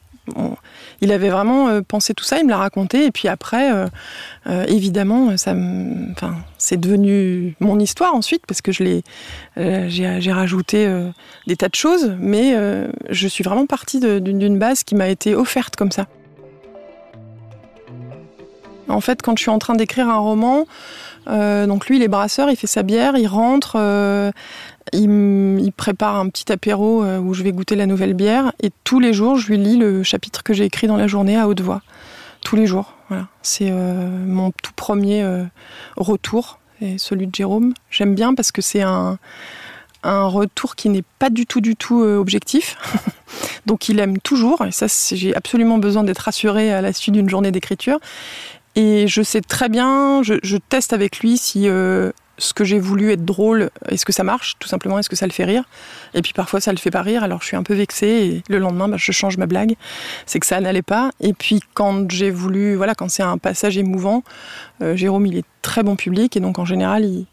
il 1.02 1.12
avait 1.12 1.28
vraiment 1.28 1.82
pensé 1.82 2.14
tout 2.14 2.24
ça, 2.24 2.38
il 2.38 2.46
me 2.46 2.50
l'a 2.50 2.56
raconté, 2.56 3.04
et 3.04 3.10
puis 3.10 3.28
après, 3.28 3.70
évidemment, 4.68 5.34
c'est 6.56 6.80
devenu 6.80 7.54
mon 7.60 7.78
histoire 7.78 8.14
ensuite 8.14 8.46
parce 8.46 8.62
que 8.62 8.72
j'ai 8.72 9.02
rajouté 10.32 11.10
des 11.46 11.56
tas 11.56 11.68
de 11.68 11.74
choses, 11.74 12.16
mais 12.18 12.56
je 13.10 13.28
suis 13.28 13.44
vraiment 13.44 13.66
partie 13.66 14.00
d'une 14.00 14.58
base 14.58 14.82
qui 14.82 14.94
m'a 14.94 15.10
été 15.10 15.34
offerte 15.34 15.76
comme 15.76 15.92
ça. 15.92 16.06
En 18.88 19.02
fait, 19.02 19.20
quand 19.20 19.36
je 19.36 19.42
suis 19.42 19.50
en 19.50 19.58
train 19.58 19.74
d'écrire 19.74 20.08
un 20.08 20.18
roman, 20.18 20.66
euh, 21.28 21.66
donc 21.66 21.86
lui, 21.86 21.96
il 21.96 22.02
est 22.02 22.08
brasseur, 22.08 22.50
il 22.50 22.56
fait 22.56 22.66
sa 22.66 22.82
bière, 22.82 23.16
il 23.16 23.26
rentre, 23.26 23.76
euh, 23.76 24.30
il, 24.92 25.72
prépare 25.76 26.16
un 26.16 26.28
petit 26.28 26.52
apéro 26.52 27.02
euh, 27.02 27.18
où 27.18 27.34
je 27.34 27.42
vais 27.42 27.52
goûter 27.52 27.76
la 27.76 27.86
nouvelle 27.86 28.14
bière, 28.14 28.52
et 28.62 28.70
tous 28.84 29.00
les 29.00 29.12
jours, 29.12 29.36
je 29.36 29.48
lui 29.48 29.58
lis 29.58 29.76
le 29.76 30.02
chapitre 30.02 30.42
que 30.42 30.52
j'ai 30.52 30.64
écrit 30.64 30.86
dans 30.86 30.96
la 30.96 31.06
journée 31.06 31.36
à 31.36 31.48
haute 31.48 31.60
voix. 31.60 31.82
Tous 32.42 32.56
les 32.56 32.66
jours, 32.66 32.92
voilà. 33.08 33.28
C'est 33.42 33.70
mon 33.70 34.50
tout 34.50 34.72
premier 34.76 35.26
retour, 35.96 36.58
et 36.82 36.98
celui 36.98 37.26
de 37.26 37.34
Jérôme. 37.34 37.72
J'aime 37.90 38.14
bien 38.14 38.34
parce 38.34 38.52
que 38.52 38.60
c'est 38.60 38.82
un, 38.82 39.18
un 40.02 40.26
retour 40.26 40.76
qui 40.76 40.90
n'est 40.90 41.04
pas 41.18 41.30
du 41.30 41.46
tout, 41.46 41.62
du 41.62 41.74
tout 41.74 42.02
objectif. 42.02 42.76
Donc 43.66 43.88
il 43.88 43.98
aime 43.98 44.18
toujours, 44.18 44.66
et 44.66 44.72
ça, 44.72 44.86
j'ai 45.14 45.34
absolument 45.34 45.78
besoin 45.78 46.04
d'être 46.04 46.18
rassurée 46.18 46.70
à 46.70 46.82
la 46.82 46.92
suite 46.92 47.14
d'une 47.14 47.30
journée 47.30 47.50
d'écriture. 47.50 47.98
Et 48.76 49.06
je 49.06 49.22
sais 49.22 49.40
très 49.40 49.68
bien, 49.68 50.22
je, 50.22 50.56
teste 50.56 50.92
avec 50.92 51.20
lui 51.20 51.38
si 51.38 51.68
euh, 51.68 52.10
ce 52.38 52.52
que 52.52 52.64
j'ai 52.64 52.78
voulu 52.78 53.12
être 53.12 53.24
drôle, 53.24 53.70
est-ce 53.88 54.04
que 54.04 54.12
ça 54.12 54.24
marche, 54.24 54.56
tout 54.58 54.68
simplement, 54.68 54.98
est-ce 54.98 55.08
que 55.08 55.16
ça 55.16 55.26
le 55.26 55.32
fait 55.32 55.44
rire? 55.44 55.64
Et 56.14 56.22
puis 56.22 56.32
parfois 56.32 56.60
ça 56.60 56.72
le 56.72 56.78
fait 56.78 56.90
pas 56.90 57.02
rire, 57.02 57.22
alors 57.22 57.40
je 57.42 57.46
suis 57.46 57.56
un 57.56 57.62
peu 57.62 57.74
vexée 57.74 58.06
et 58.06 58.42
le 58.48 58.58
lendemain 58.58 58.88
bah, 58.88 58.96
je 58.98 59.12
change 59.12 59.36
ma 59.36 59.46
blague. 59.46 59.74
C'est 60.26 60.40
que 60.40 60.46
ça 60.46 60.60
n'allait 60.60 60.82
pas. 60.82 61.10
Et 61.20 61.32
puis 61.32 61.60
quand 61.74 62.10
j'ai 62.10 62.30
voulu, 62.30 62.74
voilà, 62.74 62.94
quand 62.94 63.08
c'est 63.08 63.22
un 63.22 63.38
passage 63.38 63.78
émouvant, 63.78 64.22
euh, 64.82 64.96
Jérôme 64.96 65.26
il 65.26 65.38
est 65.38 65.44
très 65.62 65.82
bon 65.82 65.96
public 65.96 66.36
et 66.36 66.40
donc 66.40 66.58
en 66.58 66.64
général 66.64 67.04
il, 67.04 67.26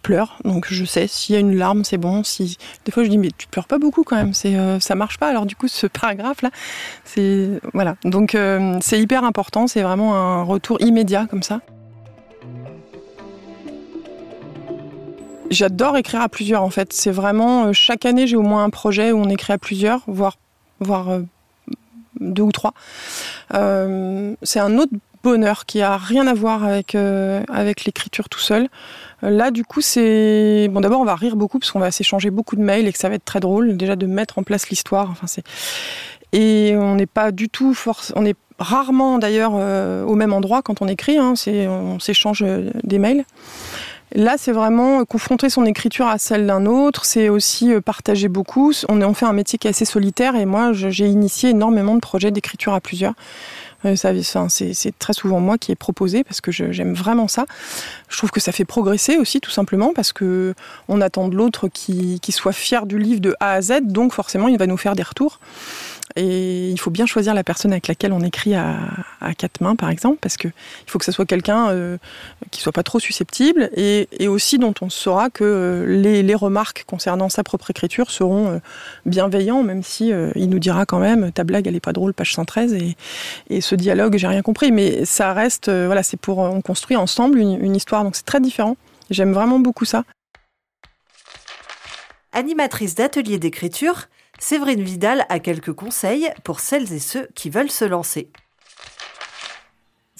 pleure. 0.00 0.38
Donc 0.44 0.66
je 0.70 0.84
sais, 0.84 1.06
s'il 1.08 1.34
y 1.34 1.36
a 1.36 1.40
une 1.40 1.56
larme, 1.56 1.84
c'est 1.84 1.98
bon. 1.98 2.22
Si 2.22 2.56
des 2.84 2.92
fois 2.92 3.04
je 3.04 3.08
dis 3.08 3.18
mais 3.18 3.30
tu 3.36 3.48
pleures 3.48 3.66
pas 3.66 3.78
beaucoup 3.78 4.04
quand 4.04 4.16
même, 4.16 4.32
c'est 4.32 4.56
euh, 4.56 4.78
ça 4.80 4.94
marche 4.94 5.18
pas. 5.18 5.28
Alors 5.28 5.44
du 5.44 5.56
coup 5.56 5.68
ce 5.68 5.86
paragraphe 5.86 6.42
là, 6.42 6.50
c'est 7.04 7.48
voilà. 7.74 7.96
Donc 8.04 8.34
euh, 8.34 8.78
c'est 8.80 9.00
hyper 9.00 9.24
important, 9.24 9.66
c'est 9.66 9.82
vraiment 9.82 10.14
un 10.14 10.42
retour 10.42 10.80
immédiat 10.80 11.26
comme 11.28 11.42
ça. 11.42 11.60
J'adore 15.52 15.96
écrire 15.96 16.20
à 16.20 16.28
plusieurs 16.28 16.62
en 16.62 16.70
fait. 16.70 16.92
C'est 16.92 17.10
vraiment 17.10 17.66
euh, 17.66 17.72
chaque 17.72 18.06
année 18.06 18.26
j'ai 18.26 18.36
au 18.36 18.42
moins 18.42 18.64
un 18.64 18.70
projet 18.70 19.12
où 19.12 19.18
on 19.18 19.28
écrit 19.28 19.52
à 19.52 19.58
plusieurs, 19.58 20.00
voire 20.06 20.36
voire 20.80 21.20
deux 22.20 22.42
ou 22.42 22.50
trois. 22.50 22.74
c'est 23.50 24.60
un 24.60 24.78
autre 24.78 24.92
bonheur 25.22 25.64
qui 25.64 25.80
a 25.80 25.96
rien 25.96 26.26
à 26.26 26.34
voir 26.34 26.64
avec 26.64 26.96
avec 26.96 27.84
l'écriture 27.84 28.28
tout 28.28 28.40
seul. 28.40 28.68
Là, 29.22 29.52
du 29.52 29.64
coup, 29.64 29.80
c'est 29.80 30.68
bon. 30.72 30.80
D'abord, 30.80 31.00
on 31.00 31.04
va 31.04 31.14
rire 31.14 31.36
beaucoup 31.36 31.60
parce 31.60 31.70
qu'on 31.70 31.78
va 31.78 31.92
s'échanger 31.92 32.30
beaucoup 32.30 32.56
de 32.56 32.62
mails 32.62 32.88
et 32.88 32.92
que 32.92 32.98
ça 32.98 33.08
va 33.08 33.14
être 33.14 33.24
très 33.24 33.38
drôle 33.38 33.76
déjà 33.76 33.94
de 33.94 34.06
mettre 34.06 34.38
en 34.38 34.42
place 34.42 34.68
l'histoire. 34.68 35.10
Enfin, 35.10 35.28
c'est 35.28 35.44
et 36.32 36.74
on 36.76 36.94
n'est 36.94 37.06
pas 37.06 37.30
du 37.30 37.48
tout 37.48 37.74
force. 37.74 38.12
On 38.16 38.24
est 38.24 38.36
rarement 38.58 39.18
d'ailleurs 39.18 39.52
euh, 39.54 40.02
au 40.04 40.14
même 40.14 40.32
endroit 40.32 40.62
quand 40.62 40.80
on 40.80 40.88
écrit. 40.88 41.18
Hein. 41.18 41.34
On 41.46 41.98
s'échange 42.00 42.42
euh, 42.42 42.70
des 42.84 42.98
mails. 42.98 43.24
Là, 44.14 44.34
c'est 44.36 44.52
vraiment 44.52 45.04
confronter 45.04 45.48
son 45.48 45.64
écriture 45.64 46.06
à 46.06 46.18
celle 46.18 46.46
d'un 46.46 46.66
autre. 46.66 47.04
C'est 47.04 47.28
aussi 47.28 47.72
euh, 47.72 47.80
partager 47.80 48.28
beaucoup. 48.28 48.72
On, 48.88 49.14
fait 49.14 49.26
un 49.26 49.32
métier 49.32 49.58
qui 49.58 49.68
est 49.68 49.70
assez 49.70 49.84
solitaire 49.84 50.36
et 50.36 50.44
moi, 50.44 50.72
j'ai 50.72 51.06
initié 51.06 51.50
énormément 51.50 51.94
de 51.94 52.00
projets 52.00 52.30
d'écriture 52.30 52.74
à 52.74 52.80
plusieurs. 52.80 53.14
Euh, 53.84 53.96
c'est 53.96 54.98
très 54.98 55.12
souvent 55.12 55.40
moi 55.40 55.58
qui 55.58 55.72
ai 55.72 55.74
proposé 55.74 56.24
parce 56.24 56.40
que 56.40 56.52
j'aime 56.52 56.94
vraiment 56.94 57.26
ça. 57.26 57.46
Je 58.08 58.16
trouve 58.18 58.30
que 58.30 58.40
ça 58.40 58.52
fait 58.52 58.64
progresser 58.64 59.16
aussi, 59.16 59.40
tout 59.40 59.50
simplement, 59.50 59.92
parce 59.94 60.12
que 60.12 60.54
on 60.88 61.00
attend 61.00 61.28
de 61.28 61.36
l'autre 61.36 61.68
qui, 61.68 62.20
qui 62.20 62.32
soit 62.32 62.52
fier 62.52 62.86
du 62.86 62.98
livre 62.98 63.20
de 63.20 63.34
A 63.40 63.52
à 63.52 63.62
Z, 63.62 63.80
donc 63.82 64.12
forcément 64.12 64.48
il 64.48 64.58
va 64.58 64.66
nous 64.66 64.76
faire 64.76 64.94
des 64.94 65.02
retours. 65.02 65.40
Et 66.16 66.70
il 66.70 66.78
faut 66.78 66.90
bien 66.90 67.06
choisir 67.06 67.34
la 67.34 67.44
personne 67.44 67.72
avec 67.72 67.88
laquelle 67.88 68.12
on 68.12 68.20
écrit 68.20 68.54
à, 68.54 68.76
quatre 69.38 69.60
mains, 69.60 69.76
par 69.76 69.90
exemple, 69.90 70.18
parce 70.20 70.36
qu'il 70.36 70.52
faut 70.86 70.98
que 70.98 71.04
ce 71.04 71.12
soit 71.12 71.24
quelqu'un 71.26 71.70
euh, 71.70 71.96
qui 72.50 72.60
soit 72.60 72.72
pas 72.72 72.82
trop 72.82 73.00
susceptible 73.00 73.70
et, 73.76 74.06
aussi 74.28 74.58
dont 74.58 74.74
on 74.80 74.90
saura 74.90 75.30
que 75.30 75.44
euh, 75.44 76.22
les, 76.22 76.34
remarques 76.34 76.84
concernant 76.86 77.28
sa 77.28 77.44
propre 77.44 77.70
écriture 77.70 78.10
seront 78.10 78.48
euh, 78.48 78.58
bienveillants, 79.04 79.62
même 79.62 79.82
si 79.82 80.12
il 80.34 80.48
nous 80.48 80.58
dira 80.58 80.86
quand 80.86 80.98
même 80.98 81.30
ta 81.30 81.44
blague 81.44 81.66
elle 81.66 81.76
est 81.76 81.80
pas 81.80 81.92
drôle, 81.92 82.14
page 82.14 82.34
113 82.34 82.72
et, 82.72 82.96
et 83.50 83.60
ce 83.60 83.74
dialogue 83.74 84.16
j'ai 84.16 84.26
rien 84.26 84.42
compris. 84.42 84.72
Mais 84.72 85.04
ça 85.04 85.34
reste 85.34 85.70
voilà, 85.70 86.02
c'est 86.02 86.16
pour 86.16 86.38
on 86.38 86.62
construit 86.62 86.96
ensemble 86.96 87.38
une, 87.38 87.62
une 87.62 87.76
histoire, 87.76 88.02
donc 88.02 88.16
c'est 88.16 88.24
très 88.24 88.40
différent. 88.40 88.76
J'aime 89.10 89.32
vraiment 89.32 89.58
beaucoup 89.58 89.84
ça. 89.84 90.04
Animatrice 92.32 92.94
d'atelier 92.94 93.38
d'écriture, 93.38 94.08
Séverine 94.44 94.82
Vidal 94.82 95.24
a 95.28 95.38
quelques 95.38 95.72
conseils 95.72 96.28
pour 96.42 96.58
celles 96.58 96.92
et 96.92 96.98
ceux 96.98 97.28
qui 97.36 97.48
veulent 97.48 97.70
se 97.70 97.84
lancer. 97.84 98.32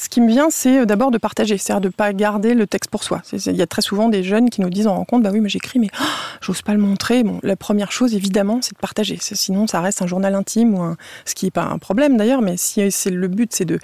Ce 0.03 0.09
qui 0.09 0.21
me 0.21 0.27
vient, 0.27 0.49
c'est 0.51 0.81
euh, 0.81 0.85
d'abord 0.85 1.13
de 1.13 1.19
partager, 1.19 1.57
c'est-à-dire 1.59 1.81
de 1.81 1.87
ne 1.87 1.93
pas 1.93 2.13
garder 2.13 2.55
le 2.55 2.67
texte 2.67 2.91
pour 2.91 3.05
soi. 3.05 3.23
Il 3.33 3.55
y 3.55 3.63
a 3.63 3.69
très 3.69 3.83
souvent 3.83 4.09
des 4.09 4.25
jeunes 4.25 4.51
qui 4.51 4.61
nous 4.61 4.69
disent 4.69 4.89
en 4.89 4.97
rencontre, 4.97 5.23
bah 5.23 5.31
oui, 5.33 5.39
mais 5.39 5.49
j'écris, 5.49 5.79
mais 5.79 5.91
oh, 6.01 6.05
j'ose 6.41 6.61
pas 6.61 6.73
le 6.73 6.81
montrer. 6.81 7.23
Bon, 7.23 7.39
la 7.45 7.55
première 7.55 7.93
chose, 7.93 8.13
évidemment, 8.17 8.59
c'est 8.63 8.75
de 8.75 8.81
partager. 8.81 9.17
Sinon, 9.21 9.69
ça 9.69 9.81
reste 9.81 10.03
un 10.03 10.09
journal 10.09 10.35
intime 10.35 10.75
ou 10.75 10.97
ce 11.25 11.37
qui 11.37 11.45
n'est 11.45 11.53
pas 11.53 11.63
un 11.63 11.79
problème 11.79 12.17
d'ailleurs, 12.17 12.43
mais 12.43 12.57
si 12.57 12.91
c'est 12.91 13.11
le 13.11 13.29
but, 13.29 13.53
c'est 13.55 13.65
de, 13.65 13.79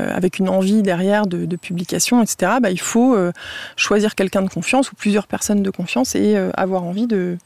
euh, 0.00 0.16
avec 0.16 0.38
une 0.38 0.48
envie 0.48 0.80
derrière 0.80 1.26
de, 1.26 1.56
publication, 1.56 2.22
etc. 2.22 2.52
Bah, 2.62 2.70
il 2.70 2.80
faut 2.80 3.14
euh, 3.14 3.30
choisir 3.76 4.14
quelqu'un 4.14 4.40
de 4.40 4.48
confiance 4.48 4.90
ou 4.92 4.94
plusieurs 4.94 5.26
personnes 5.26 5.62
de 5.62 5.70
confiance 5.70 6.14
et 6.14 6.36
avoir 6.54 6.84
envie 6.84 7.06
de, 7.06 7.36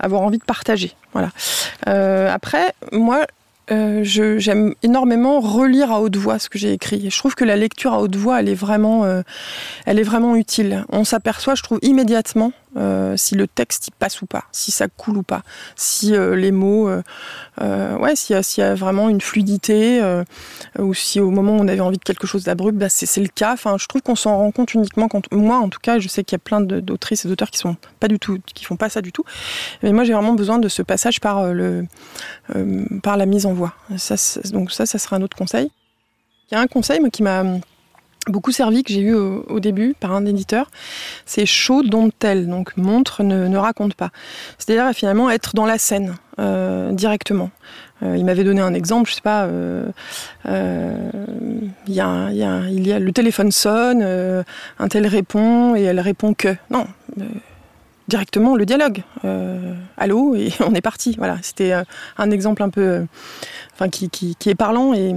avoir 0.00 0.22
envie 0.22 0.38
de 0.38 0.44
partager. 0.44 0.96
Voilà. 1.12 1.30
Après, 2.32 2.74
moi, 2.90 3.26
euh, 3.72 4.00
j'aime 4.02 4.74
énormément 4.82 5.40
relire 5.40 5.92
à 5.92 6.00
haute 6.00 6.16
voix 6.16 6.38
ce 6.38 6.48
que 6.48 6.58
j'ai 6.58 6.72
écrit. 6.72 7.08
je 7.10 7.18
trouve 7.18 7.34
que 7.34 7.44
la 7.44 7.56
lecture 7.56 7.92
à 7.92 8.00
haute 8.00 8.16
voix, 8.16 8.40
elle 8.40 8.48
est 8.48 8.54
vraiment, 8.54 9.04
euh, 9.04 9.22
elle 9.86 9.98
est 9.98 10.04
vraiment 10.04 10.36
utile. 10.36 10.84
On 10.90 11.04
s'aperçoit, 11.04 11.54
je 11.54 11.62
trouve, 11.62 11.78
immédiatement 11.82 12.52
euh, 12.76 13.16
si 13.16 13.34
le 13.34 13.48
texte 13.48 13.88
y 13.88 13.90
passe 13.90 14.22
ou 14.22 14.26
pas, 14.26 14.44
si 14.52 14.70
ça 14.70 14.86
coule 14.86 15.18
ou 15.18 15.22
pas, 15.22 15.42
si 15.74 16.14
euh, 16.14 16.36
les 16.36 16.52
mots, 16.52 16.88
euh, 16.88 17.96
ouais, 17.98 18.14
s'il 18.14 18.36
y, 18.36 18.60
a 18.62 18.74
vraiment 18.74 19.08
une 19.08 19.20
fluidité, 19.20 20.00
ou 20.78 20.94
si 20.94 21.20
au 21.20 21.30
moment 21.30 21.56
où 21.56 21.60
on 21.60 21.68
avait 21.68 21.80
envie 21.80 21.98
de 21.98 22.04
quelque 22.04 22.26
chose 22.26 22.44
d'abrupt, 22.44 22.78
bah, 22.78 22.88
c'est 22.88 23.20
le 23.20 23.28
cas. 23.28 23.52
Enfin, 23.52 23.76
je 23.78 23.86
trouve 23.86 24.02
qu'on 24.02 24.16
s'en 24.16 24.36
rend 24.36 24.50
compte 24.52 24.74
uniquement 24.74 25.08
quand, 25.08 25.32
moi 25.32 25.56
en 25.56 25.68
tout 25.68 25.80
cas, 25.80 25.98
je 25.98 26.08
sais 26.08 26.22
qu'il 26.24 26.36
y 26.36 26.40
a 26.40 26.44
plein 26.44 26.60
d'autrices 26.60 27.24
et 27.24 27.28
d'auteurs 27.28 27.50
qui 27.50 27.58
sont 27.58 27.76
pas 27.98 28.08
du 28.08 28.18
tout, 28.18 28.38
qui 28.54 28.64
font 28.64 28.76
pas 28.76 28.88
ça 28.88 29.02
du 29.02 29.12
tout. 29.12 29.24
Mais 29.82 29.92
moi, 29.92 30.04
j'ai 30.04 30.12
vraiment 30.12 30.34
besoin 30.34 30.58
de 30.58 30.68
ce 30.68 30.82
passage 30.82 31.20
par 31.20 31.52
le, 31.52 31.86
par 33.02 33.16
la 33.16 33.26
mise 33.26 33.46
en 33.46 33.52
voix. 33.52 33.74
Donc 34.52 34.72
ça, 34.72 34.86
ça 34.86 34.98
serait 34.98 35.16
un 35.16 35.22
autre 35.22 35.36
conseil. 35.36 35.70
Il 36.50 36.54
y 36.54 36.58
a 36.58 36.60
un 36.60 36.66
conseil 36.66 37.00
moi, 37.00 37.10
qui 37.10 37.22
m'a 37.22 37.44
beaucoup 38.28 38.52
servi 38.52 38.82
que 38.82 38.92
j'ai 38.92 39.00
eu 39.00 39.14
au, 39.14 39.60
début 39.60 39.94
par 39.98 40.12
un 40.12 40.26
éditeur, 40.26 40.70
c'est 41.26 41.46
show 41.46 41.82
don't 41.82 42.12
tell, 42.18 42.48
donc 42.48 42.76
montre, 42.76 43.22
ne, 43.22 43.56
raconte 43.56 43.94
pas. 43.94 44.10
C'est-à-dire 44.58 44.92
finalement 44.94 45.30
être 45.30 45.54
dans 45.54 45.66
la 45.66 45.78
scène 45.78 46.16
euh, 46.38 46.92
directement. 46.92 47.50
Euh, 48.02 48.16
il 48.16 48.24
m'avait 48.24 48.44
donné 48.44 48.60
un 48.60 48.74
exemple, 48.74 49.10
je 49.10 49.16
sais 49.16 49.20
pas, 49.20 49.44
euh, 49.44 49.90
il 50.46 51.94
y, 51.94 52.00
a, 52.00 52.30
il 52.30 52.86
y 52.86 52.92
a 52.92 52.98
le 52.98 53.12
téléphone 53.12 53.52
sonne, 53.52 54.02
un 54.02 54.88
tel 54.88 55.06
répond 55.06 55.74
et 55.76 55.82
elle 55.82 56.00
répond 56.00 56.34
que. 56.34 56.54
Non, 56.70 56.86
directement 58.08 58.56
le 58.56 58.66
dialogue. 58.66 59.02
allô 59.96 60.34
et 60.34 60.50
on 60.60 60.74
est 60.74 60.80
parti. 60.80 61.14
Voilà, 61.18 61.38
c'était 61.42 61.72
un 62.18 62.30
exemple 62.30 62.62
un 62.62 62.70
peu, 62.70 63.06
enfin 63.74 63.88
qui, 63.88 64.08
qui, 64.08 64.34
qui 64.36 64.50
est 64.50 64.54
parlant 64.54 64.94
et 64.94 65.14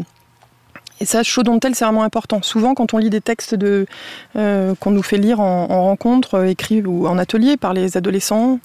et 1.04 1.06
ça, 1.06 1.22
chaud 1.22 1.44
dont 1.44 1.60
tel, 1.60 1.76
c'est 1.76 1.84
vraiment 1.84 2.04
important. 2.04 2.42
Souvent, 2.42 2.76
quand 2.76 2.94
on 2.94 2.98
lit 2.98 3.10
des 3.10 3.20
textes 3.20 3.58
euh, 3.62 4.76
qu'on 4.80 4.92
nous 4.92 5.04
fait 5.04 5.18
lire 5.18 5.42
en, 5.42 5.68
rencontre, 5.68 6.36
euh, 6.36 6.46
écrits 6.46 6.82
ou 6.82 7.08
en 7.08 7.18
atelier 7.18 7.58
par 7.58 7.74
les 7.74 7.98
adolescents, 7.98 8.62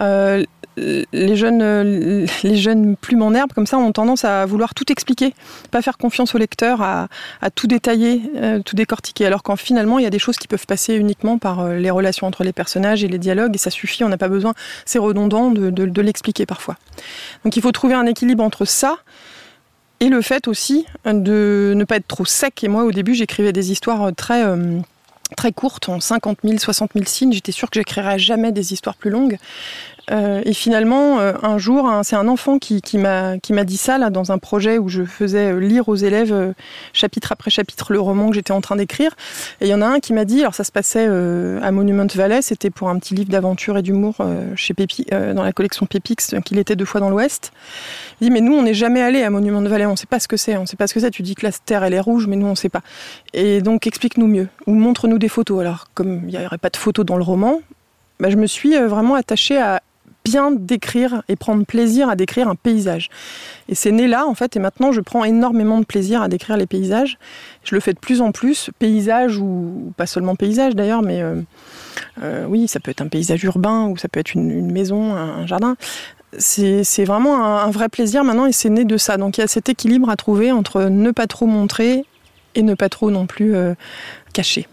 euh, 0.00 0.44
les 0.76 1.34
jeunes, 1.34 2.24
les 2.44 2.56
jeunes 2.56 2.94
plumes 2.94 3.22
en 3.22 3.34
herbe 3.34 3.52
comme 3.52 3.66
ça 3.66 3.78
ont 3.78 3.90
tendance 3.90 4.24
à 4.24 4.46
vouloir 4.46 4.74
tout 4.74 4.92
expliquer, 4.92 5.34
pas 5.72 5.82
faire 5.82 5.98
confiance 5.98 6.36
au 6.36 6.38
lecteur, 6.38 6.82
à, 6.82 7.08
tout 7.52 7.66
détailler, 7.66 8.22
tout 8.64 8.76
décortiquer. 8.76 9.26
Alors 9.26 9.42
qu'en 9.42 9.56
finalement, 9.56 9.98
il 9.98 10.04
y 10.04 10.06
a 10.06 10.10
des 10.10 10.20
choses 10.20 10.36
qui 10.36 10.46
peuvent 10.46 10.66
passer 10.66 10.94
uniquement 10.94 11.36
par 11.36 11.68
les 11.68 11.90
relations 11.90 12.28
entre 12.28 12.44
les 12.44 12.52
personnages 12.52 13.02
et 13.04 13.08
les 13.08 13.18
dialogues, 13.18 13.56
et 13.56 13.58
ça 13.58 13.70
suffit. 13.70 14.02
On 14.02 14.08
n'a 14.08 14.16
pas 14.16 14.28
besoin, 14.28 14.54
c'est 14.86 14.98
redondant 14.98 15.50
de 15.50 16.00
l'expliquer 16.00 16.46
parfois. 16.46 16.76
Donc, 17.44 17.54
il 17.56 17.60
faut 17.60 17.72
trouver 17.72 17.94
un 17.94 18.06
équilibre 18.06 18.42
entre 18.42 18.64
ça 18.64 18.98
et 20.02 20.08
le 20.08 20.20
fait 20.20 20.48
aussi 20.48 20.84
de 21.04 21.74
ne 21.76 21.84
pas 21.84 21.94
être 21.94 22.08
trop 22.08 22.24
sec. 22.24 22.64
Et 22.64 22.68
moi, 22.68 22.82
au 22.82 22.90
début, 22.90 23.14
j'écrivais 23.14 23.52
des 23.52 23.70
histoires 23.70 24.12
très 24.16 24.42
euh, 24.42 24.80
très 25.36 25.52
courtes, 25.52 25.88
en 25.88 26.00
50 26.00 26.38
000, 26.42 26.58
60 26.58 26.90
000 26.94 27.06
signes. 27.06 27.32
J'étais 27.32 27.52
sûre 27.52 27.70
que 27.70 27.78
j'écrirais 27.78 28.18
jamais 28.18 28.50
des 28.50 28.72
histoires 28.72 28.96
plus 28.96 29.10
longues. 29.10 29.38
Euh, 30.10 30.42
et 30.44 30.52
finalement, 30.52 31.20
euh, 31.20 31.32
un 31.42 31.58
jour, 31.58 31.88
c'est 32.02 32.16
un 32.16 32.28
enfant 32.28 32.58
qui, 32.58 32.82
qui 32.82 32.98
m'a 32.98 33.38
dit 33.38 33.76
ça 33.76 33.98
là, 33.98 34.10
dans 34.10 34.32
un 34.32 34.38
projet 34.38 34.78
où 34.78 34.88
je 34.88 35.04
faisais 35.04 35.58
lire 35.60 35.88
aux 35.88 35.94
élèves 35.94 36.54
chapitre 36.92 37.32
après 37.32 37.50
chapitre 37.50 37.92
le 37.92 38.00
roman 38.00 38.28
que 38.28 38.34
j'étais 38.34 38.52
en 38.52 38.60
train 38.60 38.76
d'écrire. 38.76 39.14
Et 39.60 39.66
il 39.66 39.68
y 39.68 39.74
en 39.74 39.82
a 39.82 39.86
un 39.86 40.00
qui 40.00 40.12
m'a 40.12 40.24
dit, 40.24 40.40
alors 40.40 40.54
ça 40.54 40.64
se 40.64 40.72
passait 40.72 41.06
à 41.06 41.70
Monument 41.70 42.06
Valley, 42.14 42.42
c'était 42.42 42.70
pour 42.70 42.88
un 42.88 42.98
petit 42.98 43.14
livre 43.14 43.30
d'aventure 43.30 43.78
et 43.78 43.82
d'humour 43.82 44.16
chez 44.56 44.74
Pépi, 44.74 45.06
dans 45.10 45.42
la 45.42 45.52
collection 45.52 45.86
Pépix, 45.86 46.34
qu'il 46.44 46.58
était 46.58 46.76
deux 46.76 46.84
fois 46.84 47.00
dans 47.00 47.10
l'Ouest. 47.10 47.52
Il 48.20 48.26
dit, 48.26 48.30
mais 48.30 48.40
nous, 48.40 48.54
on 48.54 48.62
n'est 48.62 48.74
jamais 48.74 49.02
allé 49.02 49.22
à 49.22 49.30
Monument 49.30 49.62
Valley, 49.62 49.86
on 49.86 49.92
ne 49.92 49.96
sait 49.96 50.06
pas 50.06 50.20
ce 50.20 50.28
que 50.28 50.36
c'est, 50.36 50.56
on 50.56 50.62
ne 50.62 50.66
sait 50.66 50.76
pas 50.76 50.86
ce 50.86 50.94
que 50.94 51.00
c'est. 51.00 51.10
Tu 51.10 51.22
dis 51.22 51.34
que 51.34 51.46
la 51.46 51.52
terre, 51.52 51.84
elle 51.84 51.94
est 51.94 52.00
rouge, 52.00 52.26
mais 52.26 52.36
nous, 52.36 52.46
on 52.46 52.50
ne 52.50 52.56
sait 52.56 52.68
pas. 52.68 52.82
Et 53.32 53.60
donc, 53.60 53.86
explique-nous 53.86 54.26
mieux, 54.26 54.48
ou 54.66 54.74
montre-nous 54.74 55.18
des 55.18 55.28
photos. 55.28 55.60
Alors, 55.60 55.86
comme 55.94 56.22
il 56.28 56.38
n'y 56.38 56.44
aurait 56.44 56.58
pas 56.58 56.70
de 56.70 56.76
photos 56.76 57.04
dans 57.04 57.16
le 57.16 57.22
roman, 57.22 57.60
bah, 58.20 58.30
je 58.30 58.36
me 58.36 58.46
suis 58.46 58.76
vraiment 58.76 59.14
attachée 59.14 59.58
à 59.58 59.82
bien 60.24 60.50
décrire 60.50 61.22
et 61.28 61.36
prendre 61.36 61.64
plaisir 61.64 62.08
à 62.08 62.16
décrire 62.16 62.48
un 62.48 62.54
paysage. 62.54 63.10
Et 63.68 63.74
c'est 63.74 63.92
né 63.92 64.06
là, 64.06 64.26
en 64.26 64.34
fait, 64.34 64.56
et 64.56 64.58
maintenant 64.58 64.92
je 64.92 65.00
prends 65.00 65.24
énormément 65.24 65.80
de 65.80 65.84
plaisir 65.84 66.22
à 66.22 66.28
décrire 66.28 66.56
les 66.56 66.66
paysages. 66.66 67.18
Je 67.64 67.74
le 67.74 67.80
fais 67.80 67.92
de 67.92 67.98
plus 67.98 68.20
en 68.20 68.32
plus, 68.32 68.70
paysage 68.78 69.38
ou 69.38 69.92
pas 69.96 70.06
seulement 70.06 70.36
paysage 70.36 70.74
d'ailleurs, 70.74 71.02
mais 71.02 71.22
euh, 71.22 71.40
euh, 72.22 72.46
oui, 72.46 72.68
ça 72.68 72.80
peut 72.80 72.90
être 72.90 73.02
un 73.02 73.08
paysage 73.08 73.42
urbain 73.44 73.88
ou 73.88 73.96
ça 73.96 74.08
peut 74.08 74.20
être 74.20 74.34
une, 74.34 74.70
maison, 74.70 75.14
un, 75.14 75.46
jardin. 75.46 75.76
C'est 76.38 77.04
vraiment 77.04 77.44
un, 77.44 77.70
vrai 77.70 77.88
plaisir 77.88 78.24
maintenant 78.24 78.46
et 78.46 78.52
c'est 78.52 78.70
né 78.70 78.84
de 78.84 78.96
ça. 78.96 79.16
Donc 79.16 79.36
il 79.36 79.42
y 79.42 79.44
a 79.44 79.48
cet 79.48 79.68
équilibre 79.68 80.08
à 80.08 80.16
trouver 80.16 80.50
entre 80.50 80.84
ne 80.84 81.10
pas 81.10 81.26
trop 81.26 81.46
montrer 81.46 82.04
et 82.54 82.62
ne 82.62 82.74
pas 82.74 82.88
trop 82.88 83.10
non 83.10 83.26
plus 83.26 83.54
euh, 83.54 83.74
cacher. 84.32 84.66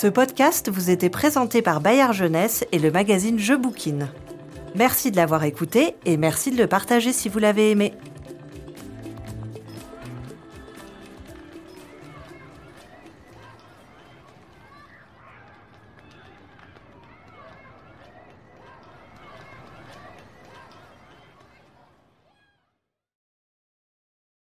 Ce 0.00 0.06
podcast 0.06 0.70
vous 0.70 0.88
était 0.88 1.10
présenté 1.10 1.60
par 1.60 1.82
Bayard 1.82 2.14
Jeunesse 2.14 2.64
et 2.72 2.78
le 2.78 2.90
magazine 2.90 3.38
Je 3.38 3.52
Bouquine. 3.52 4.08
Merci 4.74 5.10
de 5.10 5.16
l'avoir 5.16 5.44
écouté 5.44 5.94
et 6.06 6.16
merci 6.16 6.50
de 6.50 6.56
le 6.56 6.66
partager 6.66 7.12
si 7.12 7.28
vous 7.28 7.38
l'avez 7.38 7.70
aimé. 7.70 7.92